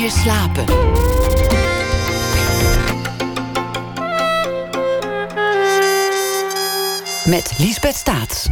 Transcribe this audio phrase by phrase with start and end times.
[0.00, 0.64] meer slapen.
[7.24, 8.48] Met Liesbeth Staats.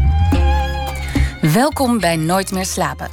[1.41, 3.11] Welkom bij Nooit meer slapen.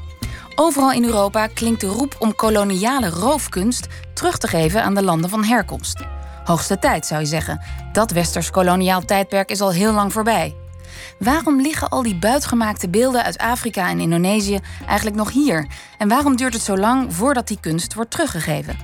[0.56, 5.30] Overal in Europa klinkt de roep om koloniale roofkunst terug te geven aan de landen
[5.30, 6.06] van herkomst.
[6.44, 7.62] Hoogste tijd zou je zeggen.
[7.92, 10.63] Dat westers koloniaal tijdperk is al heel lang voorbij.
[11.20, 15.68] Waarom liggen al die buitgemaakte beelden uit Afrika en Indonesië eigenlijk nog hier?
[15.98, 18.78] En waarom duurt het zo lang voordat die kunst wordt teruggegeven?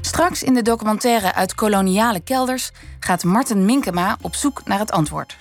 [0.00, 2.70] Straks in de documentaire Uit koloniale kelders
[3.00, 5.36] gaat Martin Minkema op zoek naar het antwoord.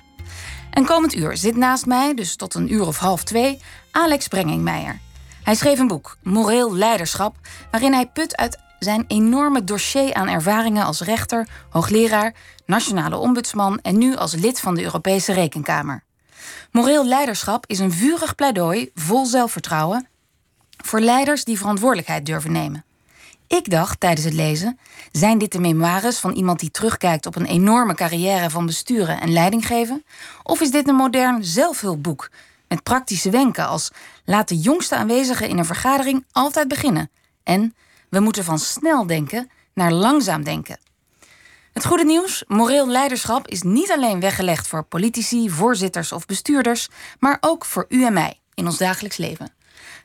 [0.71, 4.99] En komend uur zit naast mij, dus tot een uur of half twee, Alex Brengingmeijer.
[5.43, 7.35] Hij schreef een boek, Moreel Leiderschap,
[7.71, 12.33] waarin hij put uit zijn enorme dossier aan ervaringen als rechter, hoogleraar,
[12.65, 16.03] nationale ombudsman en nu als lid van de Europese Rekenkamer.
[16.71, 20.07] Moreel leiderschap is een vurig pleidooi vol zelfvertrouwen
[20.77, 22.85] voor leiders die verantwoordelijkheid durven nemen.
[23.47, 24.79] Ik dacht tijdens het lezen:
[25.11, 29.33] zijn dit de memoires van iemand die terugkijkt op een enorme carrière van besturen en
[29.33, 30.03] leiding geven?
[30.43, 32.29] Of is dit een modern zelfhulpboek
[32.67, 33.91] met praktische wenken als
[34.25, 37.11] laat de jongste aanwezigen in een vergadering altijd beginnen
[37.43, 37.75] en
[38.09, 40.77] we moeten van snel denken naar langzaam denken.
[41.73, 46.87] Het goede nieuws: moreel leiderschap is niet alleen weggelegd voor politici, voorzitters of bestuurders,
[47.19, 49.51] maar ook voor u en mij in ons dagelijks leven.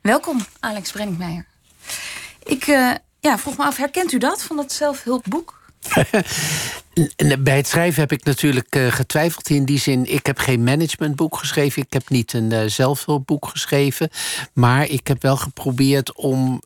[0.03, 1.47] Welkom, Alex Brenningmeijer.
[2.43, 5.55] Ik uh, ja, vroeg me af, herkent u dat van dat zelfhulpboek?
[7.39, 10.13] Bij het schrijven heb ik natuurlijk uh, getwijfeld in die zin.
[10.13, 11.83] Ik heb geen managementboek geschreven.
[11.83, 14.11] Ik heb niet een uh, zelfhulpboek geschreven.
[14.53, 16.63] Maar ik heb wel geprobeerd om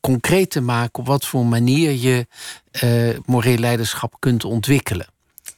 [0.00, 2.26] concreet te maken op wat voor manier je
[2.84, 5.06] uh, moreel leiderschap kunt ontwikkelen.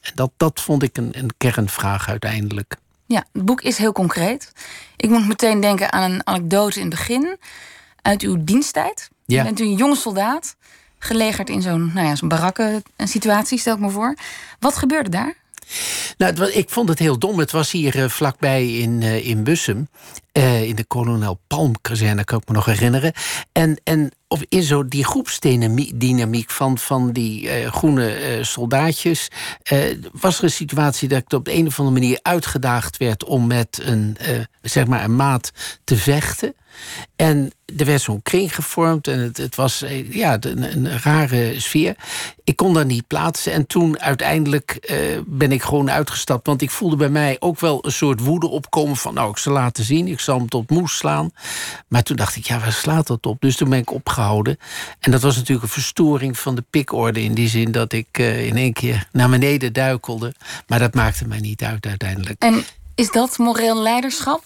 [0.01, 2.75] En dat, dat vond ik een, een kernvraag uiteindelijk.
[3.05, 4.51] Ja, het boek is heel concreet.
[4.95, 7.37] Ik moet meteen denken aan een anekdote in het begin
[8.01, 9.09] uit uw diensttijd.
[9.25, 9.43] Ja.
[9.43, 10.55] Bent u een jonge soldaat,
[10.99, 14.15] gelegerd in zo'n nou ja, zo'n barakken situatie, stel ik me voor.
[14.59, 15.35] Wat gebeurde daar?
[16.17, 17.39] Nou, ik vond het heel dom.
[17.39, 19.89] Het was hier uh, vlakbij in, uh, in Bussum.
[20.33, 23.13] Uh, in de kolonel Palmkazerne, kan ik me nog herinneren.
[23.51, 29.27] En, en of in zo die groepsdynamiek van, van die groene soldaatjes...
[30.11, 33.23] was er een situatie dat ik op de een of andere manier uitgedaagd werd...
[33.23, 34.17] om met een,
[34.61, 35.51] zeg maar een maat
[35.83, 36.55] te vechten...
[37.15, 41.95] En er werd zo'n kring gevormd en het, het was eh, ja, een, rare sfeer.
[42.43, 46.47] Ik kon daar niet plaatsen en toen uiteindelijk uh, ben ik gewoon uitgestapt.
[46.47, 49.13] Want ik voelde bij mij ook wel een soort woede opkomen van...
[49.13, 51.31] nou, ik zal laten zien, ik zal hem tot moes slaan.
[51.87, 53.41] Maar toen dacht ik, ja, waar slaat dat op?
[53.41, 54.57] Dus toen ben ik opgehouden.
[54.99, 57.23] En dat was natuurlijk een verstoring van de pikorde...
[57.23, 60.33] in die zin dat ik uh, in één keer naar beneden duikelde.
[60.67, 62.41] Maar dat maakte mij niet uit uiteindelijk.
[62.41, 62.63] En
[62.95, 64.43] is dat moreel leiderschap?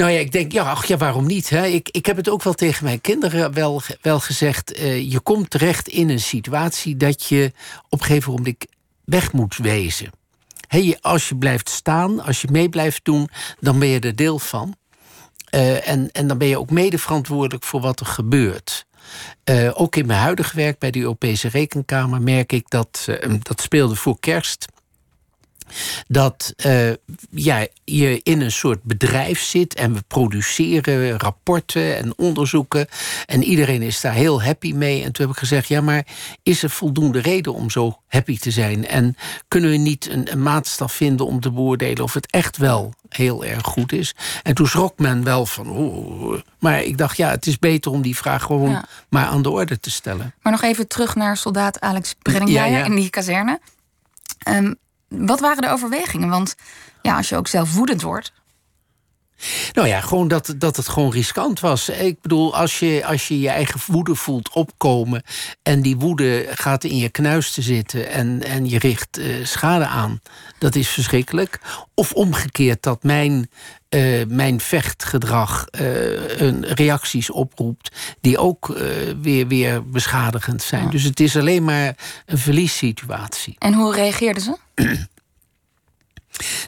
[0.00, 1.48] Nou ja, ik denk, ja, ach, ja waarom niet?
[1.48, 1.66] Hè?
[1.66, 4.78] Ik, ik heb het ook wel tegen mijn kinderen wel, wel gezegd.
[4.78, 7.52] Uh, je komt terecht in een situatie dat je
[7.88, 8.64] op een gegeven moment
[9.04, 10.10] weg moet wezen.
[11.00, 13.28] Als je blijft staan, als je mee blijft doen,
[13.58, 14.76] dan ben je er deel van.
[15.54, 18.86] Uh, en, en dan ben je ook mede verantwoordelijk voor wat er gebeurt.
[19.50, 23.08] Uh, ook in mijn huidige werk bij de Europese Rekenkamer merk ik dat,
[23.42, 24.66] dat speelde voor kerst
[26.06, 26.90] dat uh,
[27.30, 32.86] ja, je in een soort bedrijf zit en we produceren rapporten en onderzoeken.
[33.26, 35.02] En iedereen is daar heel happy mee.
[35.02, 36.06] En toen heb ik gezegd: ja, maar
[36.42, 38.86] is er voldoende reden om zo happy te zijn?
[38.86, 39.16] En
[39.48, 43.44] kunnen we niet een, een maatstaf vinden om te beoordelen of het echt wel heel
[43.44, 44.14] erg goed is?
[44.42, 45.70] En toen schrok men wel van.
[45.70, 49.50] Oh, maar ik dacht, ja, het is beter om die vraag gewoon maar aan de
[49.50, 50.34] orde te stellen.
[50.42, 53.60] Maar nog even terug naar soldaat Alex Brenninger ja, in die kazerne.
[54.48, 54.78] Um,
[55.10, 56.28] wat waren de overwegingen?
[56.28, 56.54] Want
[57.02, 58.32] ja, als je ook zelf woedend wordt.
[59.72, 61.88] Nou ja, gewoon dat, dat het gewoon riskant was.
[61.88, 65.22] Ik bedoel, als je, als je je eigen woede voelt opkomen...
[65.62, 69.86] en die woede gaat in je knuis te zitten en, en je richt uh, schade
[69.86, 70.20] aan...
[70.58, 71.60] dat is verschrikkelijk.
[71.94, 73.50] Of omgekeerd, dat mijn,
[73.88, 77.96] uh, mijn vechtgedrag uh, een reacties oproept...
[78.20, 78.78] die ook
[79.22, 80.84] weer, weer beschadigend zijn.
[80.84, 80.90] Ja.
[80.90, 81.96] Dus het is alleen maar
[82.26, 83.56] een verliessituatie.
[83.58, 84.56] En hoe reageerden ze?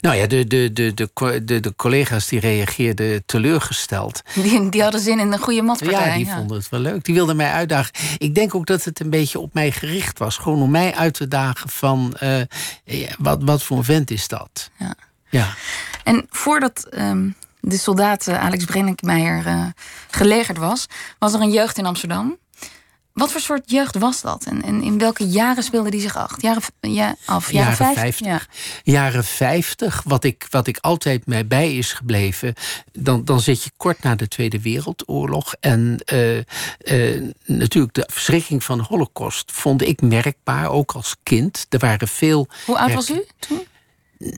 [0.01, 4.23] Nou ja, de, de, de, de, de, collega's die reageerden teleurgesteld.
[4.35, 6.09] Die, die hadden zin in een goede matpartij.
[6.09, 7.05] Ja, die vonden het wel leuk.
[7.05, 7.93] Die wilden mij uitdagen.
[8.19, 10.37] Ik denk ook dat het een beetje op mij gericht was.
[10.37, 12.17] Gewoon om mij uit te dagen van...
[12.23, 14.71] Uh, wat, wat voor een vent is dat?
[14.79, 14.95] Ja.
[15.29, 15.55] ja.
[16.05, 19.67] En voordat um, de soldaat Alex Brenninkmeijer uh,
[20.11, 20.87] gelegerd was...
[21.19, 22.41] was er een jeugd in Amsterdam...
[23.13, 24.45] wat voor soort jeugd was dat?
[24.45, 26.43] En, en in welke jaren speelde die zich af?
[26.43, 28.27] Jaren, ja, af, jaren, jaren 50?
[28.27, 28.41] Ja.
[28.83, 32.55] Jaren 50, wat ik, wat ik altijd mij bij is gebleven.
[32.93, 35.55] Dan, dan zit je kort na de Tweede Wereldoorlog.
[35.61, 41.67] En uh, uh, natuurlijk de verschrikking van de Holocaust vond ik merkbaar, ook als kind.
[41.69, 42.49] Er waren veel.
[42.67, 43.67] Hoe oud was u toen?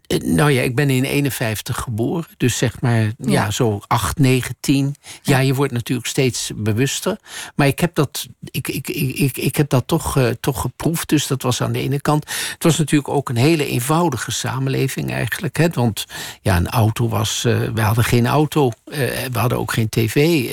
[0.07, 2.27] Eh, nou ja, ik ben in 51 geboren.
[2.37, 4.95] Dus zeg maar, ja, zo 8, 9, 10.
[5.23, 7.19] Ja, je wordt natuurlijk steeds bewuster.
[7.55, 11.09] Maar ik heb dat, ik, ik, ik, ik heb dat toch, uh, toch geproefd.
[11.09, 12.25] Dus dat was aan de ene kant.
[12.53, 15.57] Het was natuurlijk ook een hele eenvoudige samenleving eigenlijk.
[15.57, 15.69] Hè?
[15.69, 16.05] Want
[16.43, 17.45] ja, een auto was.
[17.47, 18.71] Uh, we hadden geen auto.
[18.85, 18.97] Uh,
[19.33, 20.49] we hadden ook geen tv.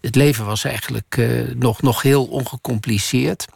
[0.00, 3.46] het leven was eigenlijk nog, nog heel ongecompliceerd.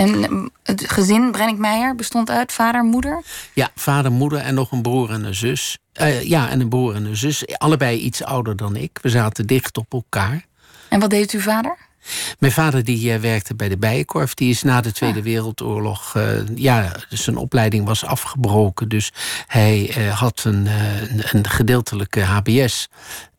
[0.00, 3.22] En ehm, het gezin Brennick Meijer bestond uit vader, moeder?
[3.52, 5.78] Ja, vader, moeder en nog een broer en een zus.
[6.00, 7.46] Uh, ja, en een broer en een zus.
[7.58, 8.98] Allebei iets ouder dan ik.
[9.02, 10.44] We zaten dicht op elkaar.
[10.88, 11.76] En wat deed uw vader?
[12.38, 14.34] Mijn vader die uh, werkte bij de Bijenkorf.
[14.34, 15.24] Die is na de Tweede ah.
[15.24, 16.14] Wereldoorlog...
[16.16, 16.24] Uh,
[16.54, 18.88] ja, zijn opleiding was afgebroken.
[18.88, 19.12] Dus
[19.46, 22.88] hij had een, een, een gedeeltelijke HBS.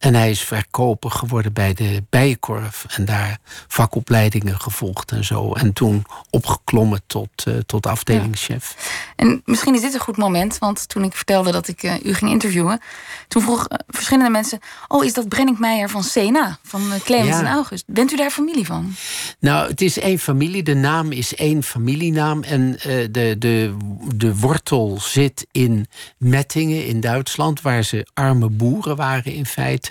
[0.01, 2.85] En hij is verkoper geworden bij de Bijenkorf.
[2.89, 3.37] En daar
[3.67, 5.53] vakopleidingen gevolgd en zo.
[5.53, 8.75] En toen opgeklommen tot, uh, tot afdelingschef.
[9.15, 10.57] En misschien is dit een goed moment.
[10.57, 12.81] Want toen ik vertelde dat ik uh, u ging interviewen...
[13.27, 14.59] toen vroeg uh, verschillende mensen...
[14.87, 16.57] oh, is dat Brennick Meijer van Sena?
[16.63, 17.83] Van Clemens en August.
[17.87, 18.93] Bent u daar familie van?
[19.39, 20.63] Nou, het is één familie.
[20.63, 22.43] De naam is één familienaam.
[22.43, 22.71] En
[23.11, 23.75] de, de,
[24.15, 25.87] de wortel zit in
[26.17, 27.61] Mettingen in Duitsland...
[27.61, 29.89] waar ze arme boeren waren in feite.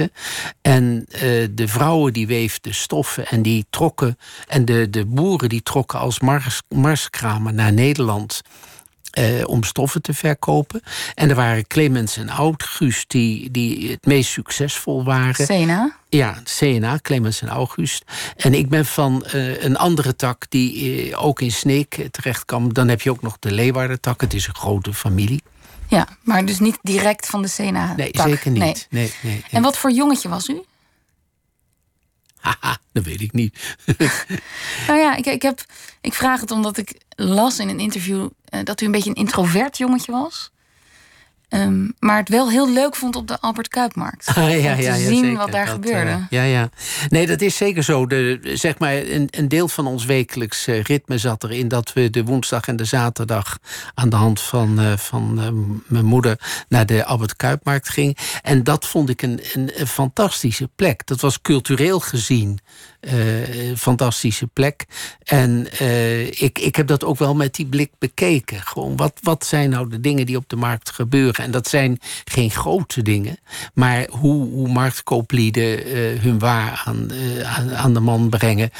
[0.62, 1.20] En uh,
[1.50, 4.18] de vrouwen die weefden stoffen en die trokken.
[4.48, 8.40] En de, de boeren die trokken als mars, marskramen naar Nederland.
[9.18, 10.82] Uh, om stoffen te verkopen.
[11.14, 15.46] En er waren Clemens en August die, die het meest succesvol waren.
[15.46, 15.96] Sena?
[16.08, 18.04] Ja, CNA, Clemens en August.
[18.36, 22.74] En ik ben van uh, een andere tak die uh, ook in Sneek terecht kwam.
[22.74, 24.20] Dan heb je ook nog de Leeuwarden-tak.
[24.20, 25.42] Het is een grote familie.
[25.90, 27.94] Ja, maar dus niet direct van de Sena.
[27.94, 28.62] Nee, zeker niet.
[28.62, 28.74] Nee.
[28.90, 30.62] Nee, nee, en wat voor jongetje was u?
[32.40, 33.76] Haha, dat weet ik niet.
[34.86, 35.64] nou ja, ik, ik, heb,
[36.00, 39.16] ik vraag het omdat ik las in een interview uh, dat u een beetje een
[39.16, 40.50] introvert jongetje was.
[41.50, 44.28] Um, maar het wel heel leuk vond op de Albert Kuipmarkt.
[44.40, 46.10] Ah, ja, om te zien wat daar gebeurde.
[46.10, 46.70] Uh, ja, ja.
[47.08, 48.06] Nee, dat is zeker zo.
[48.06, 52.10] De, zeg maar, een, een deel van ons wekelijks uh, ritme zat erin dat we
[52.10, 53.58] de woensdag en de zaterdag
[53.94, 55.34] aan de hand van, uh, van
[55.86, 58.18] mijn moeder naar de Albert Kuipmarkt ging.
[58.42, 61.06] En dat vond ik een, een, een fantastische plek.
[61.06, 62.60] Dat was cultureel gezien
[63.00, 64.84] uh, fantastische plek.
[65.24, 68.60] En uh, ik, ik heb dat ook wel met die blik bekeken.
[68.60, 71.44] Gewoon, wat, wat zijn nou de dingen die op de markt gebeuren?
[71.44, 73.38] En dat zijn geen grote dingen.
[73.74, 77.10] Maar hoe, hoe marktkooplieden uh, hun waar aan,
[77.44, 78.70] aan, aan, de man brengen.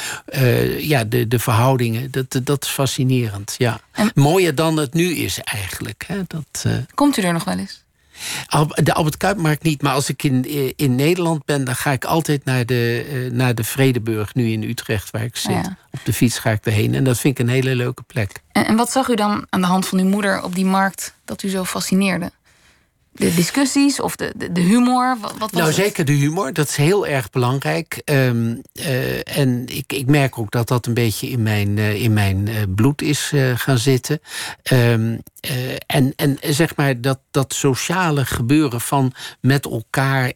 [0.77, 3.55] ja, de, de verhoudingen, dat, dat is fascinerend.
[3.57, 3.79] Ja.
[3.91, 4.11] En...
[4.13, 6.03] Mooier dan het nu is eigenlijk.
[6.07, 6.21] Hè?
[6.27, 7.80] Dat, Komt u er nog wel eens?
[8.83, 12.45] De Albert Kuipmarkt niet, maar als ik in, in Nederland ben, dan ga ik altijd
[12.45, 15.69] naar de, eh, naar de Vredeburg, nu in Utrecht, waar ik zit.
[15.91, 18.41] Op de fiets ga ik erheen en dat vind ik een hele leuke plek.
[18.51, 21.13] En, en wat zag u dan aan de hand van uw moeder op die markt
[21.25, 22.31] dat u zo fascineerde?
[23.11, 25.17] De discussies of de, de, de humor?
[25.21, 25.75] Wat, wat nou, het?
[25.75, 26.53] zeker de humor.
[26.53, 28.01] Dat is heel erg belangrijk.
[28.05, 32.13] Um, uh, en ik, ik merk ook dat dat een beetje in mijn, uh, in
[32.13, 34.21] mijn uh, bloed is gaan zitten.
[34.71, 35.21] Um,
[35.85, 40.31] en, en zeg maar dat, dat sociale gebeuren van met elkaar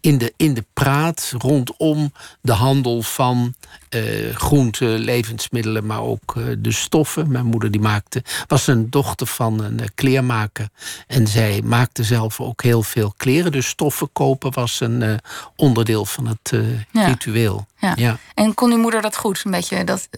[0.00, 3.54] in de, in de praat rondom de handel van
[3.90, 7.30] uh, groenten, levensmiddelen, maar ook de stoffen.
[7.30, 10.68] Mijn moeder die maakte, was een dochter van een kleermaker.
[11.06, 13.52] En zij maakte zelf ook heel veel kleren.
[13.52, 15.20] Dus stoffen kopen was een
[15.56, 16.52] onderdeel van het
[16.92, 17.06] ja.
[17.06, 17.66] ritueel.
[17.78, 17.92] Ja.
[17.96, 18.18] ja.
[18.34, 19.42] En kon uw moeder dat goed?
[19.44, 20.08] Een beetje dat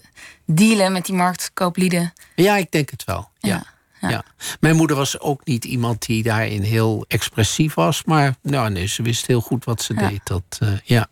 [0.45, 2.13] dealen met die marktkooplieden?
[2.35, 3.29] Ja, ik denk het wel.
[3.39, 3.49] ja.
[3.49, 3.63] Ja.
[4.59, 8.03] Mijn moeder was ook niet iemand die daarin heel expressief was.
[8.03, 10.21] Maar nou, nee, ze wist heel goed wat ze deed.
[10.23, 11.07] Dat, uh, ja.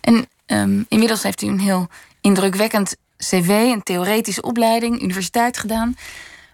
[0.00, 1.88] En um, inmiddels heeft u een heel
[2.20, 5.96] indrukwekkend cv, een theoretische opleiding, universiteit gedaan.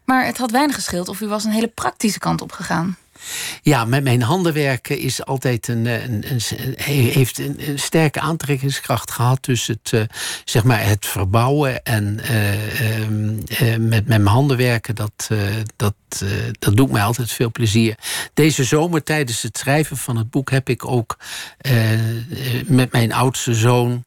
[0.05, 2.97] Maar het had weinig geschild of u was een hele praktische kant op gegaan.
[3.63, 9.45] Ja, met mijn handen werken is altijd een, een, een, heeft een, sterke aantrekkingskracht gehad.
[9.45, 10.03] Dus het, uh,
[10.45, 15.31] zeg maar het verbouwen en uh, uh, met mijn handen werken, dat,
[15.77, 15.95] dat,
[16.59, 17.95] dat doet mij altijd veel plezier.
[18.35, 21.19] Deze zomer tijdens het schrijven van het boek heb ik ook
[22.67, 24.05] met mijn oudste zoon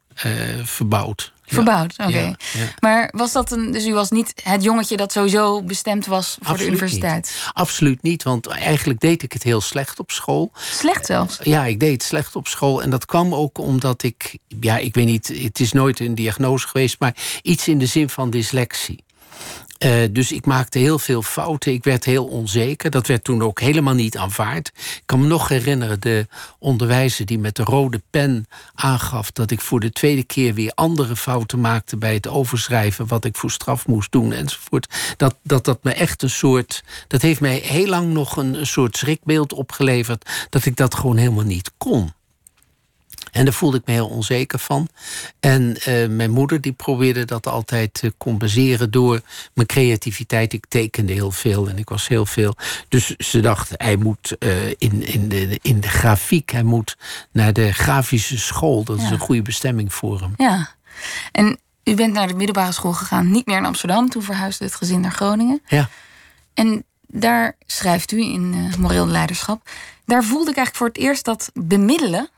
[0.63, 1.33] verbouwd.
[1.53, 2.35] Verbouwd, oké.
[2.79, 3.71] Maar was dat een.
[3.71, 7.49] Dus u was niet het jongetje dat sowieso bestemd was voor de universiteit?
[7.53, 10.51] Absoluut niet, want eigenlijk deed ik het heel slecht op school.
[10.71, 11.39] Slecht zelfs?
[11.43, 12.81] Ja, ik deed het slecht op school.
[12.81, 14.37] En dat kwam ook omdat ik.
[14.59, 18.09] Ja, ik weet niet, het is nooit een diagnose geweest, maar iets in de zin
[18.09, 19.03] van dyslexie.
[19.85, 21.73] Uh, dus ik maakte heel veel fouten.
[21.73, 22.89] Ik werd heel onzeker.
[22.89, 24.67] Dat werd toen ook helemaal niet aanvaard.
[24.75, 26.27] Ik kan me nog herinneren de
[26.59, 31.15] onderwijzer die met de rode pen aangaf dat ik voor de tweede keer weer andere
[31.15, 35.13] fouten maakte bij het overschrijven, wat ik voor straf moest doen enzovoort.
[35.17, 36.83] Dat dat, dat me echt een soort.
[37.07, 41.43] Dat heeft mij heel lang nog een soort schrikbeeld opgeleverd dat ik dat gewoon helemaal
[41.43, 42.13] niet kon.
[43.31, 44.87] En daar voelde ik me heel onzeker van.
[45.39, 49.21] En uh, mijn moeder die probeerde dat altijd te compenseren door
[49.53, 50.53] mijn creativiteit.
[50.53, 52.55] Ik tekende heel veel en ik was heel veel.
[52.87, 56.97] Dus ze dacht, hij moet uh, in, in, de, in de grafiek, hij moet
[57.31, 58.83] naar de grafische school.
[58.83, 60.33] Dat is een goede bestemming voor hem.
[60.37, 60.69] Ja,
[61.31, 64.09] en u bent naar de middelbare school gegaan, niet meer in Amsterdam.
[64.09, 65.61] Toen verhuisde het gezin naar Groningen.
[65.67, 65.89] Ja.
[66.53, 69.69] En daar schrijft u in uh, Moreel Leiderschap.
[70.05, 72.29] Daar voelde ik eigenlijk voor het eerst dat bemiddelen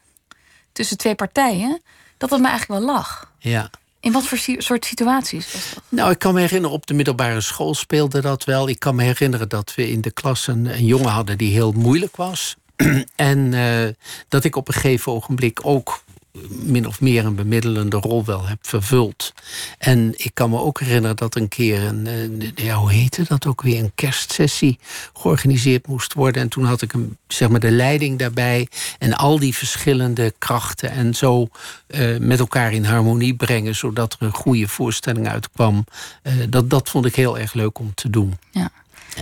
[0.71, 1.81] tussen twee partijen,
[2.17, 3.31] dat het me eigenlijk wel lag.
[3.39, 3.69] Ja.
[3.99, 5.83] In wat voor soort situaties was dat?
[5.89, 8.69] Nou, ik kan me herinneren, op de middelbare school speelde dat wel.
[8.69, 11.71] Ik kan me herinneren dat we in de klas een, een jongen hadden die heel
[11.71, 12.55] moeilijk was.
[13.15, 13.87] en uh,
[14.27, 16.03] dat ik op een gegeven ogenblik ook
[16.49, 19.33] min of meer een bemiddelende rol wel heb vervuld.
[19.77, 23.61] En ik kan me ook herinneren dat een keer een, ja, hoe heette dat ook
[23.61, 24.79] weer, een kerstsessie
[25.13, 26.41] georganiseerd moest worden.
[26.41, 28.67] En toen had ik een, zeg maar de leiding daarbij
[28.99, 31.47] en al die verschillende krachten en zo
[31.87, 35.85] uh, met elkaar in harmonie brengen, zodat er een goede voorstelling uitkwam.
[36.23, 38.37] Uh, dat, dat vond ik heel erg leuk om te doen.
[38.51, 38.69] Ja.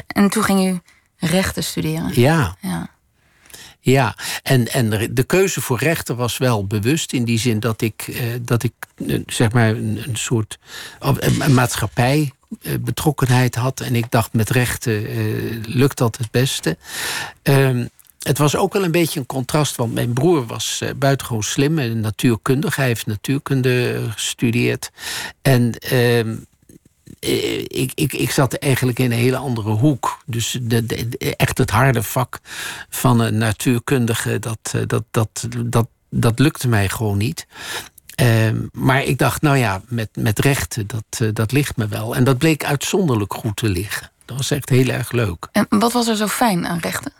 [0.07, 0.79] En toen ging u
[1.17, 2.11] rechten studeren.
[2.13, 2.55] Ja.
[2.61, 2.89] ja.
[3.89, 8.07] Ja, en, en de keuze voor rechter was wel bewust in die zin dat ik,
[8.07, 8.73] eh, dat ik
[9.07, 10.59] eh, zeg maar een, soort
[10.99, 12.31] een maatschappij
[12.61, 13.79] eh, betrokkenheid had.
[13.79, 15.01] En ik dacht, met rechten
[15.67, 16.77] lukt dat het beste.
[17.41, 17.85] Ehm,
[18.19, 21.99] het was ook wel een beetje een contrast, want mijn broer was buitengewoon slim en
[21.99, 22.75] natuurkundig.
[22.75, 24.91] Hij heeft natuurkunde gestudeerd.
[25.41, 26.27] En uh, eh,
[27.19, 30.17] ik, ik, ik zat eigenlijk in een hele andere hoek.
[30.25, 32.39] Dus de, de, echt het harde vak
[32.89, 37.47] van een natuurkundige, dat, eh, dat, dat, dat, dat lukte mij gewoon niet.
[38.21, 42.15] Uh, maar ik dacht, nou ja, met, met rechten, dat, uh, dat ligt me wel.
[42.15, 44.11] En dat bleek uitzonderlijk goed te liggen.
[44.25, 45.47] Dat was echt heel erg leuk.
[45.51, 47.13] En wat was er zo fijn aan rechten?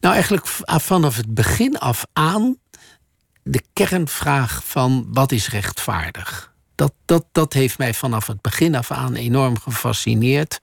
[0.00, 2.56] Nou, eigenlijk vanaf het begin af aan
[3.42, 6.54] de kernvraag van wat is rechtvaardig?
[6.76, 10.60] Dat, dat, dat heeft mij vanaf het begin af aan enorm gefascineerd.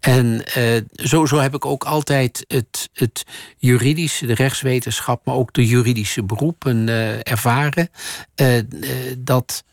[0.00, 3.24] En uh, zo, zo heb ik ook altijd het, het
[3.58, 7.90] juridische, de rechtswetenschap, maar ook de juridische beroepen uh, ervaren.
[8.40, 8.62] Uh,
[9.18, 9.64] dat,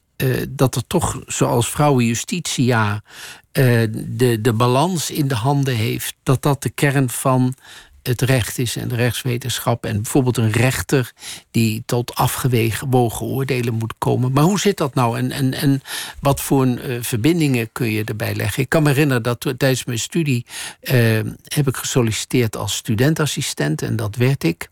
[0.49, 3.03] dat er toch, zoals vrouwenjustitia,
[3.51, 7.55] de, de balans in de handen heeft, dat dat de kern van
[8.03, 9.85] het recht is en de rechtswetenschap.
[9.85, 11.11] En bijvoorbeeld een rechter
[11.51, 14.31] die tot afgewogen oordelen moet komen.
[14.31, 15.17] Maar hoe zit dat nou?
[15.17, 15.81] En, en, en
[16.19, 18.63] wat voor uh, verbindingen kun je erbij leggen?
[18.63, 20.45] Ik kan me herinneren dat tijdens mijn studie
[20.81, 23.81] uh, heb ik gesolliciteerd als studentassistent.
[23.81, 24.69] En dat werd ik.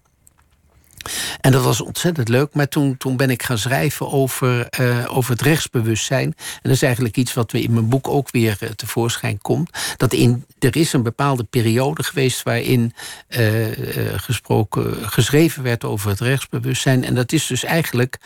[1.42, 2.54] En dat was ontzettend leuk.
[2.54, 6.24] Maar toen, toen ben ik gaan schrijven over, uh, over het rechtsbewustzijn.
[6.26, 9.70] En dat is eigenlijk iets wat in mijn boek ook weer uh, tevoorschijn komt.
[9.98, 12.94] Dat in, er is een bepaalde periode geweest waarin
[13.30, 13.68] uh,
[14.16, 17.04] gesproken, geschreven werd over het rechtsbewustzijn.
[17.04, 18.18] En dat is dus eigenlijk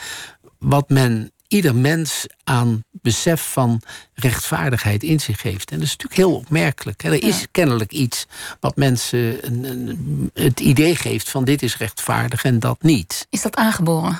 [0.58, 3.82] wat men ieder mens aan besef van
[4.14, 5.72] rechtvaardigheid in zich heeft.
[5.72, 7.04] En dat is natuurlijk heel opmerkelijk.
[7.04, 8.26] Er is kennelijk iets
[8.60, 13.28] wat mensen een, een, het idee geeft van dit is rechtvaardig en dat niet.
[13.30, 14.20] Is dat aangeboren?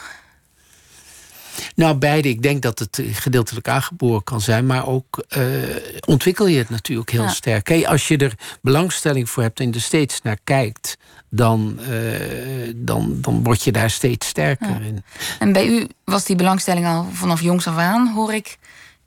[1.76, 2.30] Nou, beide.
[2.30, 5.44] Ik denk dat het gedeeltelijk aangeboren kan zijn, maar ook uh,
[6.06, 7.86] ontwikkel je het natuurlijk heel sterk.
[7.86, 10.98] Als je er belangstelling voor hebt en er steeds naar kijkt,
[11.36, 15.04] dan, uh, dan, dan word je daar steeds sterker in.
[15.40, 18.58] En bij u was die belangstelling al vanaf jongs af aan, hoor ik,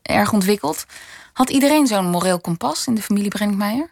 [0.02, 0.86] erg ontwikkeld.
[1.32, 3.88] Had iedereen zo'n moreel kompas in de familie Brenkmeijer?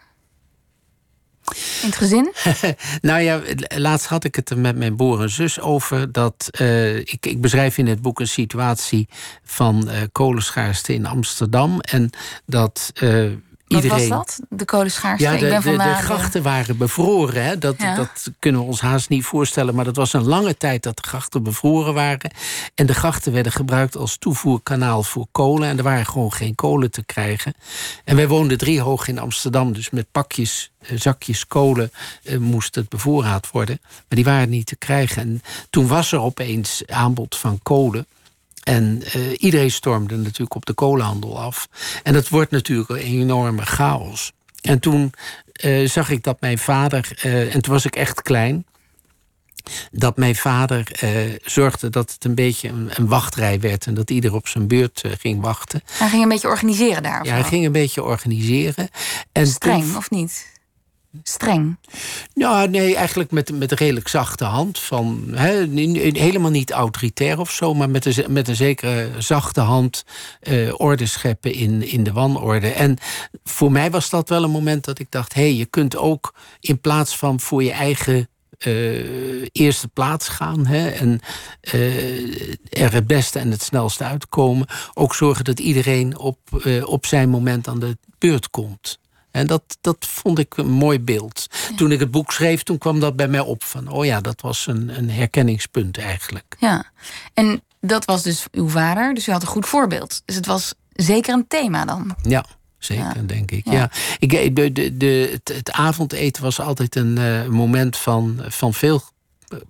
[1.83, 2.33] In het gezin?
[3.01, 3.41] nou ja,
[3.77, 6.13] laatst had ik het er met mijn broer en zus over.
[6.13, 9.09] Dat, uh, ik, ik beschrijf in het boek een situatie
[9.43, 11.81] van uh, kolenschaarste in Amsterdam.
[11.81, 12.11] En
[12.47, 13.33] dat uh,
[13.67, 14.41] wat was dat?
[14.49, 15.25] De kolenschaarste?
[15.25, 17.45] Ja, de, ik ben de, de grachten waren bevroren.
[17.45, 17.59] Hè?
[17.59, 19.75] Dat, dat kunnen we ons haast niet voorstellen.
[19.75, 22.31] Maar dat was een lange tijd dat de grachten bevroren waren.
[22.75, 25.69] En de grachten werden gebruikt als toevoerkanaal voor kolen.
[25.69, 27.55] En er waren gewoon geen kolen te krijgen.
[28.05, 29.73] En wij woonden drie hoog in Amsterdam.
[29.73, 31.93] Dus met pakjes, eh, zakjes kolen
[32.23, 33.79] eh, moest het bevoorraad worden.
[33.83, 35.23] Maar die waren niet te krijgen.
[35.23, 38.07] En toen was er opeens aanbod van kolen.
[38.65, 39.03] En
[39.37, 41.69] iedereen stormde natuurlijk op de kolenhandel af.
[42.03, 44.33] En dat wordt natuurlijk een enorme chaos.
[44.61, 45.13] En toen
[45.85, 48.65] zag ik dat mijn vader, en toen was ik echt klein,
[49.91, 51.11] dat mijn vader eh,
[51.45, 55.01] zorgde dat het een beetje een, een, wachtrij werd en dat ieder op zijn beurt
[55.01, 55.83] eh, ging wachten.
[55.91, 57.25] Hij ging een beetje organiseren daar.
[57.25, 58.89] Ja, hij ging een beetje organiseren.
[59.33, 60.53] En Streng of niet?
[61.23, 61.77] Streng?
[62.35, 64.79] Ja, nee, eigenlijk met, met een redelijk zachte hand.
[64.79, 70.05] Van, helemaal niet autoritair of zo, maar met een, met een zekere zachte hand
[70.43, 72.73] uh, orde scheppen in, in de wanorde.
[72.73, 72.97] En
[73.45, 76.35] voor mij was dat wel een moment dat ik dacht: hé, hey, je kunt ook
[76.61, 78.29] in plaats van voor je eigen
[78.67, 80.67] uh, eerste plaats gaan.
[80.67, 81.21] Hè, en
[81.75, 84.67] uh, er het beste en het snelste uitkomen.
[84.95, 86.39] Ook zorgen dat iedereen op,
[86.85, 88.99] op zijn moment aan de beurt komt.
[89.35, 91.47] En dat, dat vond ik een mooi beeld.
[91.77, 93.65] Toen ik het boek schreef, toen kwam dat bij mij op.
[93.65, 96.57] Van, oh ja, dat was een, een herkenningspunt eigenlijk.
[96.59, 96.85] Ja,
[97.33, 99.15] en dat was dus uw vader.
[99.15, 100.23] Dus u had een goed voorbeeld.
[100.25, 102.15] Dus het was zeker een thema dan.
[102.23, 102.45] Ja.
[102.79, 103.71] Zeker, denk ik.
[103.71, 103.91] Ja.
[104.19, 109.03] Ik, eh, de, de, de, het, avondeten was altijd een uh, moment van, van veel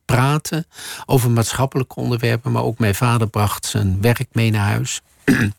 [0.04, 0.66] praten
[1.06, 2.52] over maatschappelijke onderwerpen.
[2.52, 5.00] Maar ook mijn vader bracht zijn werk mee naar huis.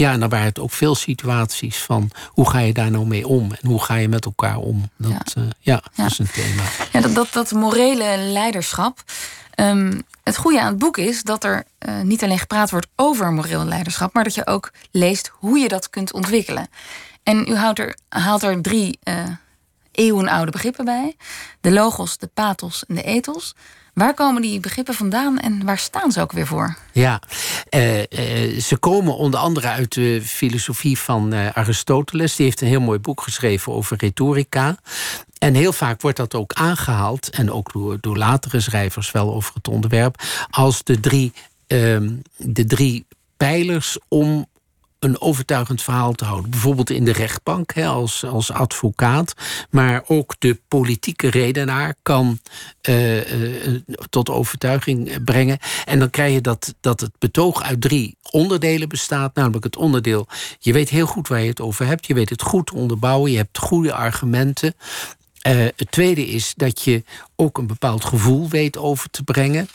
[0.00, 3.26] ja, en dan waren het ook veel situaties van hoe ga je daar nou mee
[3.26, 3.52] om?
[3.60, 4.90] En hoe ga je met elkaar om?
[4.96, 5.42] Dat, ja.
[5.42, 6.62] Uh, ja, dat is een thema.
[6.92, 9.02] Ja, dat, dat, dat morele leiderschap.
[9.56, 13.32] Um, het goede aan het boek is dat er uh, niet alleen gepraat wordt over
[13.32, 16.68] moreel leiderschap, maar dat je ook leest hoe je dat kunt ontwikkelen.
[17.22, 19.14] En u houdt er, haalt er drie uh,
[19.92, 21.16] eeuwenoude begrippen bij:
[21.60, 23.54] de logos, de pathos en de ethos.
[24.00, 26.76] Waar komen die begrippen vandaan en waar staan ze ook weer voor?
[26.92, 27.20] Ja,
[27.70, 32.36] uh, uh, ze komen onder andere uit de filosofie van uh, Aristoteles.
[32.36, 34.76] Die heeft een heel mooi boek geschreven over retorica.
[35.38, 39.54] En heel vaak wordt dat ook aangehaald, en ook door, door latere schrijvers wel over
[39.54, 41.32] het onderwerp, als de drie,
[41.66, 44.46] ehm, de drie pijlers om
[45.00, 46.50] een overtuigend verhaal te houden.
[46.50, 49.34] Bijvoorbeeld in de rechtbank hè, als, als advocaat.
[49.70, 52.38] Maar ook de politieke redenaar kan
[52.88, 53.80] uh, uh,
[54.10, 55.58] tot overtuiging brengen.
[55.84, 59.34] En dan krijg je dat, dat het betoog uit drie onderdelen bestaat.
[59.34, 60.26] Namelijk het onderdeel,
[60.58, 62.06] je weet heel goed waar je het over hebt.
[62.06, 63.30] Je weet het goed onderbouwen.
[63.30, 64.74] Je hebt goede argumenten.
[65.48, 67.04] Uh, het tweede is dat je
[67.36, 69.68] ook een bepaald gevoel weet over te brengen.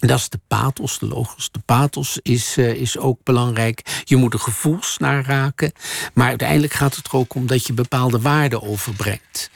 [0.00, 1.50] Dat is de pathos, de logos.
[1.50, 4.02] De pathos is, uh, is ook belangrijk.
[4.04, 5.72] Je moet er gevoels naar raken.
[6.14, 9.50] Maar uiteindelijk gaat het er ook om dat je bepaalde waarden overbrengt.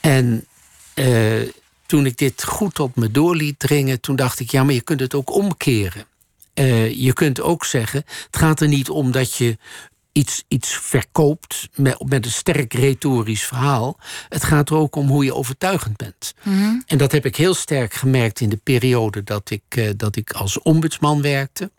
[0.00, 0.46] En
[0.94, 1.48] uh,
[1.86, 4.80] toen ik dit goed op me door liet dringen, toen dacht ik, ja, maar je
[4.82, 6.04] kunt het ook omkeren.
[6.54, 9.58] Uh, je kunt ook zeggen, het gaat er niet om dat je
[10.18, 13.98] iets, iets verkoopt met, met een sterk retorisch verhaal.
[14.28, 16.34] Het gaat er ook om hoe je overtuigend bent.
[16.42, 16.80] Mhm.
[16.86, 20.32] En dat heb ik heel sterk gemerkt in de periode dat ik, uh, dat ik
[20.32, 21.70] als ombudsman werkte.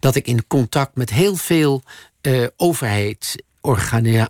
[0.00, 1.82] Dat ik in contact met heel veel
[2.22, 3.46] uh, overheid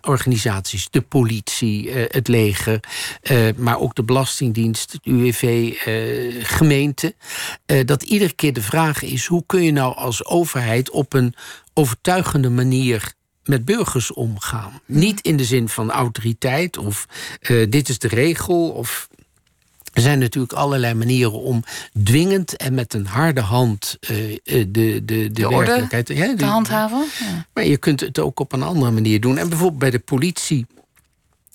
[0.01, 2.79] organisaties, de politie, uh, het leger,
[3.55, 5.73] maar ook de Belastingdienst, het UWV,
[6.43, 7.15] gemeente.
[7.85, 11.35] dat iedere keer de vraag is: hoe kun je nou als overheid op een
[11.79, 13.13] overtuigende manier
[13.43, 14.81] met burgers omgaan.
[14.85, 17.05] Niet in de zin van autoriteit of
[17.41, 18.69] uh, dit is de regel.
[18.69, 19.07] Of...
[19.93, 21.63] Er zijn natuurlijk allerlei manieren om
[22.03, 27.05] dwingend en met een harde hand uh, de, de, de, de werkelijkheid ja, te handhaven.
[27.19, 27.45] Ja.
[27.53, 29.37] Maar je kunt het ook op een andere manier doen.
[29.37, 30.65] En bijvoorbeeld bij de politie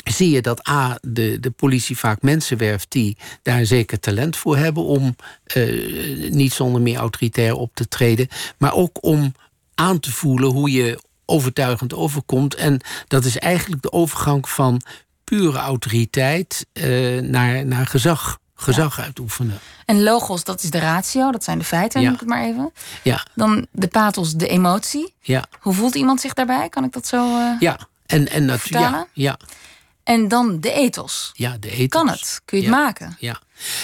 [0.04, 4.37] zie je dat A, de, de politie vaak mensen werft die daar een zeker talent
[4.37, 5.16] voor hebben om
[5.56, 9.34] uh, niet zonder meer autoritair op te treden, maar ook om
[9.74, 12.54] aan te voelen hoe je overtuigend overkomt.
[12.54, 14.80] En dat is eigenlijk de overgang van
[15.24, 18.38] pure autoriteit uh, naar, naar gezag.
[18.56, 19.58] Gezag uitoefenen.
[19.84, 22.06] En logos, dat is de ratio, dat zijn de feiten, ja.
[22.06, 22.72] noem ik het maar even.
[23.02, 23.26] Ja.
[23.34, 25.14] Dan de pathos, de emotie.
[25.20, 25.44] Ja.
[25.60, 26.68] Hoe voelt iemand zich daarbij?
[26.68, 28.90] Kan ik dat zo uh, Ja, en, en natuurlijk.
[28.92, 29.38] Ja, ja.
[30.04, 31.30] En dan de ethos.
[31.32, 31.88] Ja, de ethos.
[31.88, 32.40] Kan het?
[32.44, 33.16] Kun je het maken?
[33.18, 33.40] Ja.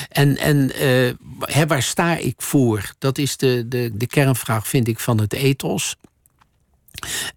[0.09, 2.95] En, en uh, waar sta ik voor?
[2.99, 5.97] Dat is de, de, de kernvraag, vind ik, van het ethos.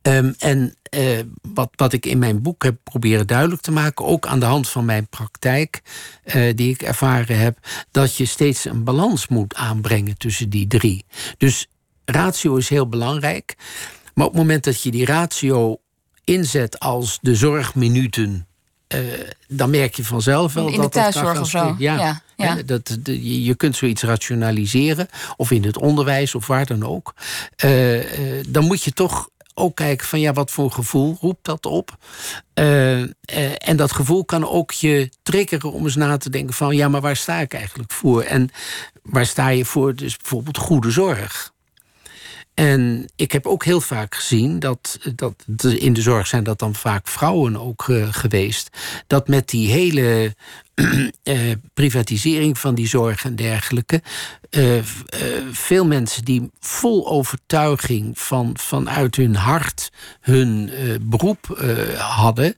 [0.01, 4.27] Um, en uh, wat, wat ik in mijn boek heb proberen duidelijk te maken, ook
[4.27, 5.81] aan de hand van mijn praktijk,
[6.25, 7.57] uh, die ik ervaren heb,
[7.91, 11.05] dat je steeds een balans moet aanbrengen tussen die drie.
[11.37, 11.67] Dus
[12.05, 13.55] ratio is heel belangrijk.
[14.13, 15.77] Maar op het moment dat je die ratio
[16.23, 18.47] inzet als de zorgminuten
[19.47, 21.75] dan merk je vanzelf wel in dat de thuiszorg of zo.
[21.77, 22.63] Ja, ja, ja.
[22.65, 27.13] Dat, de, je kunt zoiets rationaliseren, of in het onderwijs of waar dan ook.
[27.65, 31.65] Uh, uh, dan moet je toch ook kijken van ja, wat voor gevoel roept dat
[31.65, 31.97] op?
[32.53, 33.07] Uh, uh,
[33.57, 37.01] en dat gevoel kan ook je triggeren om eens na te denken van ja, maar
[37.01, 38.21] waar sta ik eigenlijk voor?
[38.21, 38.49] En
[39.01, 39.95] waar sta je voor?
[39.95, 41.52] Dus bijvoorbeeld goede zorg.
[42.53, 45.45] En ik heb ook heel vaak gezien dat, dat
[45.77, 48.69] in de zorg zijn dat dan vaak vrouwen ook uh, geweest.
[49.07, 50.35] Dat met die hele
[51.73, 54.01] privatisering van die zorg en dergelijke.
[54.49, 54.83] Uh,
[55.51, 61.63] veel mensen die vol overtuiging van, vanuit hun hart hun beroep
[61.97, 62.55] hadden,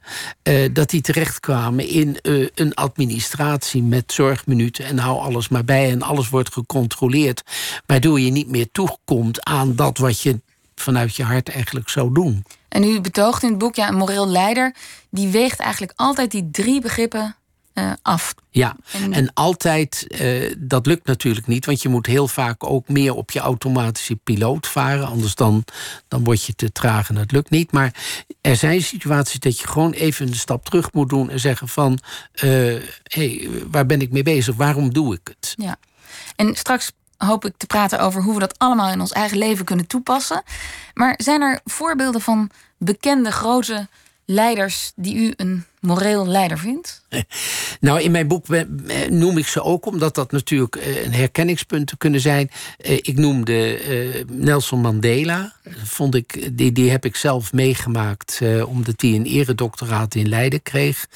[0.73, 2.17] dat die terechtkwamen in
[2.55, 7.43] een administratie met zorgminuten en hou alles maar bij en alles wordt gecontroleerd,
[7.85, 10.41] waardoor je niet meer toekomt aan dat wat je
[10.75, 12.45] vanuit je hart eigenlijk zou doen.
[12.67, 14.75] En u betoogt in het boek, ja, een moreel leider,
[15.09, 17.35] die weegt eigenlijk altijd die drie begrippen
[17.75, 18.33] uh, af.
[18.49, 18.75] Ja,
[19.11, 23.31] en, altijd, uh, dat lukt natuurlijk niet, want je moet heel vaak ook meer op
[23.31, 25.63] je automatische piloot varen, anders dan,
[26.07, 27.71] dan word je te traag en dat lukt niet.
[27.71, 27.93] Maar
[28.41, 31.99] er zijn situaties dat je gewoon even een stap terug moet doen en zeggen van,
[32.31, 34.55] hé, uh, hey, waar ben ik mee bezig?
[34.55, 35.53] Waarom doe ik het?
[35.57, 35.77] Ja,
[36.35, 39.65] en straks hoop ik te praten over hoe we dat allemaal in ons eigen leven
[39.65, 40.43] kunnen toepassen.
[40.93, 43.87] Maar zijn er voorbeelden van bekende grote
[44.25, 47.03] leiders die u een moreel leider vindt?
[47.79, 48.45] Nou, in mijn boek
[49.09, 52.49] noem ik ze ook, omdat dat natuurlijk eh, een herkenningspunt te kunnen zijn.
[52.77, 55.53] Eh, ik noemde eh, Nelson Mandela.
[55.83, 61.07] Vond ik, die, die heb ik zelf meegemaakt, omdat hij een eredoctoraat in Leiden kreeg.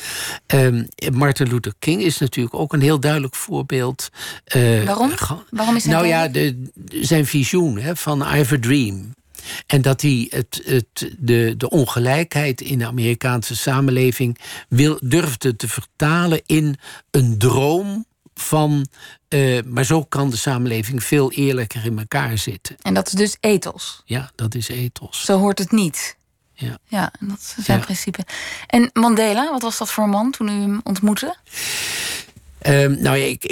[0.45, 4.09] Ehm, Martin Luther King is natuurlijk ook een heel duidelijk voorbeeld.
[4.85, 5.11] Waarom?
[5.49, 9.13] Waarom is hij Nou ja, de, zijn visioen hè, van I have a dream.
[9.67, 14.37] En dat hij het, het, de, de ongelijkheid in de Amerikaanse samenleving
[14.69, 16.75] wil, durfde te vertalen in
[17.11, 18.87] een droom van.
[19.29, 22.75] Uh, maar zo kan de samenleving veel eerlijker in elkaar zitten.
[22.81, 24.01] En dat is dus ethos.
[24.05, 25.25] Ja, dat is ethos.
[25.25, 26.17] Zo hoort het niet.
[26.53, 27.83] Ja, ja dat is zijn ja.
[27.83, 28.25] principe.
[28.67, 31.35] En Mandela, wat was dat voor een man toen u hem ontmoette?
[32.67, 33.43] Um, nou ja, ik,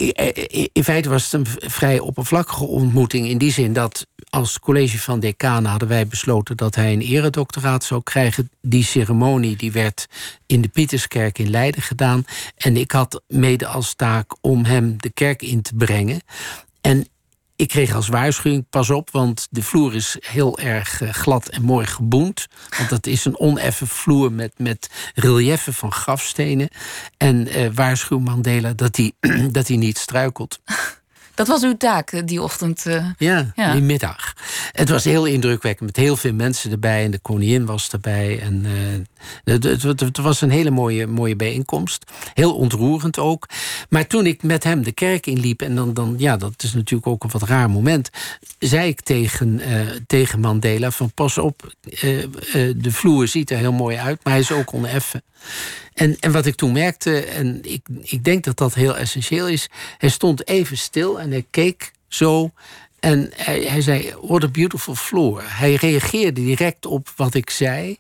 [0.74, 3.28] in feite was het een vrij oppervlakkige ontmoeting.
[3.28, 7.84] In die zin dat als college van decanen hadden wij besloten dat hij een eredoctoraat
[7.84, 8.50] zou krijgen.
[8.62, 10.08] Die ceremonie die werd
[10.46, 12.26] in de Pieterskerk in Leiden gedaan.
[12.58, 16.22] En ik had mede als taak om hem de kerk in te brengen.
[16.82, 17.08] En
[17.58, 21.62] ik kreeg als waarschuwing, pas op, want de vloer is heel erg eh, glad en
[21.62, 22.48] mooi geboend.
[22.78, 26.70] Want dat is een oneffen vloer met, met relieffen van grafstenen.
[27.18, 29.14] En uh, waarschuw Mandela dat hij,
[29.52, 30.60] dat hij niet struikelt.
[31.38, 32.86] Dat was uw taak eh, die ochtend.
[32.86, 34.34] Uh, ja, ja, die middag.
[34.72, 37.04] Het was heel indrukwekkend met heel veel mensen erbij.
[37.04, 38.40] En de koningin was erbij.
[38.40, 42.12] En uh, het, het, het, was een hele mooie, mooie bijeenkomst.
[42.34, 43.46] Heel ontroerend ook.
[43.90, 45.62] Maar toen ik met hem de kerk inliep.
[45.62, 48.10] En dan, dan ja, dat is natuurlijk ook een wat raar moment.
[48.60, 49.62] Zei ik tegen,
[50.08, 51.74] tegen Mandela: van pas op,
[52.76, 54.20] de vloer ziet er heel mooi uit.
[54.24, 55.24] Maar hij is ook oneffen.
[55.94, 59.70] En, en wat ik toen merkte, en ik, ik denk dat dat heel essentieel is,
[59.98, 62.52] hij stond even stil en hij keek zo.
[63.00, 65.44] En hij, hij zei: What a beautiful floor.
[65.46, 67.98] Hij reageerde direct op wat ik zei.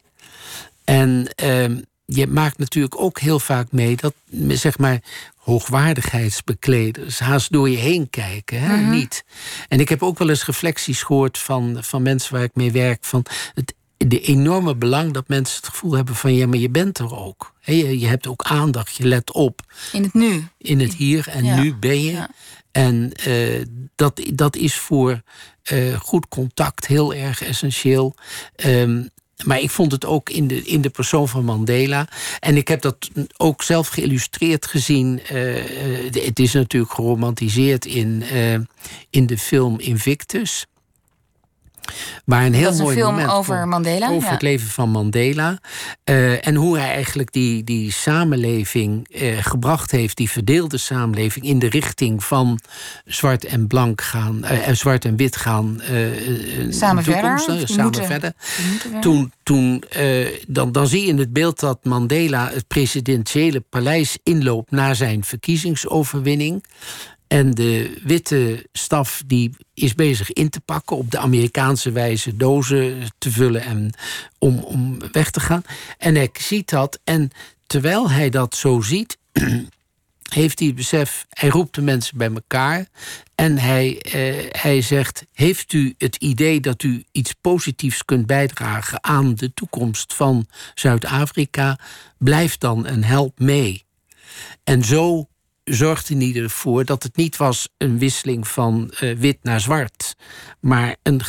[0.83, 4.13] En ehm, je maakt natuurlijk ook heel vaak mee dat,
[4.47, 4.99] zeg maar,
[5.37, 8.59] hoogwaardigheidsbekleders haast door je heen kijken.
[8.59, 8.75] Hè?
[8.75, 8.89] Mhm.
[8.89, 9.23] Niet.
[9.67, 12.97] En ik heb ook wel eens reflecties gehoord van, van mensen waar ik mee werk.
[13.01, 16.97] Van het de enorme belang dat mensen het gevoel hebben van ja, maar je bent
[16.99, 17.53] er ook.
[17.61, 19.61] je, je hebt ook aandacht, je let op.
[19.91, 20.47] In het nu.
[20.57, 21.61] In het hier en Ja.
[21.61, 22.11] nu ben je.
[22.11, 22.29] Ja.
[22.71, 25.21] En eh, dat, dat is voor
[25.63, 28.15] eh, goed contact heel erg essentieel.
[28.55, 29.03] Ehm,
[29.45, 32.07] maar ik vond het ook in de, in de persoon van Mandela.
[32.39, 35.21] En ik heb dat ook zelf geïllustreerd gezien.
[35.23, 38.23] Eh, het is natuurlijk geromantiseerd in,
[39.09, 40.65] in de film Invictus.
[42.25, 44.09] Waar een heel dat is een mooi film moment over Mandela.
[44.09, 44.33] over ja.
[44.33, 45.57] het leven van Mandela.
[46.03, 51.59] eh, en hoe hij eigenlijk die, die samenleving eh, gebracht heeft, die verdeelde samenleving, in
[51.59, 52.59] de richting van
[53.05, 55.81] zwart en blank gaan, eh, zwart en wit gaan.
[56.69, 58.33] Samen toekomst, verder, samen moeten- verder.
[58.71, 59.83] Moeten Toen, toen
[60.47, 65.23] dan, dan zie je in het beeld dat Mandela het presidentiële paleis inloopt na zijn
[65.23, 66.63] verkiezingsoverwinning.
[67.27, 73.07] En de witte staf die is bezig in te pakken op de Amerikaanse wijze dozen
[73.17, 73.93] te vullen en
[74.37, 75.63] om, om weg te gaan.
[75.97, 77.31] En hij ziet dat en
[77.65, 79.17] terwijl hij dat zo ziet,
[80.27, 82.87] heeft hij het besef, hij roept de mensen bij elkaar
[83.35, 89.03] en hij, eh, hij zegt: Heeft u het idee dat u iets positiefs kunt bijdragen
[89.03, 91.79] aan de toekomst van Zuid-Afrika?
[92.17, 93.85] Blijf dan en help mee.
[94.63, 95.27] En zo
[95.67, 100.15] zorgde in ieder voor dat het niet was een wisseling van uh, wit naar zwart,
[100.59, 101.21] maar een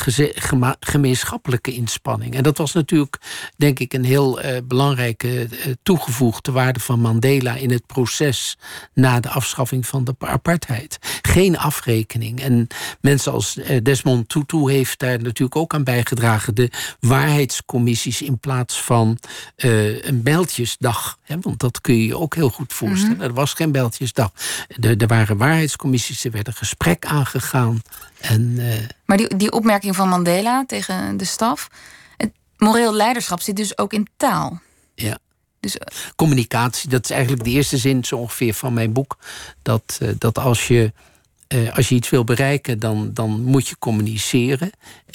[0.79, 2.35] gemeenschappelijke inspanning.
[2.35, 3.17] En dat was natuurlijk,
[3.57, 8.57] denk ik, een heel uh, belangrijke uh, toegevoegde waarde van Mandela in het proces
[8.93, 10.97] na de afschaffing van de apartheid.
[11.21, 12.41] Geen afrekening.
[12.41, 12.67] En
[13.01, 16.55] mensen als Desmond Tutu heeft daar natuurlijk ook aan bijgedragen.
[16.55, 19.17] De waarheidscommissies in plaats van
[19.55, 21.18] een bijltjesdag.
[21.37, 23.15] Want dat kun je je ook heel goed voorstellen.
[23.15, 23.25] Mhm.
[23.25, 24.31] Er was geen bijltjesdag.
[24.79, 27.81] Er, er waren waarheidscommissies, er werd een gesprek aangegaan.
[28.19, 28.73] En, uh...
[29.05, 31.69] Maar die, die opmerking van Mandela tegen de staf.
[32.17, 34.59] Het moreel leiderschap zit dus ook in taal.
[34.95, 35.17] Ja.
[35.59, 35.81] Dus, uh...
[36.15, 39.17] Communicatie, dat is eigenlijk de eerste zin zo ongeveer van mijn boek.
[39.61, 40.93] Dat, uh, dat als je
[41.53, 44.71] uh, als je iets wil bereiken, dan, dan moet je communiceren.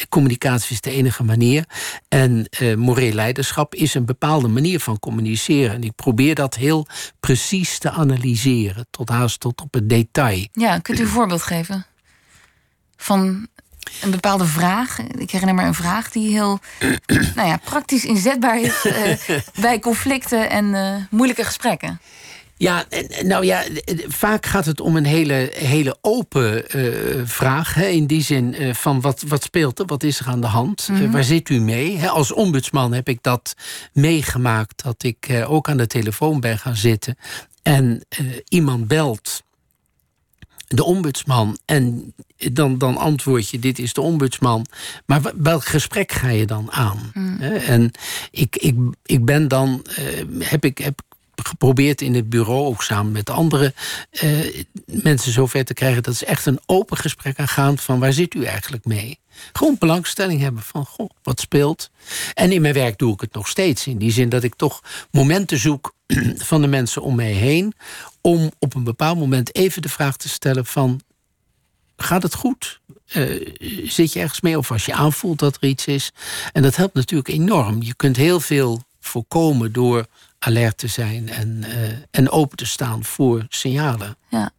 [0.08, 1.64] Communicatie is de enige manier.
[2.08, 5.74] En uh, moreel leiderschap is een bepaalde manier van communiceren.
[5.74, 6.86] En ik probeer dat heel
[7.20, 10.46] precies te analyseren, tot haast tot op het detail.
[10.52, 11.86] Ja, kunt u een voorbeeld geven?
[12.96, 13.46] Van
[14.02, 14.98] een bepaalde vraag.
[14.98, 16.58] Ik herinner me een vraag die heel
[17.36, 22.00] nou ja, praktisch inzetbaar is uh, bij conflicten en moeilijke gesprekken.
[22.64, 22.84] Ja,
[23.22, 23.62] nou ja,
[24.08, 27.74] vaak gaat het om een hele, hele open uh, vraag.
[27.74, 30.46] Hè, in die zin uh, van wat, wat speelt er, wat is er aan de
[30.46, 31.04] hand, mm -hmm.
[31.04, 31.96] uh, waar zit u mee?
[31.96, 33.54] Hè, als ombudsman heb ik dat
[33.92, 37.16] meegemaakt, dat ik ook aan de telefoon ben gaan zitten
[37.62, 38.06] en
[38.48, 39.42] iemand belt
[40.66, 41.58] de ombudsman.
[41.64, 44.66] En dan, dan antwoord je, dit is de ombudsman.
[45.06, 47.10] Maar welk gesprek ga je dan aan?
[47.14, 47.40] Mm.
[47.40, 47.90] En
[48.30, 49.84] ik, ik, ik ben dan,
[50.38, 51.00] heb ik, heb
[51.42, 53.74] geprobeerd in het bureau, ook samen met andere
[54.22, 56.02] uh, mensen zover te krijgen.
[56.02, 59.18] Dat is echt een open gesprek aangaan van waar zit u eigenlijk mee?
[59.52, 61.90] Gewoon belangstelling hebben van goh, wat speelt.
[62.34, 63.86] En in mijn werk doe ik het nog steeds.
[63.86, 65.94] In die zin dat ik toch momenten zoek
[66.50, 67.74] van de mensen om mij heen.
[68.20, 71.00] Om op een bepaald moment even de vraag te stellen van
[71.96, 72.80] gaat het goed?
[73.12, 74.58] Uh, zit je ergens mee?
[74.58, 76.12] Of als je aanvoelt dat er iets is.
[76.52, 77.82] En dat helpt natuurlijk enorm.
[77.82, 80.06] Je kunt heel veel voorkomen door
[80.44, 84.16] alert te zijn en, uh, en open te staan voor signalen.
[84.28, 84.50] Ja.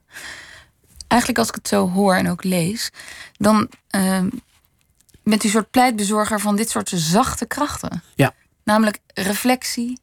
[1.08, 2.92] Eigenlijk als ik het zo hoor en ook lees,
[3.38, 4.24] dan uh,
[5.24, 8.04] bent u een soort pleitbezorger van dit soort zachte krachten.
[8.16, 8.34] Ja.
[8.64, 10.00] Namelijk reflectie,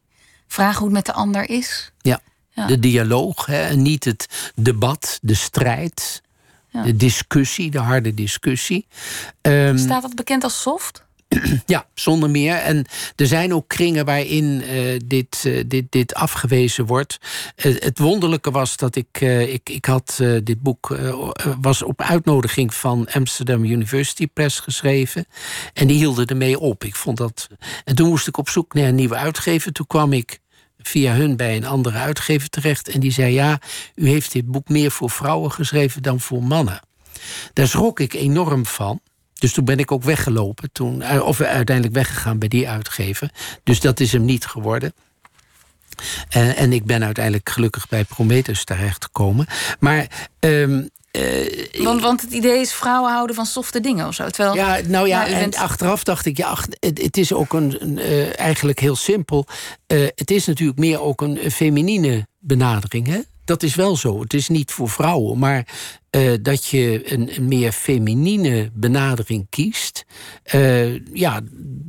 [0.46, 1.92] vragen hoe het met de ander is.
[2.00, 2.66] Ja, ja.
[2.66, 6.22] de dialoog, hè, niet het debat, de strijd,
[6.68, 6.82] ja.
[6.82, 8.86] de discussie, de harde discussie.
[9.40, 11.04] Um, Staat dat bekend als soft?
[11.66, 12.54] Ja, zonder meer.
[12.54, 12.84] En
[13.16, 17.18] er zijn ook kringen waarin uh, dit, uh, dit, dit afgewezen wordt.
[17.56, 19.20] Uh, het wonderlijke was dat ik.
[19.20, 20.96] ik, ik had dit boek.
[21.60, 25.26] was op uitnodiging van Amsterdam University Press geschreven.
[25.72, 26.84] En die hielden ermee op.
[26.84, 27.48] Ik vond dat.
[27.84, 29.72] En toen moest ik op zoek naar een nieuwe uitgever.
[29.72, 30.40] Toen kwam ik
[30.78, 32.88] via hun bij een andere uitgever terecht.
[32.88, 33.60] En die zei: Ja,
[33.94, 36.80] u heeft dit boek meer voor vrouwen geschreven dan voor mannen.
[37.52, 39.00] Daar schrok ik enorm van.
[39.42, 40.72] Dus toen ben ik ook weggelopen.
[40.72, 43.31] Toen, eh, of uiteindelijk weggegaan bij die uitgever.
[43.62, 44.92] Dus dat is hem niet geworden.
[46.28, 49.46] En, eh, en ik ben uiteindelijk gelukkig bij Prometheus terechtgekomen.
[49.78, 50.28] Maar.
[50.40, 54.28] Um, uh, want, want het idee is vrouwen houden van softe dingen of zo.
[54.28, 55.57] Terwijl, ja, nou ja, en bent...
[55.57, 59.46] achteraf dacht ik, ja, ach, het, het, is ook een, een uh, eigenlijk heel simpel.
[59.87, 63.07] Uh, het is natuurlijk meer ook een feminine benadering.
[63.07, 63.20] Hè?
[63.44, 64.20] dat is wel zo.
[64.20, 65.66] Het is niet voor vrouwen, maar
[66.16, 70.05] uh, dat je een, een, meer feminine benadering kiest.
[70.55, 71.40] Uh, ja,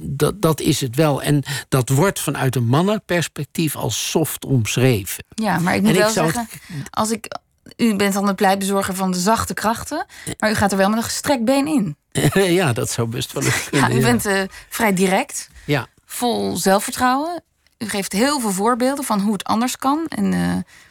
[0.03, 1.21] dat, dat is het wel.
[1.21, 5.23] En dat wordt vanuit een mannenperspectief als soft omschreven.
[5.29, 6.47] Ja, maar ik moet en wel ik zeggen,
[6.89, 7.41] als ik.
[7.77, 10.05] U bent dan de pleitbezorger van de zachte krachten,
[10.39, 11.95] maar u gaat er wel met een gestrekt been in.
[12.59, 13.89] ja, dat zou best wel kunnen.
[13.89, 15.87] Ja, u bent uh, vrij direct, ja.
[16.05, 17.43] vol zelfvertrouwen.
[17.77, 20.33] U geeft heel veel voorbeelden van hoe het anders kan en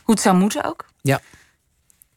[0.03, 0.87] hoe het zou moeten ook.
[1.03, 1.21] Ja.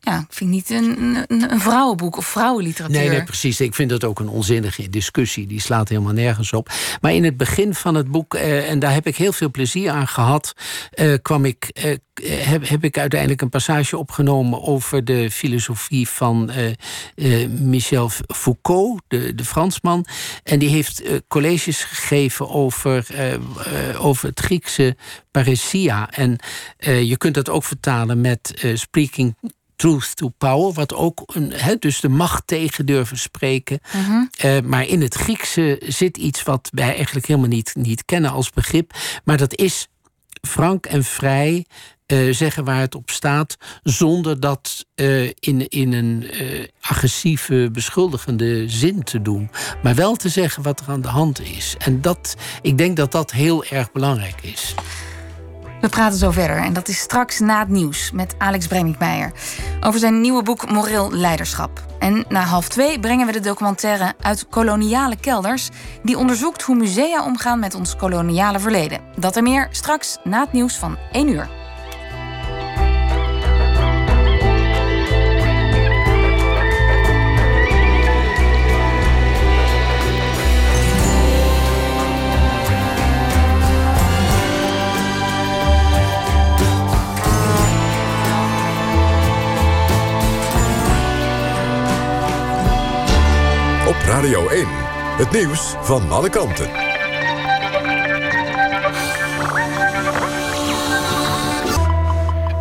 [0.05, 2.97] Ja, ik vind niet een, een, een, vrouwenboek of vrouwenliteratuur.
[2.99, 3.61] Nee, nee, precies.
[3.61, 5.47] Ik vind dat ook een onzinnige discussie.
[5.47, 6.69] Die slaat helemaal nergens op.
[7.01, 9.91] Maar in het begin van het boek, eh, en daar heb ik heel veel plezier
[9.91, 10.53] aan gehad,
[10.91, 16.49] eh, kwam ik, eh, heb, heb ik uiteindelijk een passage opgenomen over de filosofie van
[16.49, 16.71] eh,
[17.15, 20.05] eh, Michel Foucault, de, de Fransman.
[20.43, 23.05] En die heeft eh, colleges gegeven over,
[23.97, 24.95] over het Griekse
[25.31, 26.11] paresia.
[26.11, 26.37] En
[26.77, 29.35] je kunt dat ook vertalen met speaking
[29.75, 33.79] truth to power, wat ook een, he, dus de macht tegen durven spreken.
[33.93, 38.31] Mm uh, maar in het Griekse zit iets wat wij eigenlijk helemaal niet, niet kennen
[38.31, 38.91] als begrip.
[39.23, 39.87] Maar dat is
[40.41, 41.65] frank en vrij
[42.07, 46.29] uh, zeggen waar het op staat, zonder dat uh, in, in een
[46.81, 49.49] agressieve, beschuldigende zin te doen.
[49.83, 51.75] Maar wel te zeggen wat er aan de hand is.
[51.77, 54.73] En dat, ik denk dat dat heel erg belangrijk is.
[55.85, 59.31] We praten zo verder en dat is straks na het nieuws met Alex Brenningmeijer
[59.81, 61.85] over zijn nieuwe boek Moreel Leiderschap.
[61.99, 65.69] En na half twee brengen we de documentaire uit koloniale kelders
[66.03, 69.01] die onderzoekt hoe musea omgaan met ons koloniale verleden.
[69.15, 71.64] Dat en meer straks na het nieuws van 1 uur.
[94.05, 94.65] Radio 1.
[95.17, 96.69] Het nieuws van alle kanten.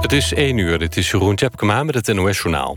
[0.00, 2.76] Het is 1 uur, dit is Jeroen Tjepkema met het NOS-journaal.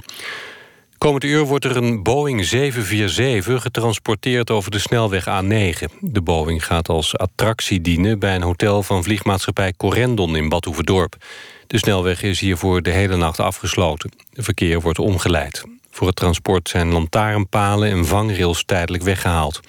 [0.97, 5.93] Komend uur wordt er een Boeing 747 getransporteerd over de snelweg A9.
[5.99, 11.15] De Boeing gaat als attractie dienen bij een hotel van vliegmaatschappij Corendon in Badhoevedorp.
[11.67, 14.11] De snelweg is hiervoor de hele nacht afgesloten.
[14.33, 15.76] Verkeer wordt omgeleid.
[15.97, 19.59] Voor het transport zijn lantaarnpalen en vangrails tijdelijk weggehaald.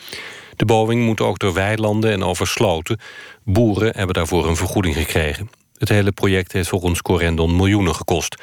[0.56, 3.00] De Boeing moet ook door weilanden en over sloten.
[3.44, 5.50] Boeren hebben daarvoor een vergoeding gekregen.
[5.78, 8.42] Het hele project heeft volgens Corendon miljoenen gekost.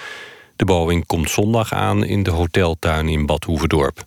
[0.56, 4.04] De Boeing komt zondag aan in de hoteltuin in Bad Hoeverdorp.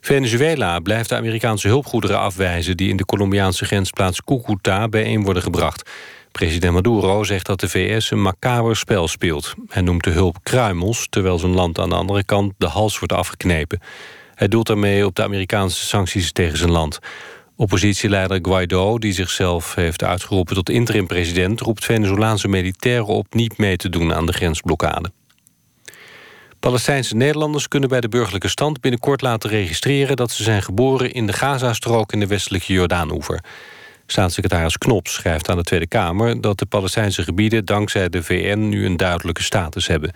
[0.00, 2.76] Venezuela blijft de Amerikaanse hulpgoederen afwijzen...
[2.76, 5.90] die in de Colombiaanse grensplaats Cucuta bijeen worden gebracht.
[6.38, 9.54] President Maduro zegt dat de VS een macaber spel speelt.
[9.68, 13.14] Hij noemt de hulp kruimels, terwijl zijn land aan de andere kant de hals wordt
[13.14, 13.80] afgeknepen.
[14.34, 16.98] Hij doelt daarmee op de Amerikaanse sancties tegen zijn land.
[17.56, 21.60] Oppositieleider Guaido, die zichzelf heeft uitgeroepen tot interim-president...
[21.60, 25.10] roept Venezolaanse militairen op niet mee te doen aan de grensblokkade.
[26.60, 30.16] Palestijnse Nederlanders kunnen bij de burgerlijke stand binnenkort laten registreren...
[30.16, 33.40] dat ze zijn geboren in de Gazastrook in de westelijke Jordaanoever.
[34.10, 36.40] Staatssecretaris Knops schrijft aan de Tweede Kamer...
[36.40, 40.12] dat de Palestijnse gebieden dankzij de VN nu een duidelijke status hebben.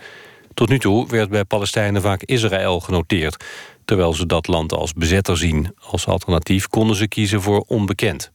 [0.53, 3.43] Tot nu toe werd bij Palestijnen vaak Israël genoteerd...
[3.85, 5.75] terwijl ze dat land als bezetter zien.
[5.79, 8.31] Als alternatief konden ze kiezen voor onbekend.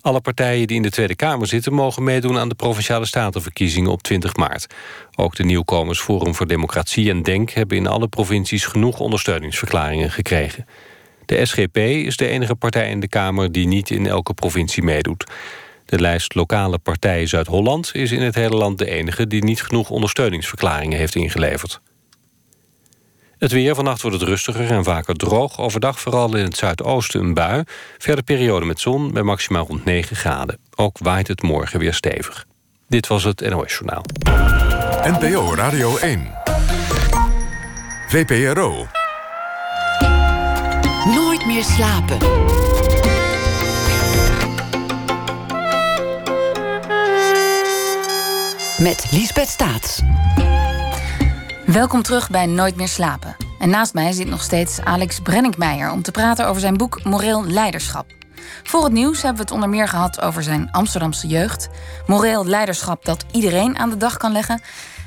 [0.00, 1.72] Alle partijen die in de Tweede Kamer zitten...
[1.72, 4.66] mogen meedoen aan de Provinciale Statenverkiezingen op 20 maart.
[5.14, 7.50] Ook de nieuwkomers Forum voor Democratie en DENK...
[7.50, 10.66] hebben in alle provincies genoeg ondersteuningsverklaringen gekregen.
[11.26, 15.24] De SGP is de enige partij in de Kamer die niet in elke provincie meedoet.
[15.84, 19.26] De lijst lokale partijen Zuid-Holland is in het hele land de enige...
[19.26, 21.80] die niet genoeg ondersteuningsverklaringen heeft ingeleverd.
[23.38, 25.58] Het weer, vannacht wordt het rustiger en vaker droog.
[25.58, 27.62] Overdag vooral in het zuidoosten een bui.
[27.98, 30.58] Verder periode met zon bij maximaal rond 9 graden.
[30.74, 32.46] Ook waait het morgen weer stevig.
[32.88, 34.04] Dit was het NOS Journaal.
[35.04, 36.30] NPO Radio 1.
[38.08, 38.86] VPRO
[41.06, 42.18] meer slapen.
[48.78, 50.02] Met Liesbeth Staats.
[51.66, 53.36] Welkom terug bij Nooit meer slapen.
[53.58, 57.44] En naast mij zit nog steeds Alex Brenninkmeijer om te praten over zijn boek Moreel
[57.46, 58.06] Leiderschap.
[58.62, 61.68] Voor het nieuws hebben we het onder meer gehad over zijn Amsterdamse jeugd,
[62.06, 64.62] moreel leiderschap dat iedereen aan de dag kan leggen.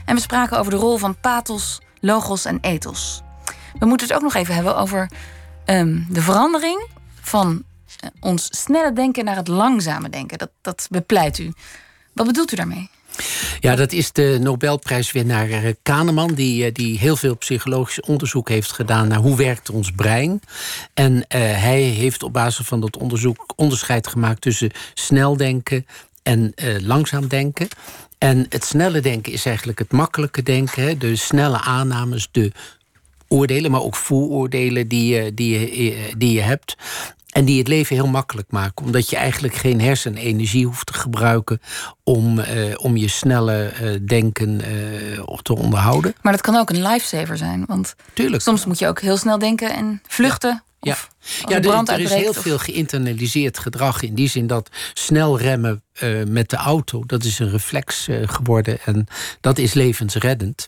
[0.06, 3.24] En we spraken over de rol van pathos, logos en ethos.
[3.80, 5.10] We moeten het ook nog even hebben over
[5.66, 6.88] Ehm, de verandering
[7.22, 7.64] van
[8.00, 10.38] eh, ons snelle denken naar het langzame denken.
[10.38, 11.54] Dat, dat bepleit u.
[12.14, 12.90] Wat bedoelt u daarmee?
[13.60, 16.34] Ja, dat is de Nobelprijswinnaar eh, Kahneman...
[16.34, 19.08] Die, eh, die heel veel psychologisch onderzoek heeft gedaan...
[19.08, 20.42] naar hoe werkt ons brein.
[20.94, 24.42] En hij heeft op basis van dat onderzoek onderscheid gemaakt...
[24.42, 25.86] tussen snel denken
[26.24, 27.68] en langzaam denken.
[28.18, 31.00] En het snelle denken is eigenlijk het makkelijke denken.
[31.00, 32.52] De snelle aannames, de
[33.28, 36.76] oordelen, maar ook vooroordelen die je, die, je, eh, die je hebt.
[37.36, 38.86] En die het leven heel makkelijk maken.
[38.86, 41.62] Omdat je eigenlijk geen hersenenergie hoeft te gebruiken
[42.04, 42.46] om, uh,
[42.78, 46.16] om je snelle uh, denken uh, te onderhouden.
[46.22, 47.64] Maar dat kan ook een lifesaver zijn.
[47.68, 48.42] Want Tuurlijk.
[48.42, 50.64] soms moet je ook heel snel denken en vluchten.
[50.80, 50.92] Ja.
[50.92, 51.10] Of
[51.48, 55.84] ja, er, er, is heel veel geïnternaliseerd gedrag in die zin dat snel remmen
[56.28, 59.08] met de auto, dat is een reflex geworden en
[59.42, 60.68] dat is levensreddend.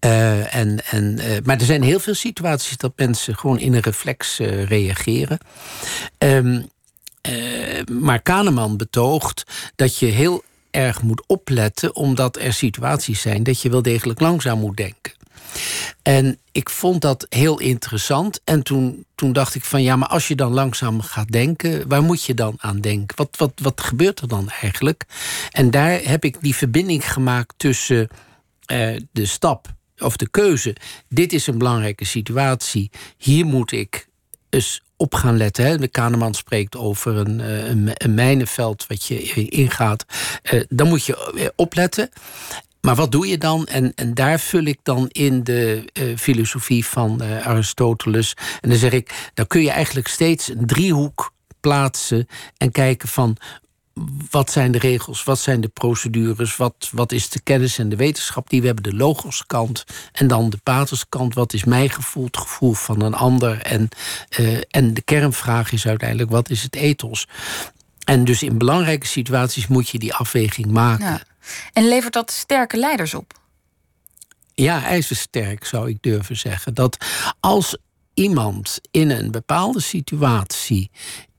[0.00, 3.80] Uh, en, en, uh, maar er zijn heel veel situaties dat mensen gewoon in een
[3.80, 5.38] reflex uh, reageren.
[6.18, 6.68] Um,
[7.92, 9.44] maar Kahneman betoogt
[9.76, 14.58] dat je heel erg moet opletten, omdat er situaties zijn dat je wel degelijk langzaam
[14.58, 15.12] moet denken.
[16.02, 18.40] En ik vond dat heel interessant.
[18.44, 22.02] En toen, toen dacht ik van ja, maar als je dan langzaam gaat denken, waar
[22.02, 23.16] moet je dan aan denken?
[23.16, 25.04] Wat, wat, wat gebeurt er dan eigenlijk?
[25.50, 28.08] En daar heb ik die verbinding gemaakt tussen
[28.72, 30.76] uh, de stap of de keuze.
[31.08, 32.90] Dit is een belangrijke situatie.
[33.16, 34.08] Hier moet ik
[34.50, 35.80] eens op gaan letten.
[35.80, 40.04] De Kahneman spreekt over een, eh, een, een mijnenveld wat je ingaat.
[40.52, 42.08] Uh, dan moet je opletten.
[42.80, 43.66] Maar wat doe je dan?
[43.66, 45.84] En, en daar vul ik dan in de
[46.16, 48.34] filosofie van Aristoteles.
[48.60, 53.36] En dan zeg ik, dan kun je eigenlijk steeds een driehoek plaatsen en kijken van
[54.30, 57.96] wat zijn de regels, wat zijn de procedures, wat, wat is de kennis en de
[57.96, 62.36] wetenschap die we hebben, de logoskant en dan de pathuskant, wat is mijn gevoel, het
[62.36, 63.88] gevoel van een ander en,
[64.38, 67.26] uh, en de kernvraag is uiteindelijk wat is het ethos.
[68.04, 71.04] En dus in belangrijke situaties moet je die afweging maken.
[71.04, 71.22] Ja.
[71.72, 73.32] En levert dat sterke leiders op?
[74.54, 76.74] Ja, ijzersterk zou ik durven zeggen.
[76.74, 77.04] Dat
[77.40, 77.76] als
[78.14, 80.90] iemand in een bepaalde situatie,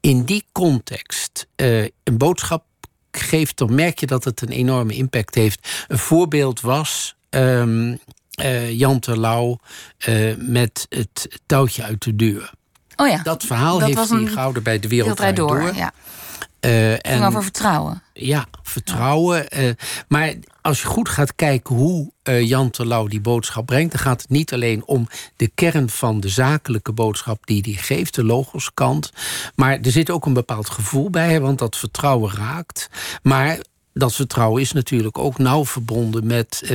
[0.08, 2.64] in die context, uh, een boodschap
[3.12, 5.86] geeft, dan merk je dat het een enorme impact heeft.
[5.88, 7.16] Een voorbeeld was.
[7.30, 8.00] Um,
[8.42, 9.60] uh, Jan Terlouw
[10.08, 12.52] uh, met het touwtje uit de deur.
[12.96, 15.34] Oh ja, dat verhaal dat heeft hij gehouden bij de Wereld Door.
[15.36, 15.76] door.
[15.76, 15.94] Ja.
[16.62, 18.04] Uh, en, over vertrouwen.
[18.14, 19.46] Ja, vertrouwen.
[19.50, 19.62] Ja.
[19.62, 19.72] Uh,
[20.08, 23.92] maar als je goed gaat kijken hoe uh, Jan Terlouw die boodschap brengt...
[23.92, 27.46] dan gaat het niet alleen om de kern van de zakelijke boodschap...
[27.46, 29.12] die hij geeft, de logoskant.
[29.56, 32.90] Maar er zit ook een bepaald gevoel bij, want dat vertrouwen raakt.
[33.22, 33.58] Maar
[33.94, 36.72] dat vertrouwen is natuurlijk ook nauw verbonden met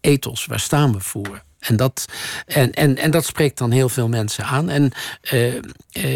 [0.00, 0.46] ethos.
[0.46, 1.42] Waar staan we voor?
[1.62, 2.04] En dat,
[2.46, 4.68] en, en, en dat spreekt dan heel veel mensen aan.
[4.68, 4.92] En
[5.32, 5.60] uh, uh,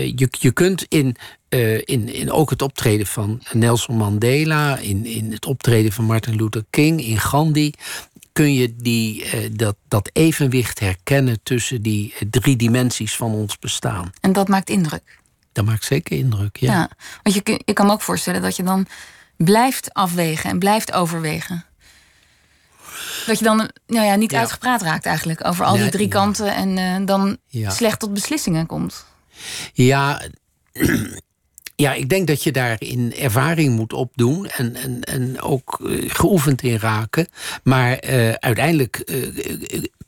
[0.04, 1.16] je, je kunt in,
[1.48, 6.36] uh, in, in ook het optreden van Nelson Mandela, in, in het optreden van Martin
[6.36, 7.72] Luther King, in Gandhi,
[8.32, 14.10] kun je die, dat, dat evenwicht herkennen tussen die drie dimensies van ons bestaan.
[14.20, 15.18] En dat maakt indruk.
[15.52, 16.72] Dat maakt zeker indruk, ja.
[16.72, 16.90] ja
[17.22, 18.86] want je, je kan me ook voorstellen dat je dan
[19.36, 21.64] blijft afwegen en blijft overwegen.
[23.26, 26.76] Dat je dan nou ja, niet uitgepraat raakt eigenlijk over al die drie kanten en
[26.76, 29.06] uh, dan slecht tot beslissingen komt.
[29.72, 30.22] Ja,
[31.76, 36.62] ja, ik denk dat je daarin ervaring moet opdoen en, en, en ook uh, geoefend
[36.62, 37.28] in raken.
[37.62, 39.04] Maar uh, uiteindelijk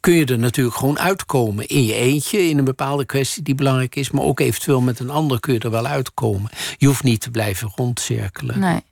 [0.00, 3.96] kun je er natuurlijk gewoon uitkomen in je eentje, in een bepaalde kwestie die belangrijk
[3.96, 6.50] is, maar ook eventueel met een ander kun je er wel uitkomen.
[6.76, 8.58] Je hoeft niet te blijven rondcirkelen.
[8.58, 8.82] Nee.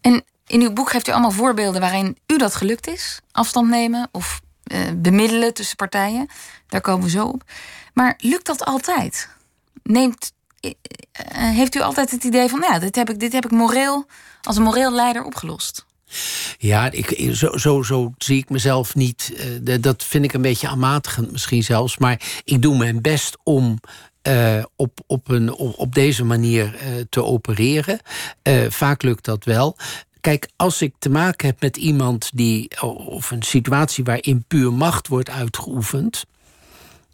[0.00, 3.20] En in uw boek geeft u allemaal voorbeelden waarin u dat gelukt is.
[3.32, 4.40] Afstand nemen of
[4.94, 6.28] bemiddelen tussen partijen.
[6.68, 7.42] Daar komen we zo op.
[7.94, 9.28] Maar lukt dat altijd?
[9.82, 10.32] Neemt,
[11.36, 14.06] heeft u altijd het idee van, nou ja, dit heb ik, dit heb ik moreel,
[14.42, 15.86] als een moreel leider opgelost?
[16.58, 19.32] Ja, ik, zo, zo, zo zie ik mezelf niet.
[19.64, 21.98] Uh, dat vind ik een beetje aanmatigend misschien zelfs.
[21.98, 23.78] Maar ik doe mijn best om
[24.28, 28.00] uh, op, op, een, op, op deze manier te opereren.
[28.68, 29.76] Vaak lukt dat wel.
[30.20, 32.80] Kijk, als ik te maken heb met iemand die.
[33.06, 36.24] of een situatie waarin puur macht wordt uitgeoefend.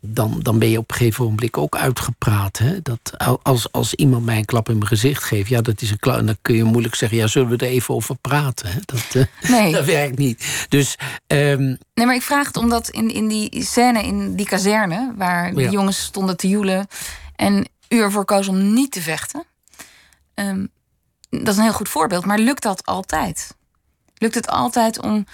[0.00, 2.58] Dan, dan ben je op een gegeven moment ook uitgepraat.
[2.58, 2.82] Hè?
[2.82, 5.98] Dat als, als iemand mij een klap in mijn gezicht geeft, ja, dat is een
[5.98, 6.26] klap.
[6.26, 8.68] Dan kun je moeilijk zeggen, ja, zullen we er even over praten?
[8.68, 8.78] Hè?
[8.84, 9.72] Dat, uh, nee.
[9.78, 10.66] dat werkt niet.
[10.68, 10.96] Dus,
[11.26, 11.78] um...
[11.94, 15.70] Nee, maar ik vraag het omdat in, in die scène, in die kazerne, waar de
[15.70, 16.86] jongens stonden te joelen
[17.36, 19.44] en u ervoor koos om niet te vechten.
[20.34, 20.68] Um,
[21.30, 23.56] dat is een heel goed voorbeeld, maar lukt dat altijd?
[24.14, 25.26] Lukt het altijd om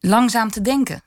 [0.00, 1.02] langzaam te denken?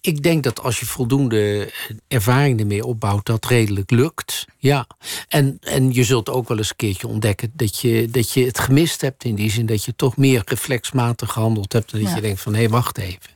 [0.00, 1.72] Ik denk dat als je voldoende
[2.08, 4.46] ervaring ermee opbouwt, dat redelijk lukt.
[4.58, 4.86] Ja.
[5.28, 8.58] En, en je zult ook wel eens een keertje ontdekken dat je, dat je het
[8.58, 9.24] gemist hebt.
[9.24, 11.92] In die zin dat je toch meer reflexmatig gehandeld hebt.
[11.92, 13.30] En dat je denkt van hé, hey, wacht even.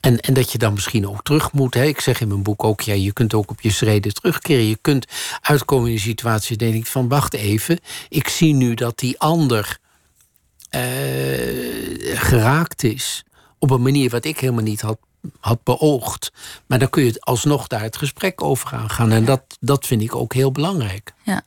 [0.00, 1.74] En, en dat je dan misschien ook terug moet.
[1.74, 1.84] Hè.
[1.84, 4.64] Ik zeg in mijn boek ook, ja, je kunt ook op je schreden terugkeren.
[4.64, 5.06] Je kunt
[5.40, 7.78] uitkomen in een situatie, denk ik, van wacht even.
[8.08, 9.78] Ik zie nu dat die ander
[10.70, 10.80] uh,
[12.14, 13.24] geraakt is.
[13.58, 14.98] Op een manier wat ik helemaal niet had,
[15.40, 16.32] had beoogd.
[16.66, 19.12] Maar dan kun je alsnog daar het gesprek over aangaan.
[19.12, 21.12] En dat, dat vind ik ook heel belangrijk.
[21.22, 21.42] Ja.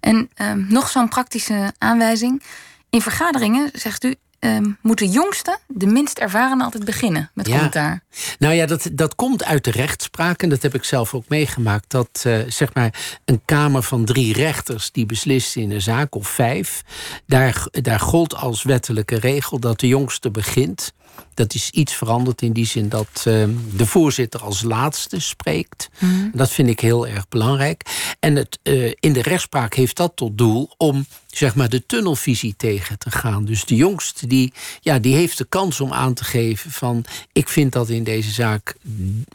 [0.00, 2.42] En uh, nog zo'n praktische aanwijzing.
[2.90, 4.14] In vergaderingen zegt u:
[4.44, 7.52] um, moet de jongste, de minst ervaren, altijd beginnen met ja.
[7.52, 8.02] commentaar.
[8.38, 10.42] Nou ja, dat, dat komt uit de rechtspraak.
[10.42, 11.90] En dat heb ik zelf ook meegemaakt.
[11.90, 16.28] Dat uh, zeg maar een kamer van drie rechters die beslist in een zaak, of
[16.28, 16.82] vijf,
[17.26, 20.92] daar, daar gold als wettelijke regel dat de jongste begint.
[21.34, 25.88] Dat is iets veranderd in die zin dat uh, de voorzitter als laatste spreekt.
[25.98, 26.30] Mm.
[26.34, 27.82] Dat vind ik heel erg belangrijk.
[28.20, 32.54] En het, uh, in de rechtspraak heeft dat tot doel om zeg maar, de tunnelvisie
[32.56, 33.44] tegen te gaan.
[33.44, 37.04] Dus de jongste die, ja, die heeft de kans om aan te geven van...
[37.32, 38.74] ik vind dat in deze zaak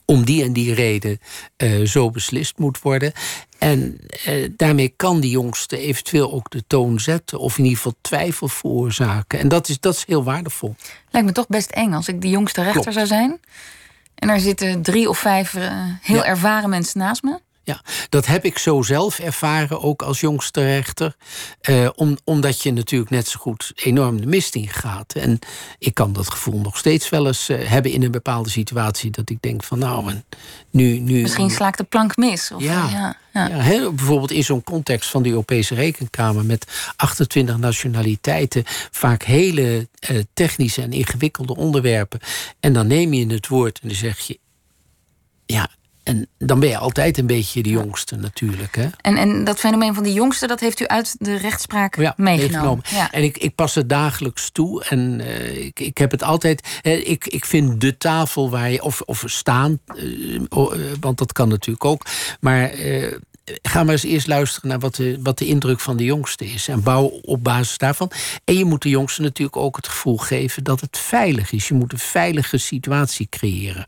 [0.05, 1.19] om die en die reden
[1.57, 3.13] uh, zo beslist moet worden.
[3.59, 7.39] En eh, daarmee kan die jongste eventueel ook de toon zetten...
[7.39, 9.39] of in ieder geval twijfel veroorzaken.
[9.39, 10.75] En dat is, dat is heel waardevol.
[11.09, 13.39] Lijkt me toch best eng als ik de jongste rechter zou zijn.
[14.15, 15.63] En er zitten drie of vijf uh,
[16.01, 16.25] heel ja.
[16.25, 17.39] ervaren mensen naast me.
[17.69, 21.15] Ja, dat heb ik zo zelf ervaren, ook als jongste rechter.
[21.61, 25.13] Eh, om, omdat je natuurlijk net zo goed enorm de mist in gaat.
[25.13, 25.39] En
[25.77, 29.11] ik kan dat gevoel nog steeds wel eens eh, hebben in een bepaalde situatie.
[29.11, 30.25] Dat ik denk van nou, en
[30.69, 31.21] nu, nu.
[31.21, 32.51] Misschien slaakt de plank mis.
[32.51, 33.47] Of, ja, ja, ja.
[33.47, 33.55] ja.
[33.55, 40.17] hè, bijvoorbeeld in zo'n context van de Europese Rekenkamer met 28 nationaliteiten, vaak hele eh,
[40.33, 42.19] technische en ingewikkelde onderwerpen.
[42.59, 44.39] En dan neem je het woord en dan zeg je.
[45.45, 45.69] Ja,
[46.09, 48.75] en dan ben je altijd een beetje de jongste natuurlijk.
[48.75, 48.87] Hè?
[49.01, 52.83] En, en dat fenomeen van die jongste, dat heeft u uit de rechtspraak Ja, meegenomen.
[52.89, 53.11] Ja.
[53.11, 54.83] En ik, ik pas het dagelijks toe.
[54.83, 56.79] En eh, ik, ik heb het altijd.
[56.83, 58.81] ik, ik vind de tafel waar je.
[58.81, 59.79] Of, of staan.
[59.95, 62.05] eh, eh, want dat kan natuurlijk ook.
[62.39, 62.71] Maar.
[63.61, 66.67] Ga maar eens eerst luisteren naar wat de, wat de indruk van de jongste is.
[66.67, 68.11] En bouw op basis daarvan.
[68.45, 71.67] En je moet de jongste natuurlijk ook het gevoel geven dat het veilig is.
[71.67, 73.85] Je moet een veilige situatie creëren.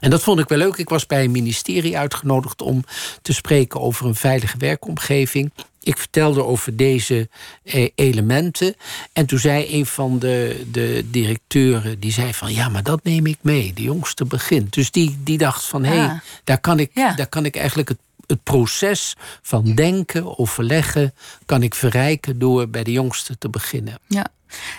[0.00, 0.76] En dat vond ik wel leuk.
[0.76, 2.84] Ik was bij een ministerie uitgenodigd om
[3.22, 5.52] te spreken over een veilige werkomgeving.
[5.80, 7.28] Ik vertelde over deze
[7.64, 8.74] eh, elementen.
[9.12, 12.52] En toen zei een van de, de directeuren, die zei van...
[12.54, 14.72] ja, maar dat neem ik mee, de jongste begint.
[14.72, 16.14] Dus die, die dacht van, hé, hey, Ah.
[16.44, 17.12] daar, kan ik, Ja.
[17.14, 21.14] daar kan ik eigenlijk het, het proces van denken, overleggen...
[21.46, 23.98] kan ik verrijken door bij de jongste te beginnen.
[24.06, 24.26] Ja.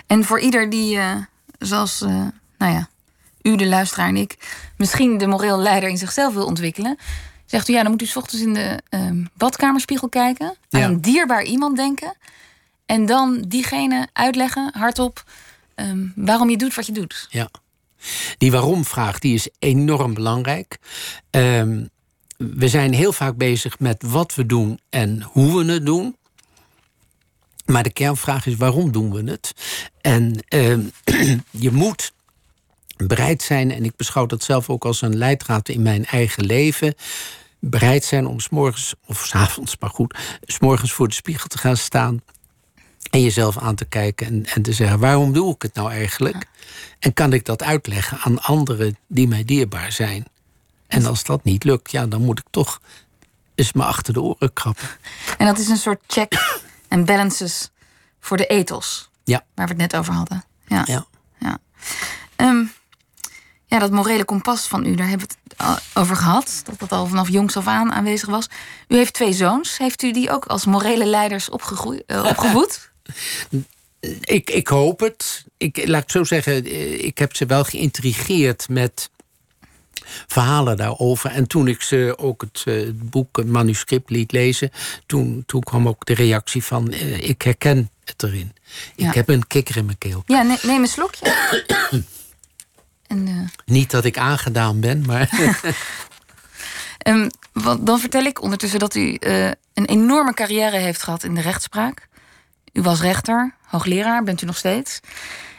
[0.08, 1.16] En voor ieder die, eh,
[1.60, 2.10] zoals eh,
[2.58, 2.90] nou ja,
[3.42, 4.38] u, de luisteraar en ik,
[4.78, 6.98] misschien de moreel leider in zichzelf wil ontwikkelen,
[7.46, 10.86] zegt u ja, dan moet u 's ochtends in de ehm, badkamerspiegel kijken, aan Ja.
[10.88, 12.14] een dierbaar iemand denken
[12.86, 15.24] en dan diegene uitleggen hardop
[15.76, 17.28] ehm, waarom je doet wat je doet.
[17.30, 17.50] Ja.
[18.38, 20.78] Die waarom-vraag die is enorm belangrijk.
[21.30, 21.86] Ehm,
[22.38, 26.16] we zijn heel vaak bezig met wat we doen en hoe we het doen.
[27.66, 29.54] Maar de kernvraag is waarom doen we het?
[30.02, 30.40] En
[31.66, 32.14] je moet
[33.08, 36.94] bereid zijn, en ik beschouw dat zelf ook als een leidraad in mijn eigen leven.
[37.60, 42.22] Bereid zijn om s'morgens, of s'avonds, maar goed, s'morgens voor de spiegel te gaan staan.
[43.10, 46.46] En jezelf aan te kijken en, en te zeggen: waarom doe ik het nou eigenlijk?
[47.00, 50.26] En kan ik dat uitleggen aan anderen die mij dierbaar zijn?
[50.88, 52.82] En als dat niet lukt, ja, dan moet ik toch
[53.56, 54.90] eens me achter de oren krabben.
[55.38, 57.70] En dat is een soort check en balances
[58.20, 60.44] voor de ethos, Ja, waar we het net over hadden.
[60.68, 60.84] Ja.
[60.86, 61.06] ja.
[61.40, 61.58] Ja.
[62.36, 62.66] Ehm,
[63.70, 66.62] ja, dat morele kompas van u, daar hebben we het over gehad.
[66.66, 68.48] Dat dat al vanaf jongs af aan aanwezig was.
[68.88, 69.78] U heeft twee zoons.
[69.78, 72.92] Heeft u die ook als morele leiders opgegroeid, eh, opgevoed?
[74.22, 75.46] Ik, ik hoop het.
[75.58, 79.10] Ik, laat ik zo zeggen, eh, ik heb ze wel geïntrigeerd met
[80.28, 81.32] verhalen daarover.
[81.32, 84.72] En toen ik ze ook het, eh, het boek, het manuscript liet lezen...
[85.06, 88.54] Toen, toen kwam ook de reactie van, ik herken het erin.
[88.96, 90.24] Ik heb een kikker in mijn keel.
[90.26, 91.34] Ja, ne- neem een slokje.
[93.10, 93.34] en, eh,
[93.66, 95.30] Niet dat ik aangedaan ben, maar...
[97.54, 101.42] wat, dan vertel ik ondertussen dat u eh, een enorme carrière heeft gehad in de
[101.42, 102.08] rechtspraak.
[102.74, 105.00] U was rechter, hoogleraar, bent u nog steeds.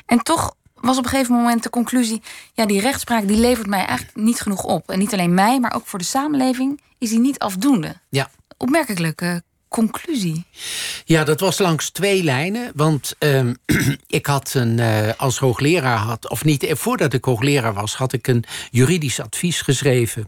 [0.07, 2.23] En toch was op een gegeven moment de conclusie...
[2.53, 4.91] ja, die rechtspraak die levert mij eigenlijk niet genoeg op.
[4.91, 7.97] En niet alleen mij, maar ook voor de samenleving is die niet afdoende.
[8.09, 8.31] ja.
[8.57, 10.45] Opmerkelijke conclusie.
[11.05, 12.73] Ja, dat was langs twee lijnen.
[12.75, 13.55] Want ehm,
[14.07, 18.13] ik had een, eh, als hoogleraar had, of niet, eh, voordat ik hoogleraar was, had
[18.13, 20.27] ik een juridisch advies geschreven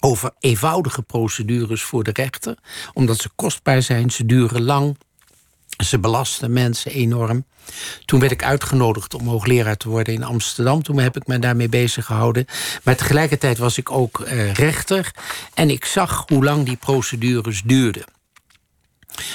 [0.00, 2.58] over eenvoudige procedures voor de rechter.
[2.92, 4.96] Omdat ze kostbaar zijn, ze duren lang,
[5.84, 7.44] ze belasten mensen enorm.
[8.04, 10.82] Toen werd ik uitgenodigd om hoogleraar te worden in Amsterdam.
[10.82, 12.46] Toen heb ik me daarmee bezig gehouden.
[12.82, 15.10] Maar tegelijkertijd was ik ook eh, rechter.
[15.54, 18.04] En ik zag hoe lang die procedures duurden.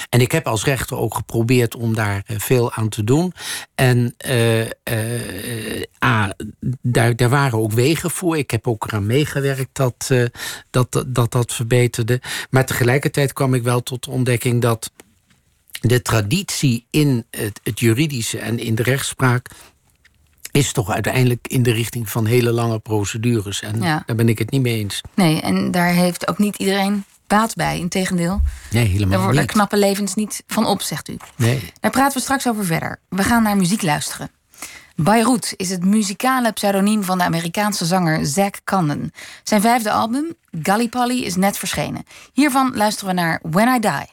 [0.08, 3.32] En ik heb als rechter ook geprobeerd om daar eh, veel aan te doen.
[3.74, 6.30] En eh, eh, ah,
[6.82, 8.38] daar, daar waren ook wegen voor.
[8.38, 10.10] Ik heb ook eraan meegewerkt dat,
[10.70, 12.20] dat, dat, dat dat verbeterde.
[12.50, 14.92] Maar tegelijkertijd kwam ik wel tot de ontdekking dat
[15.80, 19.48] de traditie in het, het juridische en in de rechtspraak
[20.50, 23.60] is toch uiteindelijk in de richting van hele lange procedures.
[23.62, 24.02] En Ja.
[24.06, 25.00] daar ben ik het niet mee eens.
[25.14, 27.04] Nee, en daar heeft ook niet iedereen
[27.36, 27.78] baat bij.
[27.78, 29.50] Integendeel, Nee, helemaal daar worden niet.
[29.50, 31.16] knappe levens niet van op, zegt u.
[31.36, 31.72] Nee.
[31.80, 32.98] Daar praten we straks over verder.
[33.08, 34.30] We gaan naar muziek luisteren.
[34.96, 39.12] Beirut is het muzikale pseudoniem van de Amerikaanse zanger Zack Condon.
[39.42, 42.04] Zijn vijfde album, Gallipoli, is net verschenen.
[42.32, 44.12] Hiervan luisteren we naar When I Die.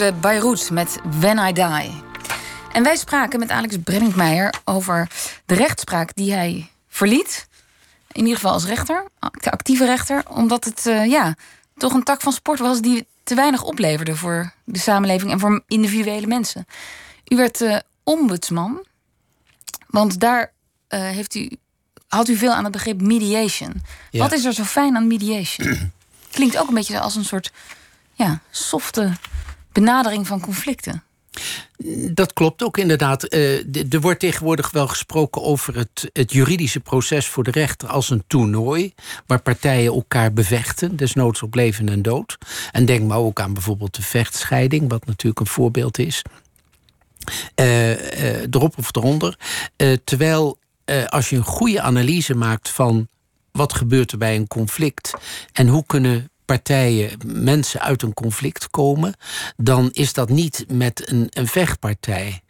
[0.00, 2.02] Hoorde Beirut met When I Die.
[2.72, 5.10] En wij spraken met Alex Brenningmeijer over
[5.46, 7.48] de rechtspraak die hij verliet.
[8.12, 9.04] In ieder geval als rechter,
[9.40, 10.22] actieve rechter.
[10.28, 11.34] Omdat het uh, ja,
[11.76, 15.62] toch een tak van sport was die te weinig opleverde voor de samenleving en voor
[15.66, 16.66] individuele mensen.
[17.28, 18.86] U werd uh, ombudsman,
[19.86, 20.52] want daar
[20.88, 21.50] uh, heeft u,
[22.08, 23.82] had u veel aan het begrip mediation.
[24.10, 24.20] Ja.
[24.20, 25.92] Wat is er zo fijn aan mediation?
[26.30, 27.52] Klinkt ook een beetje als een soort
[28.14, 29.12] ja, softe
[29.72, 31.02] benadering van conflicten.
[32.12, 33.34] Dat klopt ook inderdaad.
[33.34, 38.10] Uh, er wordt tegenwoordig wel gesproken over het, het, juridische proces voor de rechter als
[38.10, 38.94] een toernooi.
[39.26, 42.38] Waar partijen elkaar bevechten, desnoods op leven en dood.
[42.72, 46.22] En denk maar ook aan bijvoorbeeld de vechtscheiding, wat natuurlijk een voorbeeld is.
[47.60, 49.38] Uh, uh, erop of eronder.
[50.04, 50.58] terwijl
[51.08, 53.08] als je een goede analyse maakt van
[53.52, 55.14] wat gebeurt er bij een conflict
[55.52, 59.14] en hoe kunnen partijen, mensen uit een conflict komen,
[59.56, 62.40] dan is dat niet met een, een vechtpartij.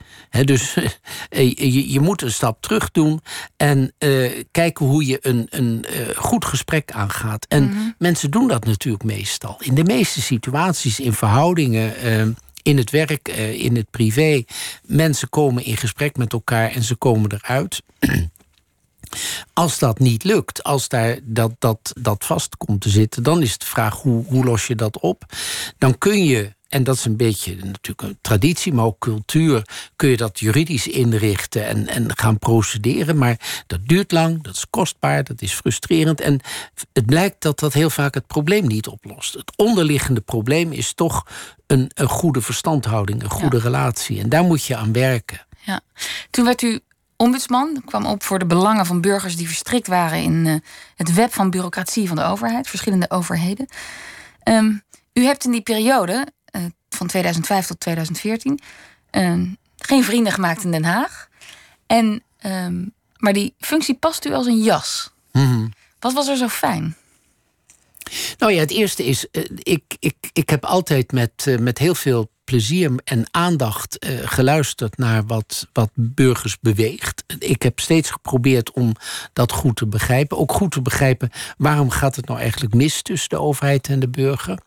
[0.44, 0.74] dus
[1.28, 3.20] eh, je, je, moet een stap terug doen
[3.56, 7.46] en uh, kijken hoe je een, een uh, goed gesprek aangaat.
[7.48, 7.94] En mm -hmm.
[7.98, 9.56] mensen doen dat natuurlijk meestal.
[9.58, 11.92] In de meeste situaties, in verhoudingen.
[12.04, 14.44] Uh, in het werk, in het privé.
[14.86, 17.82] Mensen komen in gesprek met elkaar en ze komen eruit.
[19.52, 23.58] Als dat niet lukt, als daar dat, dat, dat vast komt te zitten, dan is
[23.58, 25.24] de vraag hoe, hoe los je dat op?
[25.78, 29.62] Dan kun je en dat is een beetje natuurlijk een traditie, maar ook cultuur.
[29.96, 33.18] Kun je dat juridisch inrichten en, en gaan procederen.
[33.18, 36.20] Maar dat duurt lang, dat is kostbaar, dat is frustrerend.
[36.20, 36.40] En
[36.92, 39.34] het blijkt dat dat heel vaak het probleem niet oplost.
[39.34, 41.26] Het onderliggende probleem is toch
[41.66, 44.20] een, een goede verstandhouding, een goede relatie.
[44.20, 45.46] En daar moet je aan werken.
[45.60, 45.80] Ja.
[46.30, 46.80] Toen werd u
[47.20, 47.82] ombudsman.
[47.84, 50.54] kwam op voor de belangen van burgers die verstrikt waren in uh,
[50.96, 53.66] het web van bureaucratie van de overheid, verschillende overheden.
[54.44, 58.60] Um, u hebt in die periode, uh, van 2005 tot 2014,
[59.12, 59.32] uh,
[59.76, 61.28] geen vrienden gemaakt in Den Haag.
[61.86, 65.12] En, um, maar die functie past u als een jas.
[65.32, 65.72] Mm -hmm.
[65.98, 66.96] Wat was er zo fijn?
[68.38, 72.92] Nou ja, het eerste is, ik, ik, ik heb altijd met, met heel veel plezier
[73.04, 77.24] en aandacht uh, geluisterd naar wat, wat burgers beweegt.
[77.38, 78.92] Ik heb steeds geprobeerd om
[79.32, 80.38] dat goed te begrijpen.
[80.38, 84.08] Ook goed te begrijpen waarom gaat het nou eigenlijk mis tussen de overheid en de
[84.08, 84.58] burger.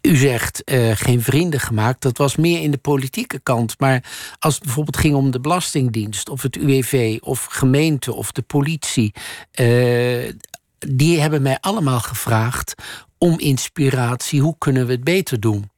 [0.00, 2.02] U zegt uh, geen vrienden gemaakt.
[2.02, 3.80] Dat was meer in de politieke kant.
[3.80, 4.04] Maar
[4.38, 9.14] als het bijvoorbeeld ging om de Belastingdienst of het UWV of gemeente of de politie.
[9.60, 10.32] Uh,
[10.78, 12.74] die hebben mij allemaal gevraagd
[13.18, 14.40] om inspiratie.
[14.40, 15.72] Hoe kunnen we het beter doen?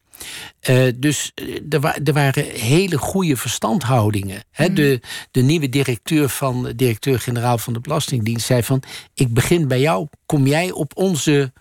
[0.71, 1.33] Uh, dus
[1.69, 4.43] er, wa er, waren hele goede verstandhoudingen.
[4.57, 4.75] Mm.
[4.75, 5.01] De,
[5.31, 8.83] de, nieuwe directeur van directeur-generaal van de Belastingdienst zei van:
[9.15, 10.07] ik begin bij jou.
[10.27, 11.53] Kom jij op onze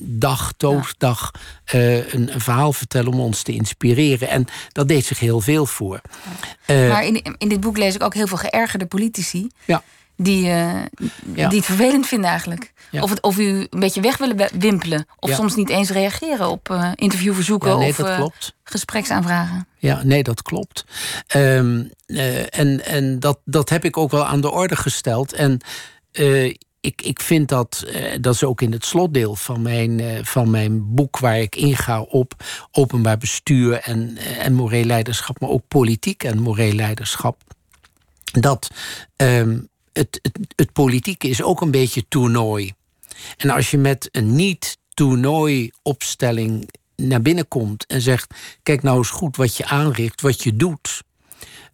[0.00, 0.80] dag, ja.
[1.74, 4.28] uh, een, een, verhaal vertellen om ons te inspireren.
[4.28, 6.00] En dat deed zich heel veel voor.
[6.66, 6.84] Ja.
[6.84, 9.48] Uh, maar in, in dit boek lees ik ook heel veel geërgerde politici.
[9.64, 9.82] Ja
[10.16, 10.82] die, uh,
[11.34, 11.48] ja.
[11.48, 12.72] die het vervelend vinden eigenlijk.
[12.90, 13.02] Ja.
[13.02, 15.06] Of, het, of u een beetje weg willen wimpelen.
[15.18, 15.36] Of ja.
[15.36, 18.54] soms niet eens reageren op uh, interviewverzoeken nee, of klopt.
[18.64, 19.68] gespreksaanvragen.
[19.78, 20.84] Ja, nee, dat klopt.
[21.36, 25.32] Um, uh, en en dat, dat heb ik ook wel aan de orde gesteld.
[25.32, 25.60] En
[26.80, 27.86] ik, ik vind dat,
[28.20, 31.18] dat is ook in het slotdeel van mijn, van mijn boek...
[31.18, 32.34] waar ik inga op
[32.70, 35.40] openbaar bestuur en, en moreel leiderschap...
[35.40, 37.42] maar ook politiek en moreel leiderschap...
[38.32, 38.70] dat
[39.16, 42.72] um, het, het, het politieke is ook een beetje toernooi.
[43.36, 49.36] En als je met een niet-toernooi-opstelling naar binnen komt en zegt: Kijk nou eens goed
[49.36, 51.02] wat je aanricht, wat je doet.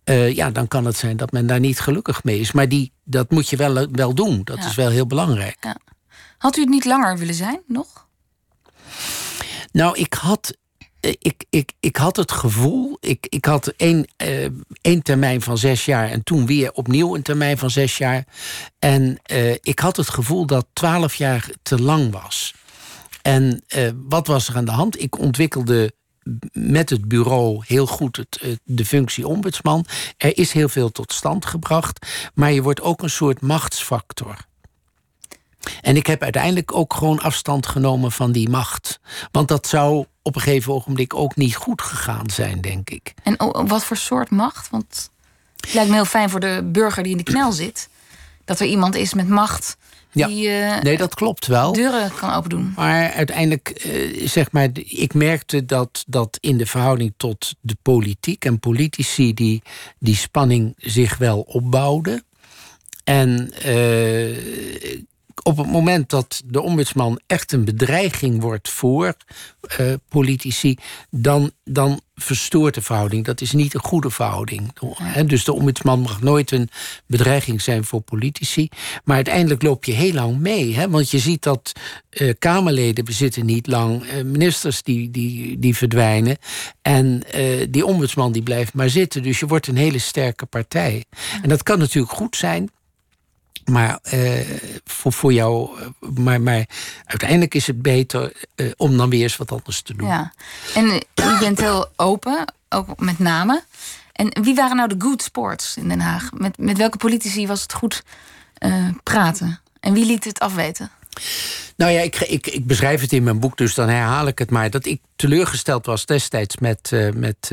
[0.04, 2.52] Uh, ja, dan kan het zijn dat men daar niet gelukkig mee is.
[2.52, 4.40] Maar die, dat moet je wel, wel doen.
[4.44, 4.66] Dat ja.
[4.66, 5.56] is wel heel belangrijk.
[5.60, 5.76] Ja.
[6.38, 8.08] Had u het niet langer willen zijn, nog?
[9.72, 10.56] Nou, ik had eh,
[11.00, 14.46] ik, ik, ik had het gevoel, ik, ik had één, uh,
[14.80, 18.24] één termijn van zes jaar en toen weer opnieuw een termijn van zes jaar.
[18.78, 22.54] En uh, ik had het gevoel dat twaalf jaar te lang was.
[23.22, 25.02] En uh, wat was er aan de hand?
[25.02, 25.92] Ik ontwikkelde
[26.52, 29.86] met het bureau heel goed het, de functie ombudsman.
[30.16, 34.48] Er is heel veel tot stand gebracht, maar je wordt ook een soort machtsfactor.
[35.80, 39.00] En ik heb uiteindelijk ook gewoon afstand genomen van die macht.
[39.32, 43.14] Want dat zou op een gegeven ogenblik ook niet goed gegaan zijn, denk ik.
[43.22, 43.36] En
[43.66, 44.70] wat voor soort macht?
[44.70, 45.10] Want
[45.56, 47.88] het lijkt me heel fijn voor de burger die in de knel zit.
[48.44, 49.76] Dat er iemand is met macht
[50.12, 51.72] die ja, uh, nee, dat klopt wel.
[51.72, 52.72] deuren kan opendoen.
[52.76, 58.44] Maar uiteindelijk, uh, zeg maar, ik merkte dat, dat in de verhouding tot de politiek
[58.44, 59.62] en politici die,
[59.98, 62.22] die spanning zich wel opbouwde.
[63.04, 65.00] En uh,
[65.42, 69.14] op het moment dat de ombudsman echt een bedreiging wordt voor
[69.80, 70.76] uh, politici,
[71.10, 73.24] dan, dan verstoort de verhouding.
[73.24, 74.72] Dat is niet een goede verhouding.
[75.26, 76.68] Dus de ombudsman mag nooit een
[77.06, 78.68] bedreiging zijn voor politici.
[79.04, 80.88] Maar uiteindelijk loop je heel lang mee.
[80.88, 81.72] Want je ziet dat
[82.10, 86.36] uh, Kamerleden bezitten niet lang, uh, ministers die, die, die verdwijnen.
[86.82, 87.22] En
[87.70, 89.22] die ombudsman die blijft maar zitten.
[89.22, 91.04] Dus je wordt een hele sterke partij.
[91.42, 92.70] En dat kan natuurlijk goed zijn.
[93.64, 94.40] Maar, uh,
[94.84, 96.68] voor, voor jou, maar, maar
[97.04, 100.08] uiteindelijk is het beter uh, om dan weer eens wat anders te doen.
[100.08, 100.32] Ja,
[100.74, 103.62] en uh, je bent heel open, ook met namen.
[104.12, 106.30] En wie waren nou de good sports in Den Haag?
[106.32, 108.02] Met, met welke politici was het goed
[109.02, 109.60] praten?
[109.80, 110.90] En wie liet het afweten?
[111.76, 114.50] Nou ja, ik, ik, ik, beschrijf het in mijn boek, dus dan herhaal ik het
[114.50, 114.70] maar.
[114.70, 117.52] Dat ik teleurgesteld was destijds met, met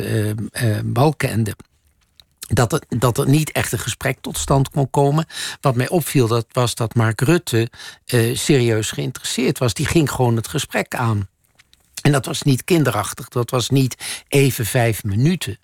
[0.86, 1.56] Balkenende
[2.48, 5.26] dat er, dat er niet echt een gesprek tot stand kon komen.
[5.62, 7.70] Wat mij opviel, dat was dat Mark Rutte
[8.06, 9.74] uh, serieus geïnteresseerd was.
[9.74, 11.28] Die ging gewoon het gesprek aan.
[12.02, 15.58] En dat was niet kinderachtig, dat was niet even vijf minuten.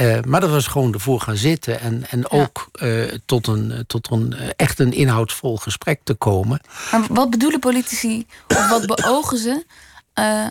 [0.00, 4.10] Uh, maar dat was gewoon ervoor gaan zitten en, en ook uh, tot, een, tot
[4.10, 6.60] een echt een inhoudsvol gesprek te komen.
[6.90, 9.64] Maar wat bedoelen politici, of wat beogen ze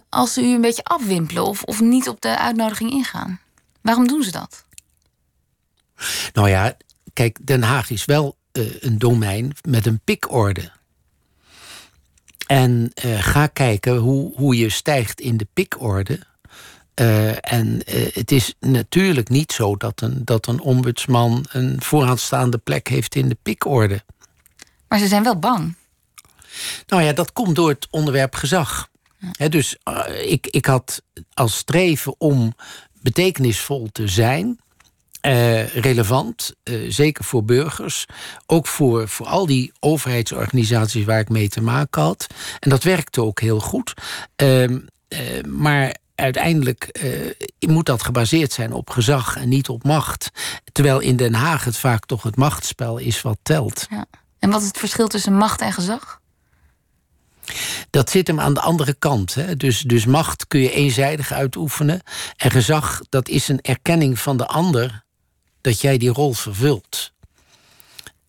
[0.09, 3.39] als ze u een beetje afwimpelen of, of niet op de uitnodiging ingaan?
[3.81, 4.65] Waarom doen ze dat?
[6.33, 6.77] Nou ja,
[7.13, 10.71] kijk, Den Haag is wel uh, een domein met een pikorde.
[12.47, 16.19] En uh, ga kijken hoe, hoe je stijgt in de pikorde.
[17.01, 17.81] Uh, en
[18.13, 23.29] het is natuurlijk niet zo dat een, dat een ombudsman een vooraanstaande plek heeft in
[23.29, 24.03] de pikorde.
[24.87, 25.75] Maar ze zijn wel bang.
[26.87, 28.89] Nou ja, dat komt door het onderwerp gezag.
[29.31, 29.47] Ja.
[29.47, 29.77] dus
[30.21, 31.01] ik, ik had
[31.33, 32.55] als streven om
[33.01, 34.59] betekenisvol te zijn
[35.27, 38.05] uh, relevant, uh, zeker voor burgers.
[38.45, 42.27] Ook voor, voor al die overheidsorganisaties waar ik mee te maken had.
[42.59, 43.93] En dat werkte ook heel goed.
[44.41, 44.79] Uh,
[45.47, 46.99] maar uiteindelijk
[47.59, 50.29] moet dat gebaseerd zijn op gezag en niet op macht.
[50.71, 53.87] Terwijl in Den Haag het vaak toch het machtsspel is wat telt.
[53.89, 54.05] Ja.
[54.39, 56.19] En wat is het verschil tussen macht en gezag?
[57.89, 59.33] Dat zit hem aan de andere kant.
[59.33, 59.55] Hè?
[59.55, 62.01] Dus, dus macht kun je eenzijdig uitoefenen.
[62.37, 65.05] En gezag, dat is een erkenning van de ander
[65.67, 67.11] dat jij die rol vervult.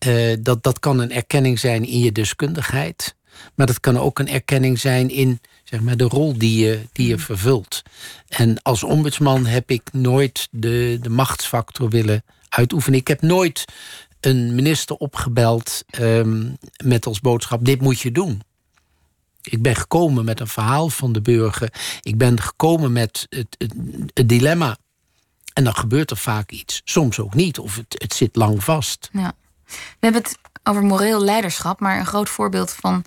[0.07, 3.15] Uh, dat, dat kan een erkenning zijn in je deskundigheid.
[3.55, 7.07] Maar dat kan ook een erkenning zijn in zeg maar, de rol die je, die
[7.07, 7.19] je mm.
[7.19, 7.81] vervult.
[8.27, 12.99] En als ombudsman heb ik nooit de, de machtsfactor willen uitoefenen.
[12.99, 13.65] Ik heb nooit
[14.19, 18.41] een minister opgebeld um, met als boodschap: dit moet je doen.
[19.41, 21.73] Ik ben gekomen met een verhaal van de burger.
[22.01, 23.73] Ik ben gekomen met het, het,
[24.13, 24.77] het dilemma
[25.53, 26.81] en dan gebeurt er vaak iets.
[26.83, 29.09] Soms ook niet, of het, het zit lang vast.
[29.11, 29.33] Ja.
[29.65, 33.03] We hebben het over moreel leiderschap, maar een groot voorbeeld van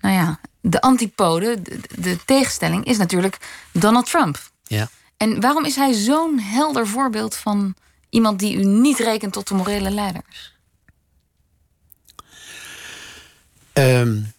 [0.00, 3.38] nou ja, de antipode, de, de tegenstelling, is natuurlijk
[3.72, 4.50] Donald Trump.
[4.62, 4.88] Ja.
[5.16, 7.74] En waarom is hij zo'n helder voorbeeld van
[8.10, 10.56] iemand die u niet rekent tot de morele leiders?
[13.72, 14.32] Um,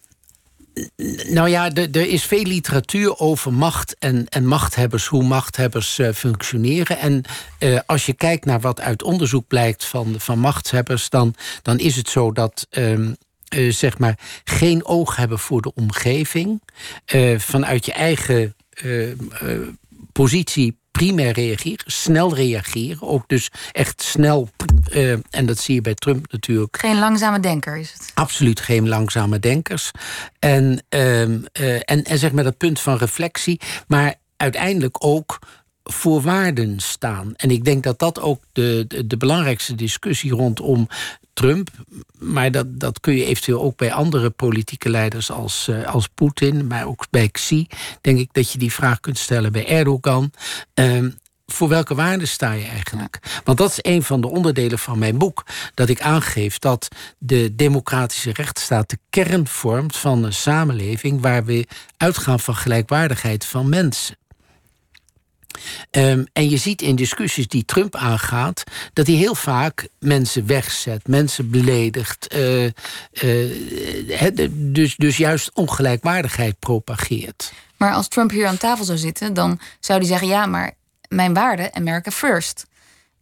[1.28, 6.98] nou ja, er is veel literatuur over macht en, en machthebbers, hoe machthebbers uh, functioneren.
[6.98, 7.22] En
[7.58, 11.96] uh, als je kijkt naar wat uit onderzoek blijkt van, van machtshebbers, dan, dan is
[11.96, 12.66] het zo dat.
[12.70, 12.98] Uh,
[13.54, 16.62] uh, zeg maar geen oog hebben voor de omgeving.
[17.36, 18.54] vanuit je eigen
[20.12, 23.08] positie primair reageren, snel reageren.
[23.08, 24.48] Ook dus echt snel,
[24.92, 26.78] uh, en dat zie je bij Trump natuurlijk.
[26.80, 28.10] Geen langzame denker is het?
[28.14, 29.90] Absoluut geen langzame denkers.
[30.38, 35.38] En, uh, en, en zeg maar dat punt van reflectie, maar uiteindelijk ook
[35.84, 37.32] voor waarden staan.
[37.36, 40.88] En ik denk dat dat ook de, de, de belangrijkste discussie rondom
[41.32, 41.70] Trump.
[42.18, 46.66] Maar dat, dat kun je eventueel ook bij andere politieke leiders als, uh, als Poetin,
[46.66, 47.66] maar ook bij Xi.
[48.00, 50.32] Denk ik dat je die vraag kunt stellen bij Erdogan.
[50.74, 51.06] Uh,
[51.46, 53.40] voor welke waarden sta je eigenlijk?
[53.44, 55.46] Want dat is een van de onderdelen van mijn boek.
[55.74, 61.66] Dat ik aangeef dat de democratische rechtsstaat de kern vormt van een samenleving waar we
[61.96, 64.16] uitgaan van gelijkwaardigheid van mensen.
[65.90, 71.08] Um, en je ziet in discussies die Trump aangaat, dat hij heel vaak mensen wegzet,
[71.08, 72.34] mensen beledigt.
[72.34, 72.64] Uh,
[73.22, 77.52] uh, dus, dus juist ongelijkwaardigheid propageert.
[77.76, 80.72] Maar als Trump hier aan tafel zou zitten, dan zou hij zeggen: ja, maar
[81.08, 82.66] mijn waarden, America first.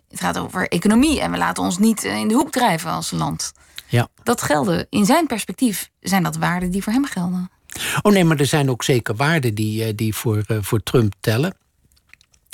[0.08, 3.52] Het gaat over economie en we laten ons niet in de hoek drijven als land.
[3.86, 4.08] Ja.
[4.22, 7.50] Dat gelden, in zijn perspectief, zijn dat waarden die voor hem gelden.
[8.02, 11.56] Oh nee, maar er zijn ook zeker waarden die, eh, die voor, voor Trump tellen.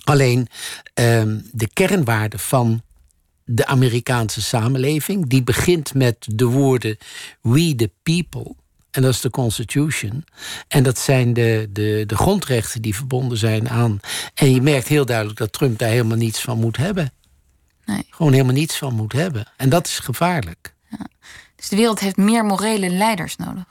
[0.04, 0.48] Alleen
[0.94, 2.82] ehm, de kernwaarde van
[3.44, 6.98] de Amerikaanse samenleving, die begint met de woorden
[7.40, 8.54] we the people.
[8.90, 10.24] En dat is de Constitution.
[10.68, 14.00] En dat zijn de, de, de grondrechten die verbonden zijn aan.
[14.34, 17.12] En je merkt heel duidelijk dat Trump daar helemaal niets van moet hebben.
[17.84, 18.06] Nee.
[18.10, 19.46] Gewoon helemaal niets van moet hebben.
[19.56, 20.74] En dat is gevaarlijk.
[21.56, 23.64] Dus de wereld heeft meer morele leiders nodig.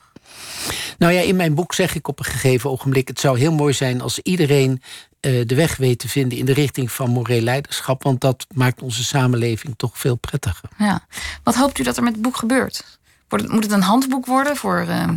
[0.98, 3.72] Nou ja, in mijn boek zeg ik op een gegeven ogenblik: het zou heel mooi
[3.72, 4.82] zijn als iedereen
[5.24, 8.02] de weg weet te vinden in de richting van moreel leiderschap.
[8.02, 10.68] Want dat maakt onze samenleving toch veel prettiger.
[10.78, 11.06] Ja.
[11.42, 12.98] Wat hoopt u dat er met het boek gebeurt?
[13.28, 15.08] Wordt het, moet het een handboek worden voor uh,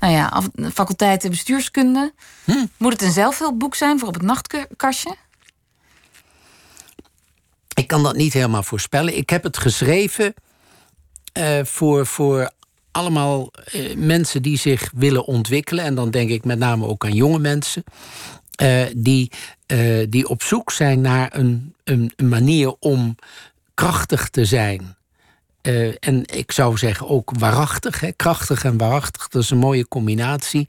[0.00, 2.12] nou ja, af, faculteiten bestuurskunde?
[2.44, 2.66] Hm.
[2.76, 5.16] Moet het een zelfhulpboek zijn voor op het nachtkastje?
[7.74, 9.16] Ik kan dat niet helemaal voorspellen.
[9.16, 10.34] Ik heb het geschreven
[11.38, 12.50] uh, voor, voor
[12.90, 15.84] allemaal uh, mensen die zich willen ontwikkelen.
[15.84, 17.84] En dan denk ik met name ook aan jonge mensen.
[18.62, 19.30] Uh, die,
[20.08, 23.16] die op zoek zijn naar een, een, manier om
[23.74, 24.96] krachtig te zijn.
[25.62, 28.12] Uh, en ik zou zeggen ook waarachtig, hè?
[28.12, 30.68] krachtig en waarachtig, dat is een mooie combinatie.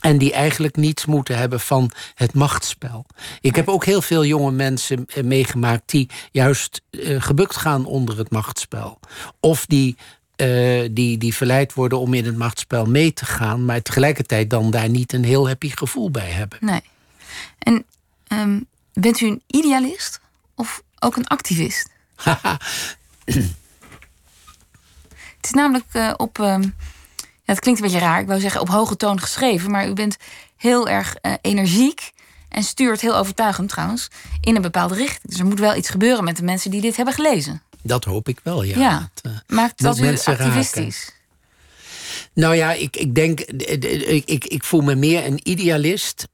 [0.00, 3.06] En die eigenlijk niets moeten hebben van het machtsspel.
[3.40, 6.82] Ik heb ook heel veel jonge mensen meegemaakt die juist
[7.18, 8.98] gebukt gaan onder het machtsspel.
[9.40, 9.96] Of die,
[10.90, 14.88] die, die verleid worden om in het machtsspel mee te gaan, maar tegelijkertijd dan daar
[14.88, 16.58] niet een heel happy gevoel bij hebben.
[16.60, 16.82] Nee.
[17.62, 17.84] En
[18.28, 20.20] um, bent u een idealist
[20.54, 21.88] of ook een activist?
[25.36, 26.38] Het is namelijk uh, op.
[26.38, 26.56] Uh,
[27.44, 29.92] ja, het klinkt een beetje raar, ik wou zeggen op hoge toon geschreven, maar u
[29.92, 30.16] bent
[30.56, 32.12] heel erg uh, energiek
[32.48, 34.08] en stuurt heel overtuigend trouwens
[34.40, 35.22] in een bepaalde richting.
[35.22, 37.62] Dus er moet wel iets gebeuren met de mensen die dit hebben gelezen.
[37.82, 38.78] Dat hoop ik wel, ja.
[38.78, 39.10] ja.
[39.22, 41.04] Dat, Maakt dat, dat u activistisch?
[41.04, 41.20] Raken.
[42.34, 46.28] Nou ja, ik, ik denk, ik, ik, ik voel me meer een idealist.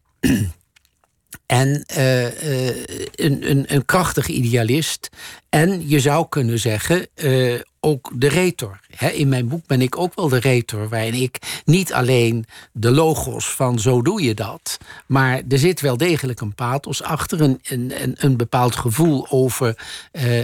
[1.47, 2.77] En uh, uh,
[3.13, 5.09] een, een, een krachtig idealist.
[5.49, 8.81] En je zou kunnen zeggen, uh, ook de retor.
[9.13, 13.51] In mijn boek ben ik ook wel de retor, waarin ik niet alleen de logos
[13.51, 18.15] van zo doe je dat, maar er zit wel degelijk een pathos achter, een, een,
[18.19, 19.79] een bepaald gevoel over,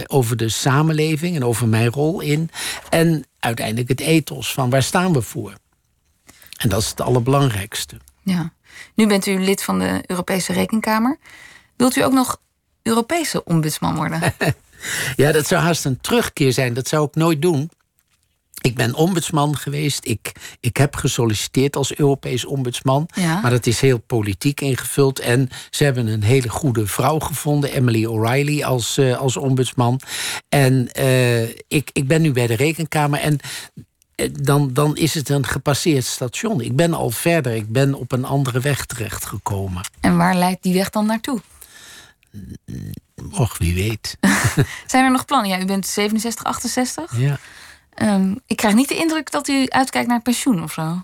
[0.07, 2.49] over de samenleving en over mijn rol in.
[2.89, 5.53] En uiteindelijk het ethos van waar staan we voor.
[6.57, 7.97] En dat is het allerbelangrijkste.
[8.23, 8.53] Ja.
[8.95, 11.17] Nu bent u lid van de Europese Rekenkamer.
[11.75, 12.41] Wilt u ook nog
[12.81, 14.21] Europese ombudsman worden?
[15.15, 16.73] ja, dat zou haast een terugkeer zijn.
[16.73, 17.69] Dat zou ik nooit doen.
[18.65, 20.05] Ik ben ombudsman geweest.
[20.05, 23.09] Ik, ik heb gesolliciteerd als Europees ombudsman.
[23.13, 23.41] Ja.
[23.41, 25.19] Maar dat is heel politiek ingevuld.
[25.19, 29.99] En ze hebben een hele goede vrouw gevonden, Emily O'Reilly, als, uh, als ombudsman.
[30.49, 33.19] En uh, ik, ik ben nu bij de Rekenkamer.
[33.19, 33.39] En
[34.31, 36.61] dan, dan is het een gepasseerd station.
[36.61, 39.89] Ik ben al verder, ik ben op een andere weg terechtgekomen.
[39.99, 41.41] En waar leidt die weg dan naartoe?
[43.31, 44.17] Och, wie weet.
[44.87, 45.49] Zijn er nog plannen?
[45.49, 47.17] Ja, u bent 67, 68.
[47.17, 47.37] Ja.
[48.01, 51.03] Um, ik krijg niet de indruk dat u uitkijkt naar pensioen of zo.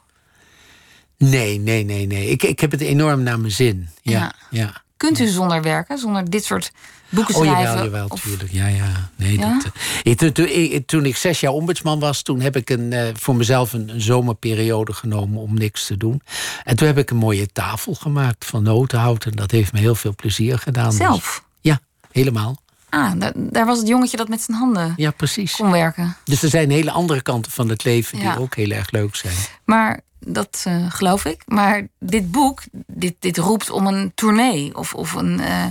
[1.18, 2.30] Nee, nee, nee, nee.
[2.30, 3.90] Ik, ik heb het enorm naar mijn zin.
[4.02, 4.34] Ja, ja.
[4.50, 4.82] ja.
[4.98, 6.72] Kunt u zonder werken, zonder dit soort
[7.12, 7.58] boeken schrijven?
[7.58, 8.22] Oh, jawel, jawel, of...
[8.22, 8.52] tuurlijk.
[8.52, 9.10] Ja, ja.
[9.16, 9.62] Nee, ja?
[10.04, 12.22] Dat, toen, toen, ik, toen, ik zes jaar ombudsman was...
[12.22, 16.22] toen heb ik een, uh, voor mezelf een, een, zomerperiode genomen om niks te doen.
[16.64, 19.26] En toen heb ik een mooie tafel gemaakt van notenhout.
[19.26, 20.92] En dat heeft me heel veel plezier gedaan.
[20.92, 21.20] Zelf?
[21.20, 21.80] Dus, ja,
[22.12, 22.58] helemaal.
[22.90, 25.56] Ah, daar, daar, was het jongetje dat met zijn handen ja, precies.
[25.56, 26.18] kon werken.
[26.24, 28.20] Dus er zijn hele andere kanten van het leven...
[28.20, 29.36] die ook heel erg leuk zijn.
[29.66, 31.42] Maar dat uh, geloof ik.
[31.46, 34.76] Maar dit boek, dit, dit roept om een tournee.
[34.76, 35.66] Of, of een, uh,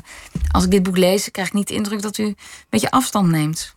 [0.51, 2.37] als ik dit boek lees, krijg ik niet de indruk dat u een
[2.69, 3.75] beetje afstand neemt.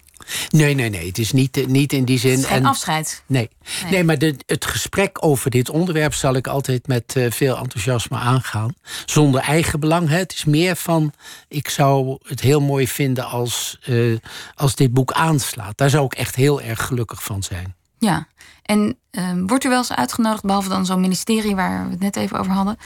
[0.50, 1.08] Nee, nee, nee.
[1.08, 2.32] Het is niet, niet in die zin.
[2.32, 3.24] Het is geen en, afscheid.
[3.26, 3.50] Nee,
[3.82, 3.92] nee.
[3.92, 8.18] nee maar de, het gesprek over dit onderwerp zal ik altijd met uh, veel enthousiasme
[8.18, 8.76] aangaan.
[9.06, 10.10] Zonder eigen belang.
[10.10, 10.18] Hè.
[10.18, 11.14] Het is meer van.
[11.48, 14.18] Ik zou het heel mooi vinden als, uh,
[14.56, 15.78] als dit boek aanslaat.
[15.78, 17.76] Daar zou ik echt heel erg gelukkig van zijn.
[18.00, 18.28] Ja,
[18.64, 22.16] en uh, wordt u wel eens uitgenodigd, behalve dan zo'n ministerie waar we het net
[22.16, 22.78] even over hadden,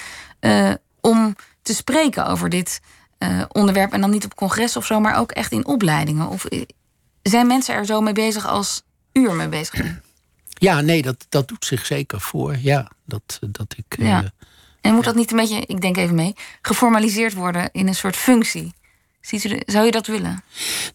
[0.42, 2.82] uh, om te spreken over dit
[3.20, 6.28] uh, onderwerp en dan niet op congres of zo, maar ook echt in opleidingen?
[6.28, 6.46] Of
[7.22, 8.82] zijn mensen er zo mee bezig als
[9.14, 10.00] u er mee bezig bent?
[10.50, 12.56] Ja, nee, dat, dat doet zich zeker voor.
[12.60, 13.98] Ja, dat, dat ik.
[13.98, 14.32] Ja.
[14.82, 18.16] En moet dat niet een beetje, ik denk even mee, geformaliseerd worden in een soort
[18.16, 18.74] functie?
[19.22, 20.44] Ziet u zou je dat willen?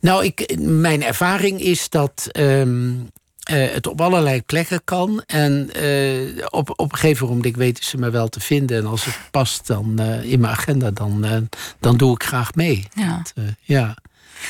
[0.00, 2.28] Nou, ik, mijn ervaring is dat.
[2.32, 3.10] Um,
[3.50, 5.22] uh, het op allerlei plekken kan.
[5.26, 8.78] En uh, op, op een gegeven moment weten ze me wel te vinden.
[8.78, 11.48] En als het past dan uh, in mijn agenda, dan,
[11.80, 12.88] dan doe ik graag mee.
[12.94, 13.22] Ja.
[13.34, 13.96] Dat, ja.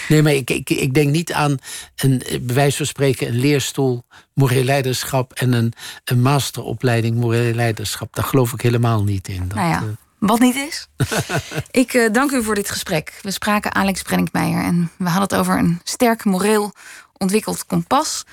[0.09, 1.57] Nee, maar ik, ik, ik denk niet aan
[1.97, 5.73] een, bij wijze van spreken, een leerstoel moreel leiderschap en een,
[6.05, 8.15] een masteropleiding moreel leiderschap.
[8.15, 9.49] Daar geloof ik helemaal niet in.
[9.49, 9.83] Dat, nou ja.
[10.19, 10.89] Wat niet is.
[11.71, 13.19] ik uh, dank u voor dit gesprek.
[13.23, 16.73] We spraken Alex Brenninkmeijer en we hadden het over een sterk moreel
[17.17, 18.25] ontwikkeld kompas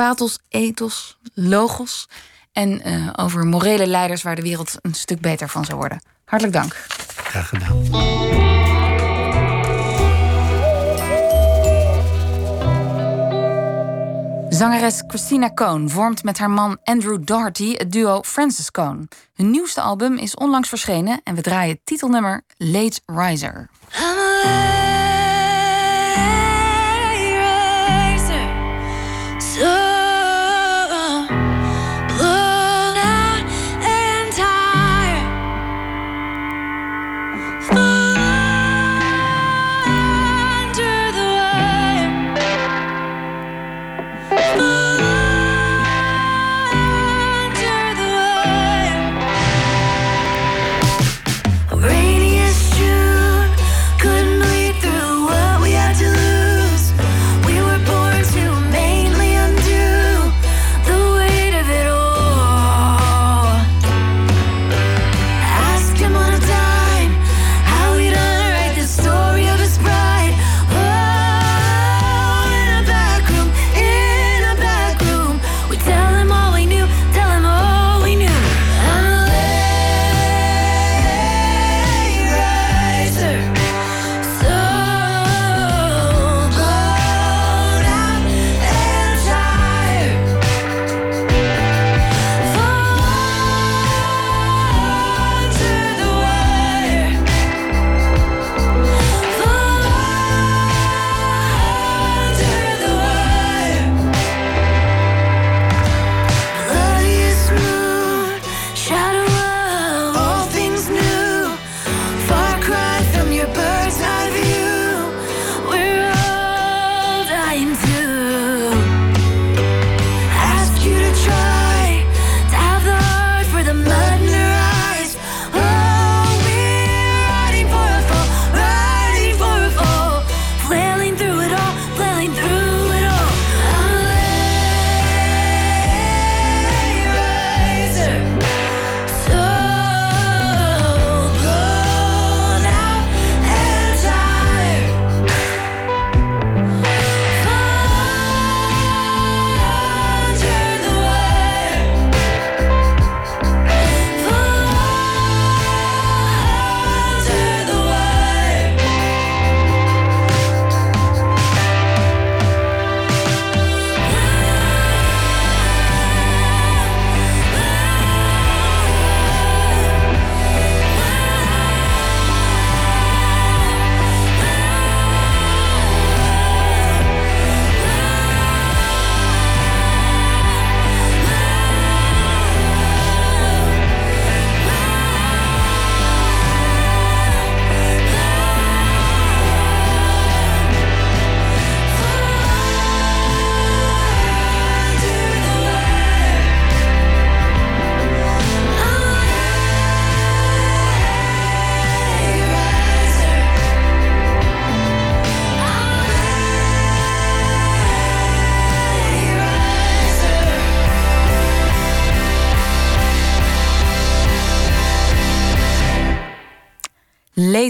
[0.00, 2.08] pathos, ethos, logos.
[2.52, 6.02] En uh, over morele leiders waar de wereld een stuk beter van zou worden.
[6.24, 6.74] Hartelijk dank.
[7.16, 7.78] Graag gedaan.
[14.48, 19.08] Zangeres Christina Cohn vormt met haar man Andrew Doherty het duo Francis Cohn.
[19.34, 23.68] Hun nieuwste album is onlangs verschenen en we draaien het titelnummer Late Riser.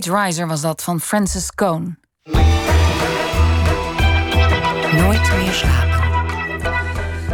[0.06, 1.98] Riser was dat van Francis Cohn.
[4.92, 6.00] Nooit meer slapen.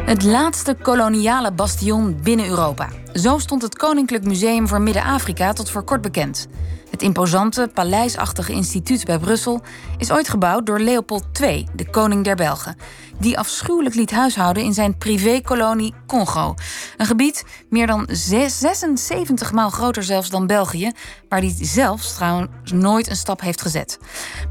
[0.05, 2.89] Het laatste koloniale bastion binnen Europa.
[3.17, 6.47] Zo stond het Koninklijk Museum voor Midden-Afrika tot voor kort bekend.
[6.91, 9.61] Het imposante, paleisachtige instituut bij Brussel
[9.99, 12.77] is ooit gebouwd door Leopold II, de koning der Belgen
[13.19, 16.55] die afschuwelijk liet huishouden in zijn privékolonie Congo.
[16.97, 20.93] Een gebied meer dan 76 maal groter zelfs dan België,
[21.29, 23.99] waar hij zelfs trouwens nooit een stap heeft gezet.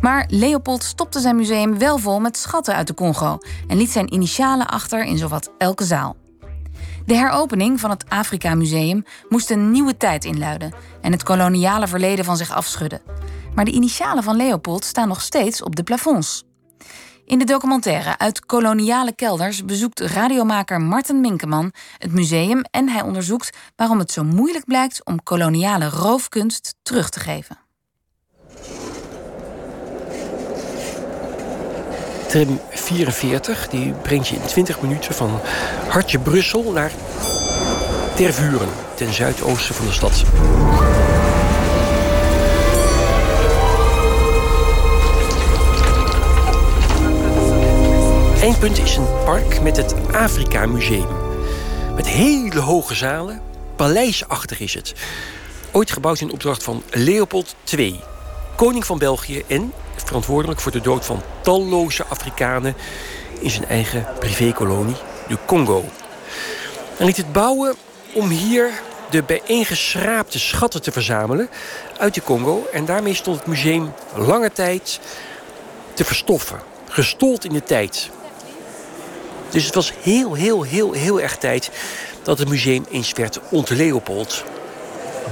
[0.02, 3.38] Maar Leopold stopte zijn museum wel vol met schatten uit de Congo
[3.68, 6.16] en liet zijn initialen achter in zowat elke zaal.
[7.06, 12.26] De heropening van het Afrika Museum moest een nieuwe tijd inluiden en het koloniale verleden
[12.26, 13.02] van zich afschudden.
[13.56, 16.44] Maar de initialen van Leopold staan nog steeds op de plafonds.
[17.26, 23.58] In de documentaire Uit koloniale kelders bezoekt radiomaker Martin Minkeman het museum en hij onderzoekt
[23.76, 27.65] waarom het zo moeilijk blijkt om koloniale roofkunst terug te geven.
[32.36, 35.40] Tram 44 die brengt je in 20 minuten van
[35.88, 36.92] Hartje Brussel naar
[38.16, 40.24] Tervuren, ten zuidoosten van de stad.
[48.42, 51.08] Eindpunt is een park met het Afrika Museum.
[51.96, 53.42] Met hele hoge zalen.
[53.76, 54.94] Paleisachtig is het.
[55.72, 58.00] Ooit gebouwd in opdracht van Leopold II,
[58.56, 62.76] koning van België en verantwoordelijk voor de dood van talloze Afrikanen
[63.40, 64.96] in zijn eigen privékolonie,
[65.28, 65.86] de Congo.
[66.98, 67.76] Hij liet het bouwen
[68.14, 68.72] om hier
[69.10, 71.50] de bijeengeschraapte schatten te verzamelen
[71.98, 72.68] uit de Congo.
[72.74, 75.00] En daarmee stond het museum lange tijd
[75.94, 76.60] te verstoffen.
[76.90, 78.10] Gestold in de tijd.
[79.50, 81.72] Dus het was heel, heel, heel, heel erg tijd
[82.24, 84.44] dat het museum eens werd ontleopold.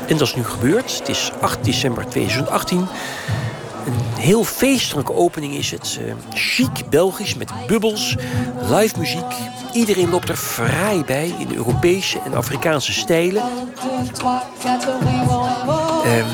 [0.07, 0.97] En dat is nu gebeurd.
[0.99, 2.87] Het is 8 december 2018.
[3.85, 5.99] Een heel feestelijke opening is het.
[6.01, 8.15] Uh, chic Belgisch met bubbels,
[8.69, 9.33] live muziek.
[9.73, 13.43] Iedereen loopt er vrij bij in Europese en Afrikaanse stijlen.
[16.05, 16.25] Uh,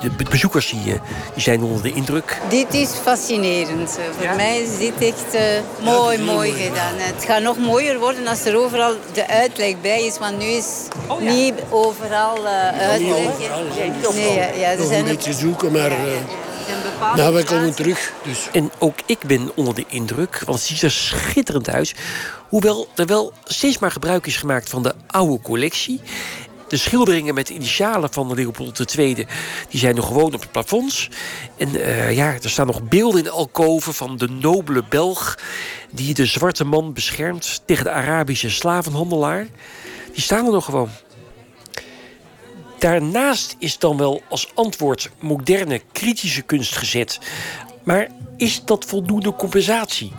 [0.00, 2.38] de, de, bezoekers die, die, zijn onder de indruk.
[2.48, 3.98] Dit is fascinerend.
[4.18, 5.40] Voor mij is dit echt uh,
[5.84, 6.94] mooi, mooi gedaan.
[6.96, 10.18] Het gaat nog mooier worden als er overal de uitleg bij is.
[10.18, 10.66] Want nu is
[11.06, 11.32] oh, ja.
[11.32, 13.38] niet overal uh, uitleg.
[14.14, 15.92] Nee, ja, ja, er zijn een beetje zoeken, maar...
[17.16, 18.12] Nou, wij komen terug.
[18.22, 18.48] Dus.
[18.52, 21.94] En ook ik ben onder de indruk, want het ziet er schitterend uit.
[22.48, 26.00] Hoewel er wel steeds maar gebruik is gemaakt van de oude collectie.
[26.68, 29.14] De schilderingen met de initialen van Leopold II
[29.68, 31.08] die zijn nog gewoon op het plafonds.
[31.56, 35.38] En uh, ja, er staan nog beelden in de alkoven van de nobele Belg...
[35.90, 39.46] die de zwarte man beschermt tegen de Arabische slavenhandelaar.
[40.12, 40.90] Die staan er nog gewoon.
[42.78, 47.18] Daarnaast is dan wel als antwoord moderne kritische kunst gezet.
[47.82, 50.12] Maar is dat voldoende compensatie?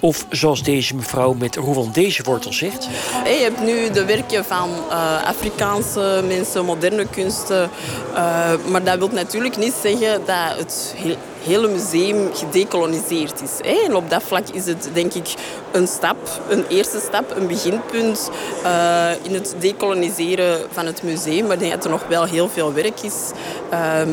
[0.00, 2.88] Of zoals deze mevrouw met Rwandese wortels zegt.
[3.24, 7.70] Je hebt nu de werken van uh, Afrikaanse mensen, moderne kunsten.
[8.12, 10.94] Uh, maar dat wil natuurlijk niet zeggen dat het
[11.42, 13.84] hele museum gedecoloniseerd is.
[13.84, 15.34] En op dat vlak is het denk ik
[15.72, 18.30] een stap, een eerste stap, een beginpunt
[18.64, 21.42] uh, in het decoloniseren van het museum.
[21.42, 23.30] Maar ik denk dat er nog wel heel veel werk is.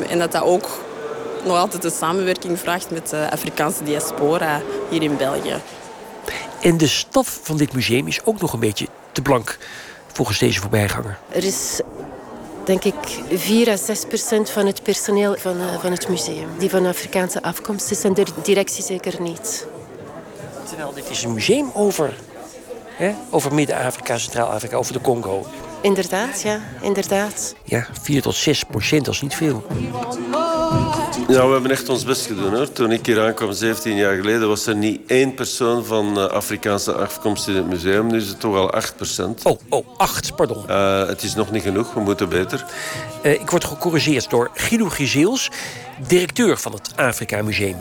[0.09, 0.69] En dat dat ook
[1.45, 5.55] nog altijd een samenwerking vraagt met de Afrikaanse diaspora hier in België.
[6.61, 9.57] En de staf van dit museum is ook nog een beetje te blank
[10.13, 11.17] volgens deze voorbijganger.
[11.29, 11.81] Er is
[12.65, 12.95] denk ik
[13.33, 17.41] 4 à 6 procent van het personeel van, uh, van het museum die van Afrikaanse
[17.41, 19.67] afkomst is en de directie zeker niet.
[20.67, 22.13] Terwijl dit is een museum over,
[22.95, 25.45] hè, over Midden-Afrika, Centraal-Afrika, over de Congo.
[25.81, 27.55] Inderdaad, ja, inderdaad.
[27.63, 29.65] Ja, 4 tot 6 procent, dat is niet veel.
[31.27, 32.71] Ja, we hebben echt ons best gedaan hoor.
[32.71, 36.93] Toen ik hier aankwam, 17 jaar geleden, was er niet één persoon van uh, Afrikaanse
[36.93, 38.07] afkomst in het museum.
[38.07, 39.43] Nu is het toch al 8 procent.
[39.43, 40.63] Oh, oh, 8, pardon.
[40.69, 42.65] Uh, het is nog niet genoeg, we moeten beter.
[43.23, 45.51] Uh, ik word gecorrigeerd door Guido Gizeels,
[46.07, 47.77] directeur van het Afrika Museum.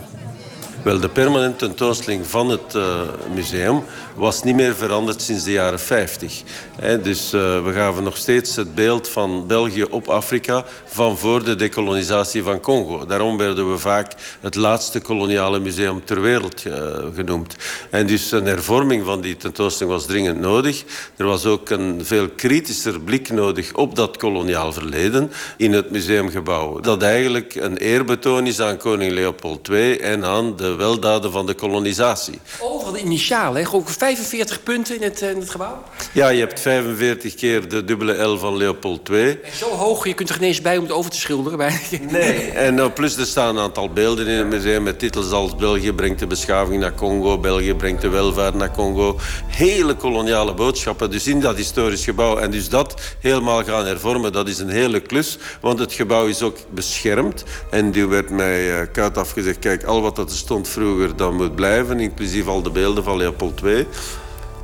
[0.85, 3.01] Wel, de permanente tentoonstelling van het uh,
[3.33, 3.83] museum
[4.15, 6.41] was niet meer veranderd sinds de jaren 50.
[6.75, 11.43] He, dus uh, we gaven nog steeds het beeld van België op Afrika van voor
[11.43, 13.05] de dekolonisatie van Congo.
[13.05, 16.73] Daarom werden we vaak het laatste koloniale museum ter wereld uh,
[17.15, 17.55] genoemd.
[17.89, 20.83] En dus een hervorming van die tentoonstelling was dringend nodig.
[21.17, 26.79] Er was ook een veel kritischer blik nodig op dat koloniaal verleden in het museumgebouw.
[26.79, 31.53] Dat eigenlijk een eerbetoon is aan koning Leopold II en aan de weldaden van de
[31.53, 32.39] kolonisatie.
[32.59, 35.83] Overal de initialen, ook 45 punten in het, in het gebouw?
[36.11, 39.39] Ja, je hebt 45 keer de dubbele L van Leopold II.
[39.53, 41.57] Zo hoog, je kunt er geen eens bij om het over te schilderen.
[41.57, 41.79] Bij.
[42.09, 45.55] Nee, en uh, plus er staan een aantal beelden in het museum met titels als
[45.55, 49.19] België brengt de beschaving naar Congo, België brengt de welvaart naar Congo.
[49.47, 52.37] Hele koloniale boodschappen, dus in dat historisch gebouw.
[52.37, 56.41] En dus dat helemaal gaan hervormen, dat is een hele klus, want het gebouw is
[56.41, 57.43] ook beschermd.
[57.71, 61.55] En die werd mij uh, koud afgezegd, kijk, al wat er stond vroeger, dat moet
[61.55, 63.87] blijven, inclusief al de beelden van Leopold II.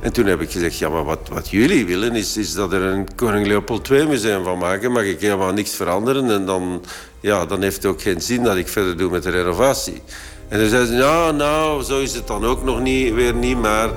[0.00, 2.82] En toen heb ik gezegd, ja, maar wat, wat jullie willen is, is dat er
[2.82, 4.92] een Koning Leopold II museum van maken.
[4.92, 6.84] Mag ik helemaal niks veranderen en dan,
[7.20, 10.02] ja, dan heeft het ook geen zin dat ik verder doe met de renovatie.
[10.48, 13.58] En toen zeiden ze, nou, nou, zo is het dan ook nog niet, weer niet,
[13.58, 13.90] maar...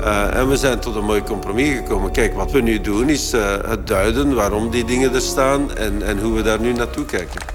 [0.00, 2.10] Uh, en we zijn tot een mooi compromis gekomen.
[2.10, 6.02] Kijk, wat we nu doen is uh, het duiden waarom die dingen er staan en,
[6.02, 7.49] en hoe we daar nu naartoe kijken.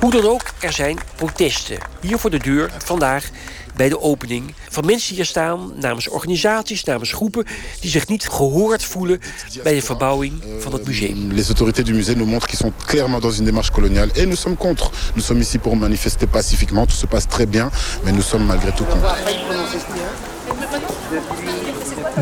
[0.00, 1.78] Hoe dan ook, er zijn protesten.
[2.00, 3.28] Hier voor de deur vandaag
[3.76, 4.54] bij de opening.
[4.70, 7.46] Van mensen die hier staan, namens organisaties, namens groepen...
[7.80, 9.20] die zich niet gehoord voelen
[9.62, 11.32] bij de verbouwing van het museum.
[11.32, 14.10] Les autorités du musée nous montrent qu'ils sont clairement dans une démarche coloniale.
[14.14, 14.90] Et nous sommes contre.
[15.14, 16.86] Nous sommes ici pour manifester pacifiquement.
[16.86, 17.70] Tout se passe très bien.
[18.02, 19.14] Mais nous sommes malgré tout contre.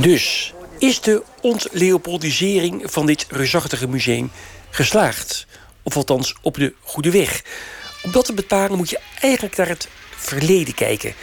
[0.00, 4.30] Dus is de ontleopoldisering van dit reusachtige museum
[4.70, 5.46] geslaagd?
[5.84, 7.42] Of althans op de goede weg?
[8.02, 11.14] Om dat te bepalen moet je eigenlijk naar het verleden kijken.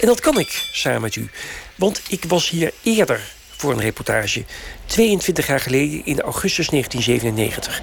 [0.00, 1.30] En dat kan ik samen met u.
[1.74, 3.20] Want ik was hier eerder
[3.56, 4.44] voor een reportage.
[4.86, 7.82] 22 jaar geleden in augustus 1997.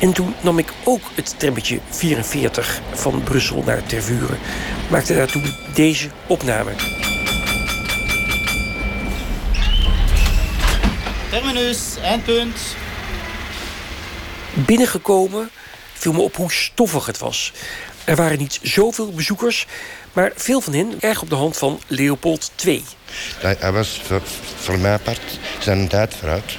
[0.00, 4.38] En toen nam ik ook het trammetje 44 van Brussel naar Tervuren.
[4.90, 5.42] Maakte daartoe
[5.74, 6.72] deze opname.
[11.30, 12.76] Terminus, eindpunt.
[14.54, 15.50] Binnengekomen
[15.92, 17.52] viel me op hoe stoffig het was.
[18.04, 19.66] Er waren niet zoveel bezoekers,
[20.12, 22.84] maar veel van hen erg op de hand van Leopold II.
[23.38, 24.22] Hij was voor,
[24.56, 26.56] voor mijn part zijn tijd vooruit.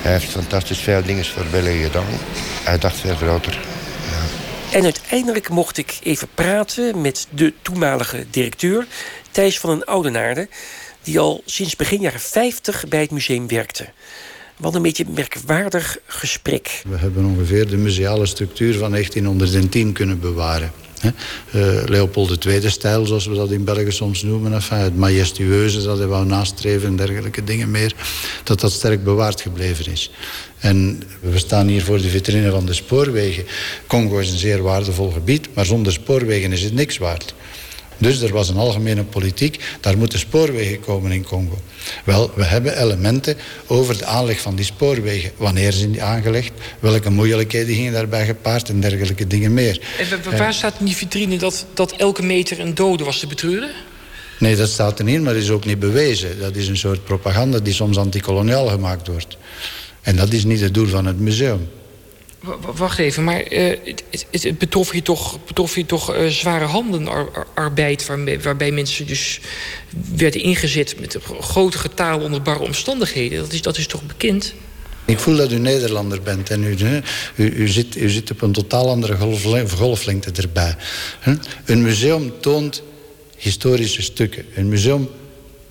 [0.00, 2.18] Hij heeft fantastisch veel dingen voor België gedaan.
[2.64, 3.58] Hij dacht veel groter.
[4.72, 8.86] En uiteindelijk mocht ik even praten met de toenmalige directeur,
[9.30, 10.48] Thijs van den Oudenaarde,
[11.02, 13.88] die al sinds begin jaren 50 bij het museum werkte.
[14.58, 16.82] Wat een beetje een merkwaardig gesprek.
[16.88, 20.72] We hebben ongeveer de museale structuur van 1910 kunnen bewaren.
[21.02, 21.12] Uh,
[21.86, 24.52] Leopold II-stijl, zoals we dat in België soms noemen.
[24.68, 27.94] Het majestueuze dat hij wou nastreven en dergelijke dingen meer.
[28.44, 30.10] Dat dat sterk bewaard gebleven is.
[30.58, 33.44] En we staan hier voor de vitrine van de spoorwegen.
[33.86, 37.34] Congo is een zeer waardevol gebied, maar zonder spoorwegen is het niks waard.
[37.98, 41.58] Dus er was een algemene politiek, daar moeten spoorwegen komen in Congo.
[42.04, 43.36] Wel, we hebben elementen
[43.66, 45.30] over de aanleg van die spoorwegen.
[45.36, 46.52] Wanneer zijn die aangelegd?
[46.80, 49.80] Welke moeilijkheden gingen daarbij gepaard en dergelijke dingen meer.
[49.98, 53.70] En waar staat in die vitrine dat, dat elke meter een dode was te betreuren?
[54.38, 56.38] Nee, dat staat er niet, maar dat is ook niet bewezen.
[56.38, 59.36] Dat is een soort propaganda die soms antikoloniaal gemaakt wordt.
[60.02, 61.68] En dat is niet het doel van het museum.
[62.76, 63.76] Wacht even, maar uh,
[64.10, 68.06] het, het, betrof je toch, betrof je toch uh, zware handenarbeid...
[68.42, 69.40] Waarbij, mensen dus
[70.14, 73.38] werden ingezet met grote getalen onder barre omstandigheden.
[73.38, 74.54] Dat is, dat is toch bekend?
[75.04, 76.76] Ik voel dat u Nederlander bent en u,
[77.36, 79.16] u, zit, u zit op een totaal andere
[79.68, 80.76] golflengte erbij.
[81.64, 82.82] Een museum toont
[83.36, 84.44] historische stukken.
[84.54, 85.08] Een museum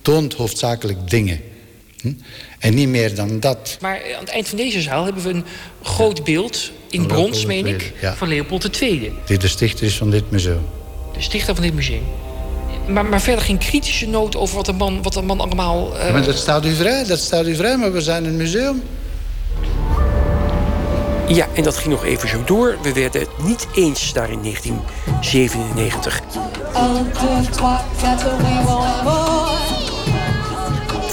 [0.02, 1.40] toont hoofdzakelijk dingen.
[2.58, 3.76] En niet meer dan dat.
[3.80, 5.44] Maar aan het eind van deze zaal hebben we een
[5.82, 9.12] groot beeld, in brons meen ik, van Leopold II.
[9.26, 10.66] Die de stichter is van dit museum.
[11.12, 12.04] De stichter van dit museum.
[12.88, 15.96] Maar, maar verder geen kritische noot over wat de man, wat de man allemaal...
[15.96, 16.12] Uh...
[16.12, 18.82] Maar dat staat u vrij, dat staat u vrij, maar we zijn een museum.
[21.28, 22.76] Ja, en dat ging nog even zo door.
[22.82, 26.22] We werden het niet eens daar in 1997.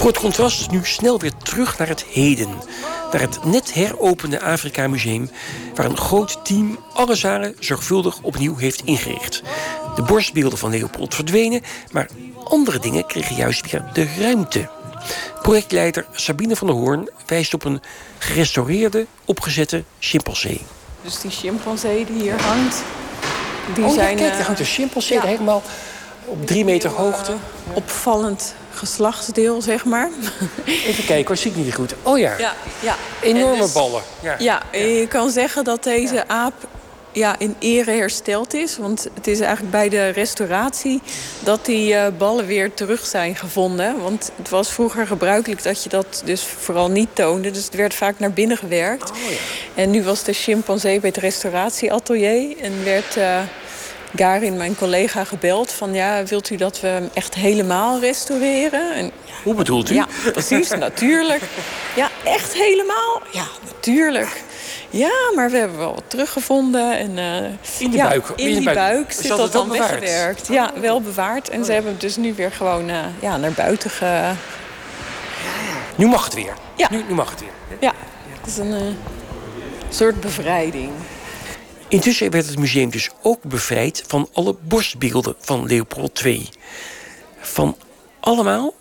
[0.06, 2.50] Voor het contrast nu snel weer terug naar het heden.
[3.12, 5.30] Naar het net heropende Afrika Museum...
[5.76, 9.42] waar een groot team alle zalen zorgvuldig opnieuw heeft ingericht.
[9.96, 11.62] De borstbeelden van Leopold verdwenen...
[11.92, 12.10] maar
[12.44, 14.70] andere dingen kregen juist weer de ruimte.
[15.42, 17.82] Projectleider Sabine van der Hoorn wijst op een
[18.18, 20.62] gerestaureerde, opgezette chimpansee.
[21.02, 22.84] Dus die chimpansee die hier hangt...
[23.76, 25.26] Die oh, zijn, kijk, er hangt een chimpansee ja.
[25.26, 25.64] helemaal
[26.26, 27.36] op drie meter hoogte.
[27.74, 30.10] Opvallend geslachtsdeel, zeg maar.
[30.66, 31.94] Even kijken hoor, zie ik niet goed.
[32.04, 32.96] Oh ja, ja, ja.
[33.22, 34.02] enorme dus, ballen.
[34.22, 34.36] Ja.
[34.40, 36.54] ja, je kan zeggen dat deze aap
[37.16, 38.78] ja, in ere hersteld is.
[38.78, 41.02] Want het is eigenlijk bij de restauratie
[41.40, 44.02] dat die uh, ballen weer terug zijn gevonden.
[44.02, 47.52] Want het was vroeger gebruikelijk dat je dat dus vooral niet toonde.
[47.52, 49.12] Dus het werd vaak naar binnen gewerkt.
[49.12, 49.38] Oh, ja.
[49.76, 53.18] En nu was de chimpansee bij het restauratieatelier en werd...
[53.18, 53.40] Uh,
[54.16, 58.96] Garin, mijn collega, gebeld van ja, wilt u dat we hem echt helemaal restaureren?
[58.96, 59.12] En,
[59.44, 59.94] Hoe bedoelt u?
[59.94, 61.42] Ja, precies, natuurlijk.
[61.96, 63.22] Ja, echt helemaal?
[63.32, 64.44] Ja, natuurlijk.
[64.90, 66.98] Ja, maar we hebben wel wat teruggevonden.
[66.98, 68.28] En, uh, in de ja, buik?
[68.36, 70.48] In, die buik, zit dat, dan weggewerkt.
[70.48, 71.50] Ja, wel bewaard.
[71.50, 74.32] En ze hebben hem dus nu weer gewoon uh, ja, naar buiten ge...
[75.96, 76.54] Nu mag het weer.
[76.76, 76.88] Ja.
[76.92, 77.78] Nu, nu mag het weer.
[77.80, 77.94] Ja,
[78.40, 78.82] het is een uh,
[79.90, 80.92] soort bevrijding.
[81.96, 86.50] Intussen werd het museum dus ook bevrijd van alle borstbeelden van Leopold II.
[87.40, 87.78] Van
[88.20, 88.74] allemaal?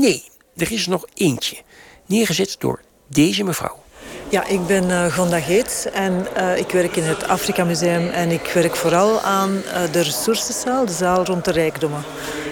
[0.00, 0.24] Nee,
[0.56, 1.56] er is nog eentje.
[2.06, 3.82] Neergezet door deze mevrouw.
[4.28, 8.08] Ja, ik ben uh, Gonda Geets en uh, ik werk in het Afrika Museum.
[8.08, 12.04] En ik werk vooral aan uh, de ressourcenzaal, de zaal rond de rijkdommen.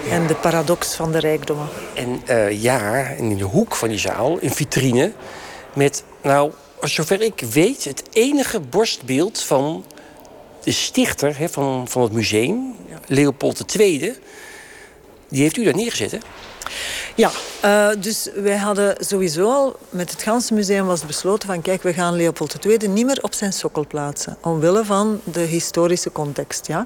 [0.09, 1.67] En de paradox van de rijkdommen.
[1.93, 2.21] En
[2.59, 5.11] ja, in de hoek van die zaal, een vitrine
[5.73, 6.51] met, nou,
[6.81, 9.85] zover ik weet, het enige borstbeeld van
[10.63, 12.75] de stichter van, van het museum,
[13.07, 14.13] Leopold II.
[15.29, 16.17] Die heeft u daar neergezet, hè?
[17.15, 17.31] Ja,
[17.65, 21.93] uh, dus wij hadden sowieso al met het ganse museum was besloten van kijk, we
[21.93, 24.37] gaan Leopold II niet meer op zijn sokkel plaatsen.
[24.41, 26.67] Omwille van de historische context.
[26.67, 26.85] Ja.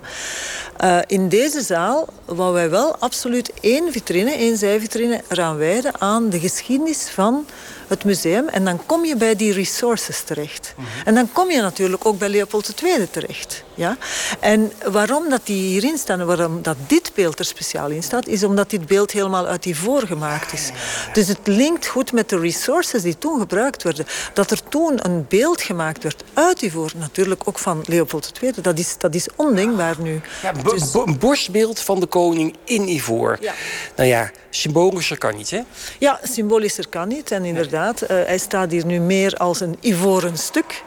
[0.84, 6.30] Uh, in deze zaal wou wij wel absoluut één vitrine, één zijvitrine eraan wijden aan
[6.30, 7.46] de geschiedenis van
[7.88, 8.48] het museum.
[8.48, 10.74] En dan kom je bij die resources terecht.
[10.78, 11.06] Mm -hmm.
[11.06, 13.64] En dan kom je natuurlijk ook bij Leopold II terecht.
[13.74, 13.98] Ja?
[14.40, 18.28] En waarom dat die hierin staan en waarom dat dit beeld er speciaal in staat...
[18.28, 20.72] is omdat dit beeld helemaal uit die vorige gemaakt is.
[21.14, 24.06] Dus het linkt goed met de resources die toen gebruikt werden.
[24.34, 28.80] Dat er toen een beeld gemaakt werd uit Ivoor, natuurlijk ook van Leopold II, dat
[28.80, 30.22] is, dat is ondingbaar nu.
[30.42, 30.94] Ja, dus...
[30.94, 33.38] Een borstbeeld van de koning in Ivoor.
[33.42, 33.54] Ja.
[33.96, 35.62] Nou ja, symbolischer kan niet, hè?
[36.00, 37.32] Ja, symbolischer kan niet.
[37.32, 40.84] En inderdaad, uh, hij staat hier nu meer als een ivoren stuk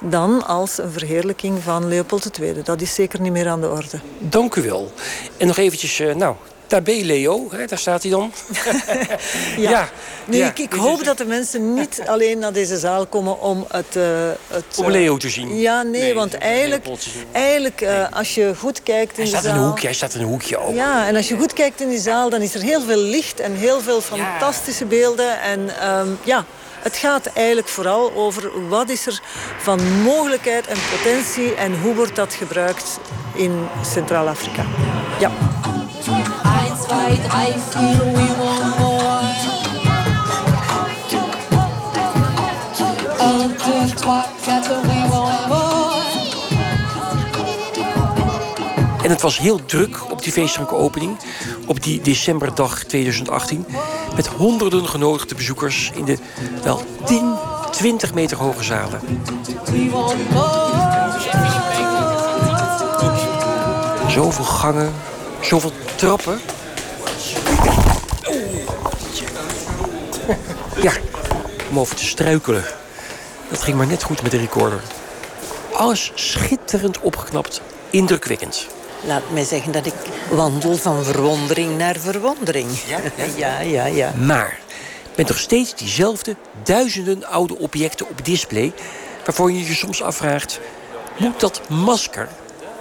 [0.00, 2.62] dan als een verheerlijking van Leopold II.
[2.62, 4.00] Dat is zeker niet meer aan de orde.
[4.18, 4.92] Dank u wel.
[5.36, 6.36] En nog eventjes, uh, nou,
[6.72, 7.66] daar ben je Leo, hè?
[7.66, 8.32] daar staat hij dan.
[9.56, 9.70] ja.
[9.70, 9.88] ja.
[10.24, 13.96] Nu, Ik, ik, hoop dat de mensen niet alleen naar deze zaal komen om het...
[13.96, 14.04] Uh,
[14.48, 15.58] het om Leo te zien.
[15.58, 16.86] Ja, nee, want eigenlijk,
[17.32, 19.54] eigenlijk uh, als je goed kijkt in hij de zaal...
[19.54, 20.74] In een hoekje, hij staat in een hoekje ook.
[20.74, 23.40] Ja, en als je goed kijkt in die zaal, dan is er heel veel licht
[23.40, 25.40] en heel veel fantastische beelden.
[25.40, 26.44] En um, ja,
[26.80, 29.20] het gaat eigenlijk vooral over wat is er
[29.58, 32.98] van mogelijkheid en potentie en hoe wordt dat gebruikt
[33.34, 34.64] in Centraal-Afrika.
[35.20, 35.30] Ja.
[36.92, 39.00] 1, 2, 3, 4, we want more.
[43.18, 45.92] 1, 2, 3, 4, we want more.
[49.02, 51.16] En het was heel druk op die feestelijke opening,
[51.66, 53.66] op die decemberdag 2018.
[54.16, 56.18] Met honderden genodigde bezoekers in de
[56.62, 57.34] wel 10,
[57.70, 59.00] 20 meter hoge zalen.
[64.08, 64.92] Zoveel gangen,
[65.40, 66.40] zoveel trappen.
[70.82, 70.92] Ja,
[71.70, 72.64] om over te struikelen.
[73.50, 74.80] Dat ging maar net goed met de recorder.
[75.72, 77.60] Alles schitterend opgeknapt,
[77.90, 78.66] indrukwekkend.
[79.04, 79.94] Laat mij zeggen dat ik
[80.30, 82.68] wandel van verwondering naar verwondering.
[82.86, 82.98] Ja,
[83.36, 83.84] ja, ja.
[83.86, 84.58] ja, Maar
[85.16, 88.72] met nog steeds diezelfde duizenden oude objecten op display...
[89.24, 90.60] waarvoor je je soms afvraagt...
[91.18, 92.28] moet dat masker,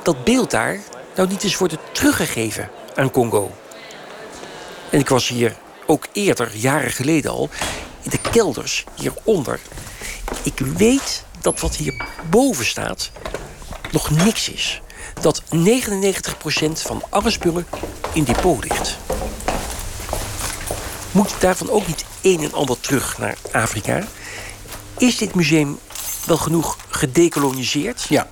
[0.03, 0.79] dat beeld daar...
[1.15, 3.51] nou niet eens worden teruggegeven aan Congo?
[4.91, 5.55] En ik was hier
[5.85, 7.49] ook eerder, jaren geleden al...
[8.01, 9.59] in de kelders hieronder.
[10.43, 13.11] Ik weet dat wat hier boven staat
[13.91, 14.81] nog niks is
[15.21, 15.45] dat 99%
[16.71, 17.67] van alle spullen
[18.13, 18.97] in depot ligt.
[21.11, 24.07] Moet daarvan ook niet een en ander terug naar Afrika?
[24.97, 25.79] Is dit museum
[26.25, 28.05] wel genoeg gedecoloniseerd?
[28.09, 28.27] Ja,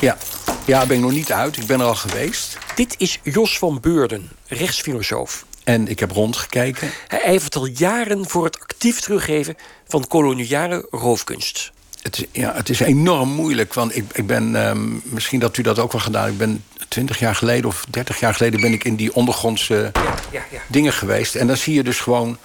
[0.00, 0.16] ja.
[0.64, 1.56] Ja, ben ik nog niet uit.
[1.56, 2.58] Ik ben er al geweest.
[2.74, 5.44] Dit is Jos van Beurden, rechtsfilosoof.
[5.66, 6.90] En ik heb rondgekeken.
[7.08, 9.56] Hij ijvert al jaren voor het actief teruggeven
[9.86, 11.72] van koloniale roofkunst
[12.06, 13.74] het, is, ja, het is enorm moeilijk.
[13.74, 16.28] Want ik, ik ben, ehm, misschien dat u dat ook wel gedaan.
[16.28, 19.90] Ik ben twintig jaar geleden of dertig jaar geleden ben ik in die ondergrondse
[20.32, 21.34] ja, ja, dingen geweest.
[21.34, 22.38] En dan zie je dus gewoon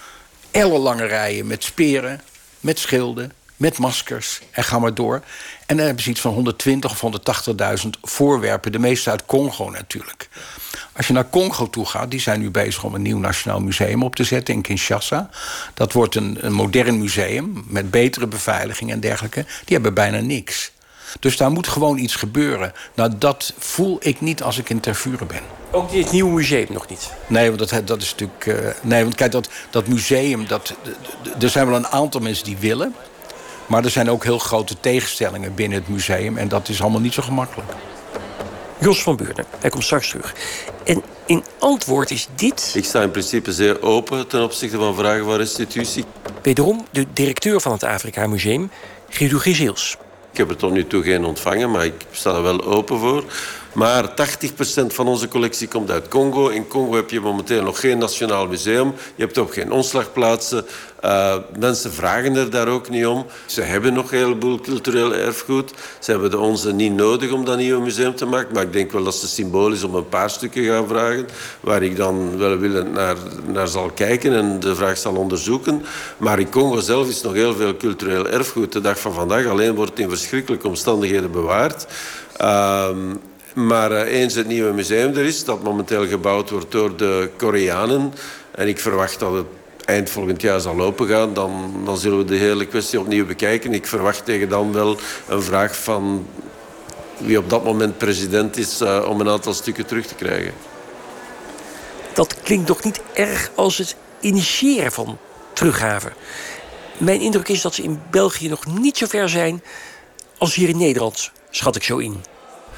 [0.51, 2.21] ellenlange rijen met speren,
[2.59, 3.31] met schilden,
[3.61, 4.41] met maskers.
[4.51, 5.21] En ga maar door.
[5.65, 7.21] En dan hebben ze iets van 120 of
[7.83, 8.71] 180.000 voorwerpen.
[8.71, 10.29] De meeste uit Congo natuurlijk.
[10.93, 14.03] Als je naar Congo toe gaat, die zijn nu bezig om een nieuw nationaal museum
[14.03, 15.29] op te zetten in Kinshasa.
[15.73, 19.45] Dat wordt een, een modern museum met betere beveiliging en dergelijke.
[19.65, 20.71] Die hebben bijna niks.
[21.19, 22.73] Dus daar moet gewoon iets gebeuren.
[22.95, 25.41] Nou, dat voel ik niet als ik in Tervuren ben.
[25.71, 27.09] Ook dit nieuwe museum nog niet?
[27.27, 28.45] Nee, want dat, dat is natuurlijk...
[28.45, 30.47] Uh, nee, want kijk, dat, dat museum...
[30.47, 30.73] Dat,
[31.41, 32.95] er zijn wel een aantal mensen die willen.
[33.71, 36.37] Maar er zijn ook heel grote tegenstellingen binnen het museum.
[36.37, 37.71] En dat is allemaal niet zo gemakkelijk.
[38.79, 40.33] Jos van Buurden, hij komt straks terug.
[40.83, 42.71] En in antwoord is dit...
[42.75, 46.05] Ik sta in principe zeer open ten opzichte van vragen van restitutie.
[46.41, 48.71] Wederom de directeur van het Afrika Museum,
[49.09, 49.97] Guido Gizeels.
[50.31, 53.23] Ik heb er tot nu toe geen ontvangen, maar ik sta er wel open voor.
[53.73, 54.13] Maar 80%
[54.87, 56.47] van onze collectie komt uit Congo.
[56.47, 58.93] In Congo heb je momenteel nog geen nationaal museum.
[59.15, 60.65] Je hebt ook geen omslagplaatsen.
[61.05, 63.25] Uh, mensen vragen er daar ook niet om.
[63.45, 65.73] Ze hebben nog een heleboel cultureel erfgoed.
[65.99, 68.53] Ze hebben de onze niet nodig om dat nieuwe museum te maken.
[68.53, 71.27] Maar ik denk wel dat het symbolisch om een paar stukken gaan vragen.
[71.59, 73.15] Waar ik dan wel willend naar,
[73.45, 75.85] naar zal kijken en de vraag zal onderzoeken.
[76.17, 78.71] Maar in Congo zelf is nog heel veel cultureel erfgoed.
[78.71, 81.87] De dag van vandaag alleen wordt in verschrikkelijke omstandigheden bewaard.
[82.41, 82.89] Uh,
[83.53, 88.13] maar uh, eens het nieuwe museum er is, dat momenteel gebouwd wordt door de Koreanen.
[88.51, 89.45] En ik verwacht dat het
[89.85, 93.73] eind volgend jaar zal opengaan, dan, dan zullen we de hele kwestie opnieuw bekijken.
[93.73, 94.97] Ik verwacht tegen dan wel
[95.27, 96.27] een vraag van
[97.17, 100.53] wie op dat moment president is uh, om een aantal stukken terug te krijgen.
[102.13, 105.17] Dat klinkt toch niet erg als het initiëren van
[105.53, 106.13] terughaven.
[106.97, 109.63] Mijn indruk is dat ze in België nog niet zo ver zijn
[110.37, 112.30] als hier in Nederland, schat ik zo in.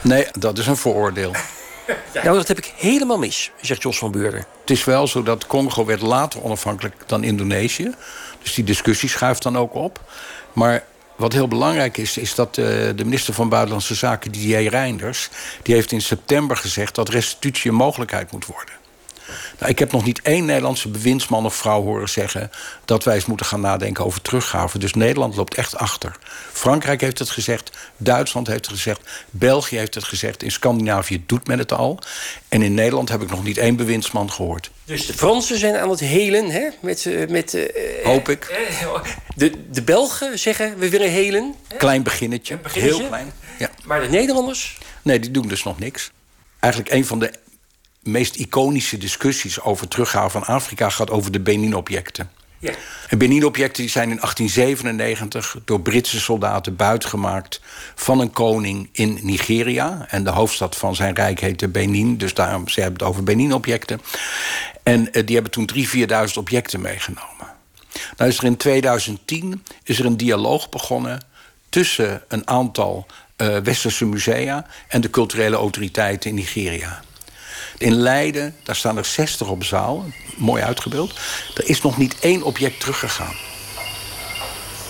[0.04, 1.32] Nee, dat is een vooroordeel.
[2.14, 4.46] Nou, dat heb ik helemaal mis, zegt Jos van Beurden.
[4.62, 7.96] Het is wel zo dat Congo werd later onafhankelijk dan Indonesië.
[8.42, 10.00] Dus die discussie schuift dan ook op.
[10.54, 10.84] Maar
[11.16, 15.30] wat heel belangrijk is, is dat uh, de minister van Buitenlandse Zaken, Didier Reinders...
[15.62, 18.74] die heeft in september gezegd dat restitutie een mogelijkheid moet worden.
[19.60, 22.52] Nou, ik heb nog niet één Nederlandse bewindsman of vrouw horen zeggen
[22.86, 24.80] dat wij eens moeten gaan nadenken over teruggaven.
[24.80, 26.16] Dus Nederland loopt echt achter.
[26.52, 31.48] Frankrijk heeft het gezegd, Duitsland heeft het gezegd, België heeft het gezegd, in Scandinavië doet
[31.48, 32.00] men het al.
[32.50, 34.72] En in Nederland heb ik nog niet één bewindsman gehoord.
[34.86, 36.70] Dus de Fransen zijn aan het helen, hè?
[36.80, 37.64] Met, uh, met, uh,
[38.04, 38.68] Hoop ik.
[39.36, 41.56] De, de Belgen zeggen we willen helen.
[41.68, 41.78] Hè?
[41.78, 43.34] Klein beginnetje, heel klein.
[43.60, 43.70] Ja.
[43.86, 44.78] Maar de Nederlanders?
[45.02, 46.12] Nee, die doen dus nog niks.
[46.60, 47.32] Eigenlijk een van de
[48.04, 52.30] meest iconische discussies over terughalen van Afrika gaat over de Benin-objecten.
[52.60, 52.74] Ja.
[53.10, 57.62] En Benin-objecten zijn in 1897 door Britse soldaten buitgemaakt
[57.96, 60.06] van een koning in Nigeria.
[60.10, 64.02] En de hoofdstad van zijn rijk heette Benin, dus daarom ze hebben het over Benin-objecten.
[64.84, 67.48] En uh, die hebben toen 3.000, 4.000 objecten meegenomen.
[68.18, 71.26] Nou is er in 2010 is er een dialoog begonnen
[71.70, 73.06] tussen een aantal
[73.38, 77.04] uh, westerse musea en de culturele autoriteiten in Nigeria.
[77.78, 80.06] In Leiden, daar staan er 60 op zaal,
[80.36, 81.14] mooi uitgebeeld.
[81.56, 83.36] Er is nog niet één object teruggegaan.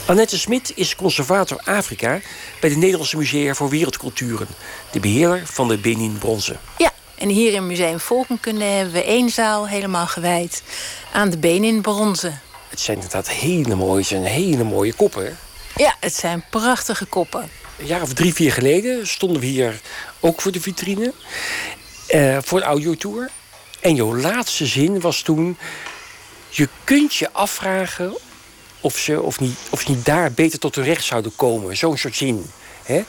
[0.06, 2.20] Annette Smit is conservator Afrika
[2.60, 4.48] bij de Nederlandse Musea voor Wereldculturen,
[4.92, 6.60] de beheerder van de Benin Bronzen.
[6.78, 10.64] Ja, en hier in Museum Volkenkunde hebben we één zaal helemaal gewijd
[11.14, 12.42] aan de Benin Bronzen.
[12.70, 15.38] Het zijn inderdaad hele mooie, zijn hele mooie koppen.
[15.76, 17.50] Ja, het zijn prachtige koppen.
[17.80, 19.82] Een jaar of drie, vier geleden stonden we hier
[20.20, 21.14] ook voor de vitrine.
[22.14, 23.30] Uh, voor de audiotour.
[23.80, 25.58] En jouw laatste zin was toen...
[26.50, 28.18] je kunt je afvragen
[28.82, 31.78] of ze, of niet, of ze niet daar beter tot terecht zouden komen.
[31.78, 32.46] Zo'n soort zin.
[32.84, 33.04] Hè?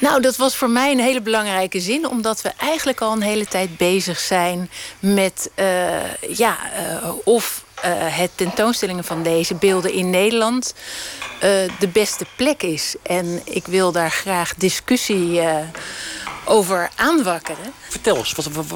[0.00, 3.46] Nou, dat was voor mij een hele belangrijke zin, omdat we eigenlijk al een hele
[3.46, 6.58] tijd bezig zijn met uh, ja,
[7.02, 7.64] uh, of
[7.96, 10.74] het tentoonstellingen van deze beelden in Nederland
[11.78, 12.94] de beste plek is.
[13.02, 16.23] En ik wil daar graag discussie over
[16.96, 17.72] aanwakkeren.
[17.88, 18.66] Vertel eens, wat, wat,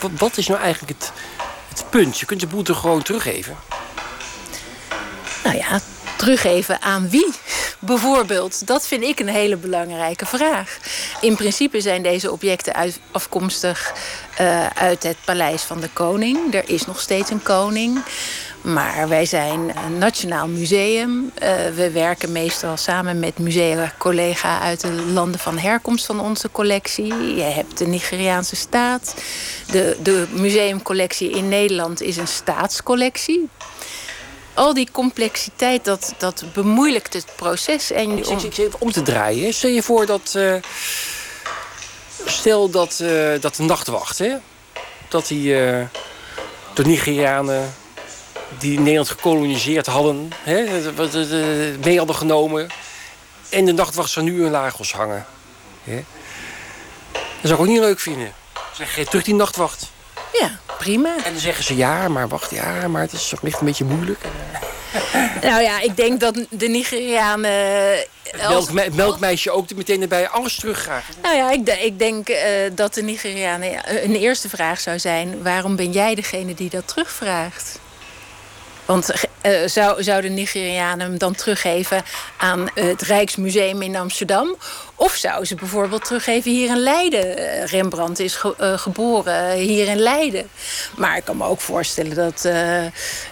[0.00, 1.12] wat, wat is nou eigenlijk het,
[1.68, 2.18] het punt?
[2.18, 3.56] Je kunt de boel toch gewoon teruggeven?
[5.44, 5.80] Nou ja,
[6.16, 7.34] teruggeven aan wie?
[7.78, 10.78] Bijvoorbeeld, dat vind ik een hele belangrijke vraag.
[11.20, 13.92] In principe zijn deze objecten uit, afkomstig
[14.40, 16.54] uh, uit het paleis van de koning.
[16.54, 18.02] Er is nog steeds een koning.
[18.72, 21.32] Maar wij zijn een nationaal museum.
[21.42, 27.34] Uh, we werken meestal samen met musea-collega uit de landen van herkomst van onze collectie.
[27.34, 29.14] Je hebt de Nigeriaanse staat.
[29.70, 33.48] De, de museumcollectie in Nederland is een staatscollectie
[34.54, 37.90] al die complexiteit, dat, dat bemoeilijkt het proces.
[37.90, 39.54] En ik zit om te draaien.
[39.54, 40.34] Stel je voor dat...
[40.36, 40.54] Uh,
[42.24, 44.34] stel dat, uh, dat de nachtwacht, hè?
[45.08, 45.84] Dat die uh,
[46.74, 47.74] de Nigerianen
[48.58, 50.32] die Nederland gekoloniseerd hadden...
[50.42, 50.64] Hè?
[51.84, 52.66] mee hadden genomen...
[53.48, 55.26] en de nachtwacht zou nu hun lagels hangen.
[55.84, 56.04] Hè?
[57.12, 58.32] Dat zou ik ook niet leuk vinden.
[58.74, 59.90] Zeg, geef terug die nachtwacht.
[60.40, 61.16] Ja, prima.
[61.24, 64.20] En dan zeggen ze ja, maar wacht, ja, maar het is ligt een beetje moeilijk.
[65.42, 68.06] nou ja, ik denk dat de Nigerianen...
[68.92, 71.02] Melkmeisje ook meteen erbij alles teruggaan.
[71.22, 72.36] Nou ja, ik, ik denk uh,
[72.72, 74.04] dat de Nigerianen...
[74.04, 75.42] Een eerste vraag zou zijn...
[75.42, 77.78] waarom ben jij degene die dat terugvraagt?
[78.88, 79.10] Want
[79.46, 82.02] uh, zou, zouden Nigerianen hem dan teruggeven
[82.36, 84.56] aan het Rijksmuseum in Amsterdam?
[84.94, 87.36] Of zou ze bijvoorbeeld teruggeven hier in Leiden?
[87.66, 90.48] Rembrandt is ge, uh, geboren hier in Leiden.
[90.96, 92.40] Maar ik kan me ook voorstellen dat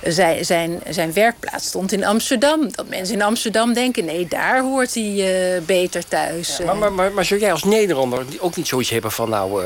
[0.03, 2.73] zij, zijn, zijn werkplaats stond in Amsterdam.
[2.73, 6.59] Dat mensen in Amsterdam denken, nee, daar hoort hij beter thuis.
[6.65, 9.31] Maar, maar, maar, zou jij als Nederlander ook niet zoiets hebben van...
[9.31, 9.65] nou,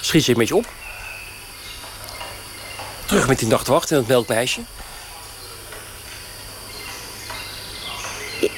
[0.00, 0.66] schiet je een beetje op?
[3.06, 4.60] Terug met die nachtwacht en het melkmeisje?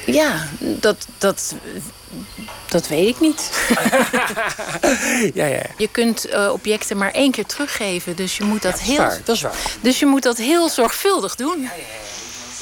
[0.06, 1.54] Ja, dat, dat,
[2.68, 3.68] dat weet ik niet.
[5.34, 5.62] ja, ja.
[5.76, 8.16] Je kunt uh, objecten maar één keer teruggeven.
[8.16, 8.96] Dus je moet dat, ja, heel.
[8.96, 9.54] Waar, dat is waar.
[9.80, 11.60] Dus je moet dat heel zorgvuldig doen.
[11.60, 11.70] Ja,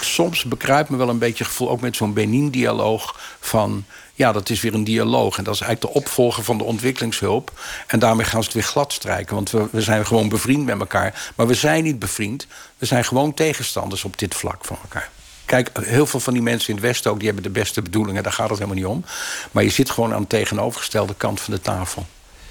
[0.01, 3.85] Soms begrijpt me wel een beetje het gevoel, ook met zo'n Benin-dialoog, van
[4.15, 5.39] ja, dat is weer een dialoog.
[5.39, 7.53] En dat is eigenlijk de opvolger van de ontwikkelingshulp.
[7.87, 9.35] En daarmee gaan ze het weer glad strijken.
[9.35, 11.33] Want we, we zijn gewoon bevriend met elkaar.
[11.35, 12.47] Maar we zijn niet bevriend.
[12.79, 15.11] We zijn gewoon tegenstanders op dit vlak van elkaar.
[15.47, 17.17] Kijk, heel veel van die mensen in het Westen ook...
[17.17, 19.05] die hebben de beste bedoelingen, daar gaat het helemaal niet om.
[19.51, 22.07] Maar je zit gewoon aan de tegenovergestelde kant van de tafel.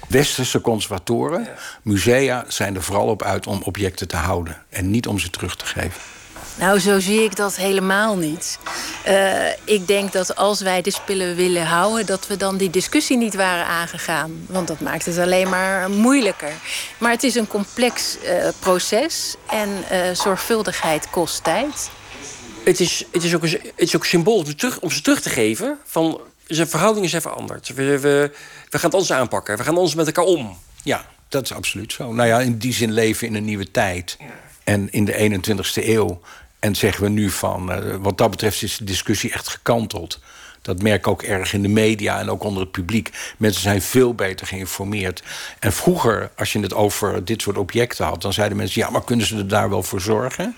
[0.08, 1.48] Westerse conservatoren,
[1.82, 4.62] musea zijn er vooral op uit om objecten te houden...
[4.68, 6.00] en niet om ze terug te geven.
[6.58, 8.58] Nou, zo zie ik dat helemaal niet.
[9.08, 12.06] Uh, ik denk dat als wij de spullen willen houden...
[12.06, 14.46] dat we dan die discussie niet waren aangegaan.
[14.46, 16.52] Want dat maakt het alleen maar moeilijker.
[16.98, 21.90] Maar het is een complex uh, proces en uh, zorgvuldigheid kost tijd
[22.64, 25.00] het is, het is ook, een, het is ook symbool om ze, terug, om ze
[25.00, 27.74] terug te geven van zijn verhouding is even veranderd.
[27.74, 28.30] We, we,
[28.70, 29.56] we gaan het anders aanpakken.
[29.56, 30.58] We gaan ons met elkaar om.
[30.82, 32.12] Ja, dat is absoluut zo.
[32.12, 34.16] Nou ja, in die zin leven in een nieuwe tijd.
[34.64, 36.20] En in de 21ste eeuw.
[36.58, 40.20] En zeggen we nu van, uh, wat dat betreft is de discussie echt gekanteld.
[40.62, 43.10] Dat merk ik ook erg in de media en ook onder het publiek.
[43.36, 45.22] Mensen zijn veel beter geïnformeerd.
[45.58, 48.22] En vroeger, als je het over dit soort objecten had...
[48.22, 50.56] dan zeiden mensen, ja, maar kunnen ze er daar wel voor zorgen?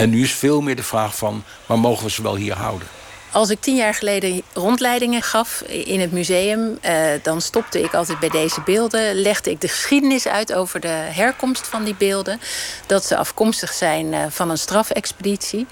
[0.00, 2.88] En nu is veel meer de vraag van, maar mogen we ze wel hier houden?
[3.32, 8.18] Als ik tien jaar geleden rondleidingen gaf in het museum, eh, dan stopte ik altijd
[8.18, 9.14] bij deze beelden.
[9.14, 12.40] Legde ik de geschiedenis uit over de herkomst van die beelden.
[12.86, 15.66] Dat ze afkomstig zijn eh, van een strafexpeditie.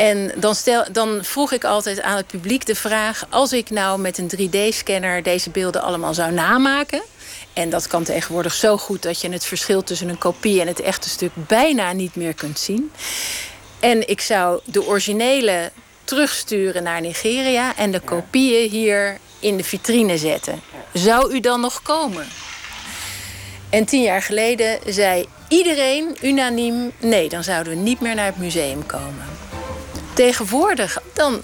[0.00, 4.00] En dan, stel, dan vroeg ik altijd aan het publiek de vraag: als ik nou
[4.00, 7.02] met een 3D-scanner deze beelden allemaal zou namaken.
[7.52, 10.80] En dat kan tegenwoordig zo goed dat je het verschil tussen een kopie en het
[10.80, 12.92] echte stuk bijna niet meer kunt zien.
[13.80, 15.70] En ik zou de originele
[16.04, 20.60] terugsturen naar Nigeria en de kopieën hier in de vitrine zetten.
[20.92, 22.26] Zou u dan nog komen?
[23.70, 28.38] En tien jaar geleden zei iedereen unaniem: nee, dan zouden we niet meer naar het
[28.38, 29.39] museum komen.
[30.20, 31.42] Tegenwoordig, dan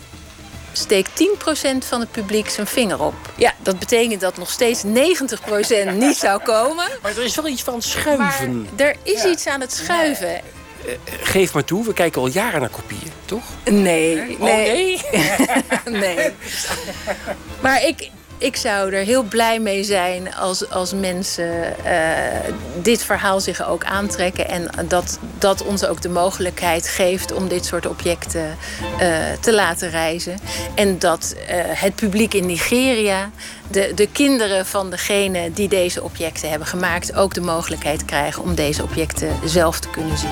[0.72, 3.14] steekt 10% van het publiek zijn vinger op.
[3.36, 4.88] Ja, dat betekent dat nog steeds 90%
[5.98, 6.88] niet zou komen.
[7.02, 8.62] Maar er is wel iets van schuiven.
[8.62, 10.34] Maar er is iets aan het schuiven.
[10.34, 10.42] Eh,
[11.22, 13.44] geef maar toe, we kijken al jaren naar kopieën, toch?
[13.64, 14.36] Nee.
[14.38, 15.00] Oh, nee?
[15.84, 16.32] nee.
[17.62, 21.92] Maar ik, ik zou er heel blij mee zijn als, als mensen uh,
[22.82, 24.48] dit verhaal zich ook aantrekken.
[24.48, 28.56] En dat, dat ons ook de mogelijkheid geeft om dit soort objecten
[29.00, 30.38] uh, te laten reizen.
[30.74, 31.34] En dat
[31.68, 33.30] het publiek in Nigeria,
[33.68, 38.54] de, de kinderen van degene die deze objecten hebben gemaakt, ook de mogelijkheid krijgen om
[38.54, 40.30] deze objecten zelf te kunnen zien.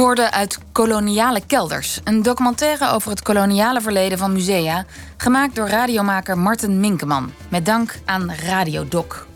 [0.00, 4.84] Hoorde uit Koloniale Kelders, een documentaire over het koloniale verleden van musea,
[5.16, 9.26] gemaakt door radiomaker Martin Minkeman, met dank aan Radiodoc.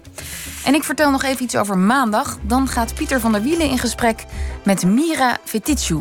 [0.65, 2.39] En ik vertel nog even iets over maandag.
[2.43, 4.25] Dan gaat Pieter van der Wielen in gesprek
[4.63, 6.01] met Mira Feticiu.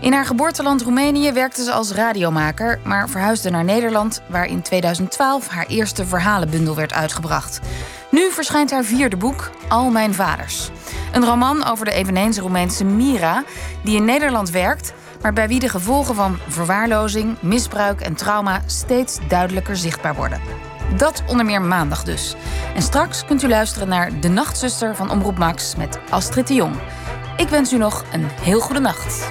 [0.00, 5.48] In haar geboorteland Roemenië werkte ze als radiomaker, maar verhuisde naar Nederland, waar in 2012
[5.48, 7.60] haar eerste verhalenbundel werd uitgebracht.
[8.10, 10.70] Nu verschijnt haar vierde boek, Al Mijn Vaders.
[11.12, 13.44] Een roman over de eveneens Roemeense Mira,
[13.84, 14.92] die in Nederland werkt,
[15.22, 20.40] maar bij wie de gevolgen van verwaarlozing, misbruik en trauma steeds duidelijker zichtbaar worden.
[20.96, 22.34] Dat onder meer maandag dus.
[22.74, 26.74] En straks kunt u luisteren naar De Nachtzuster van Omroep Max met Astrid de Jong.
[27.36, 29.30] Ik wens u nog een heel goede nacht.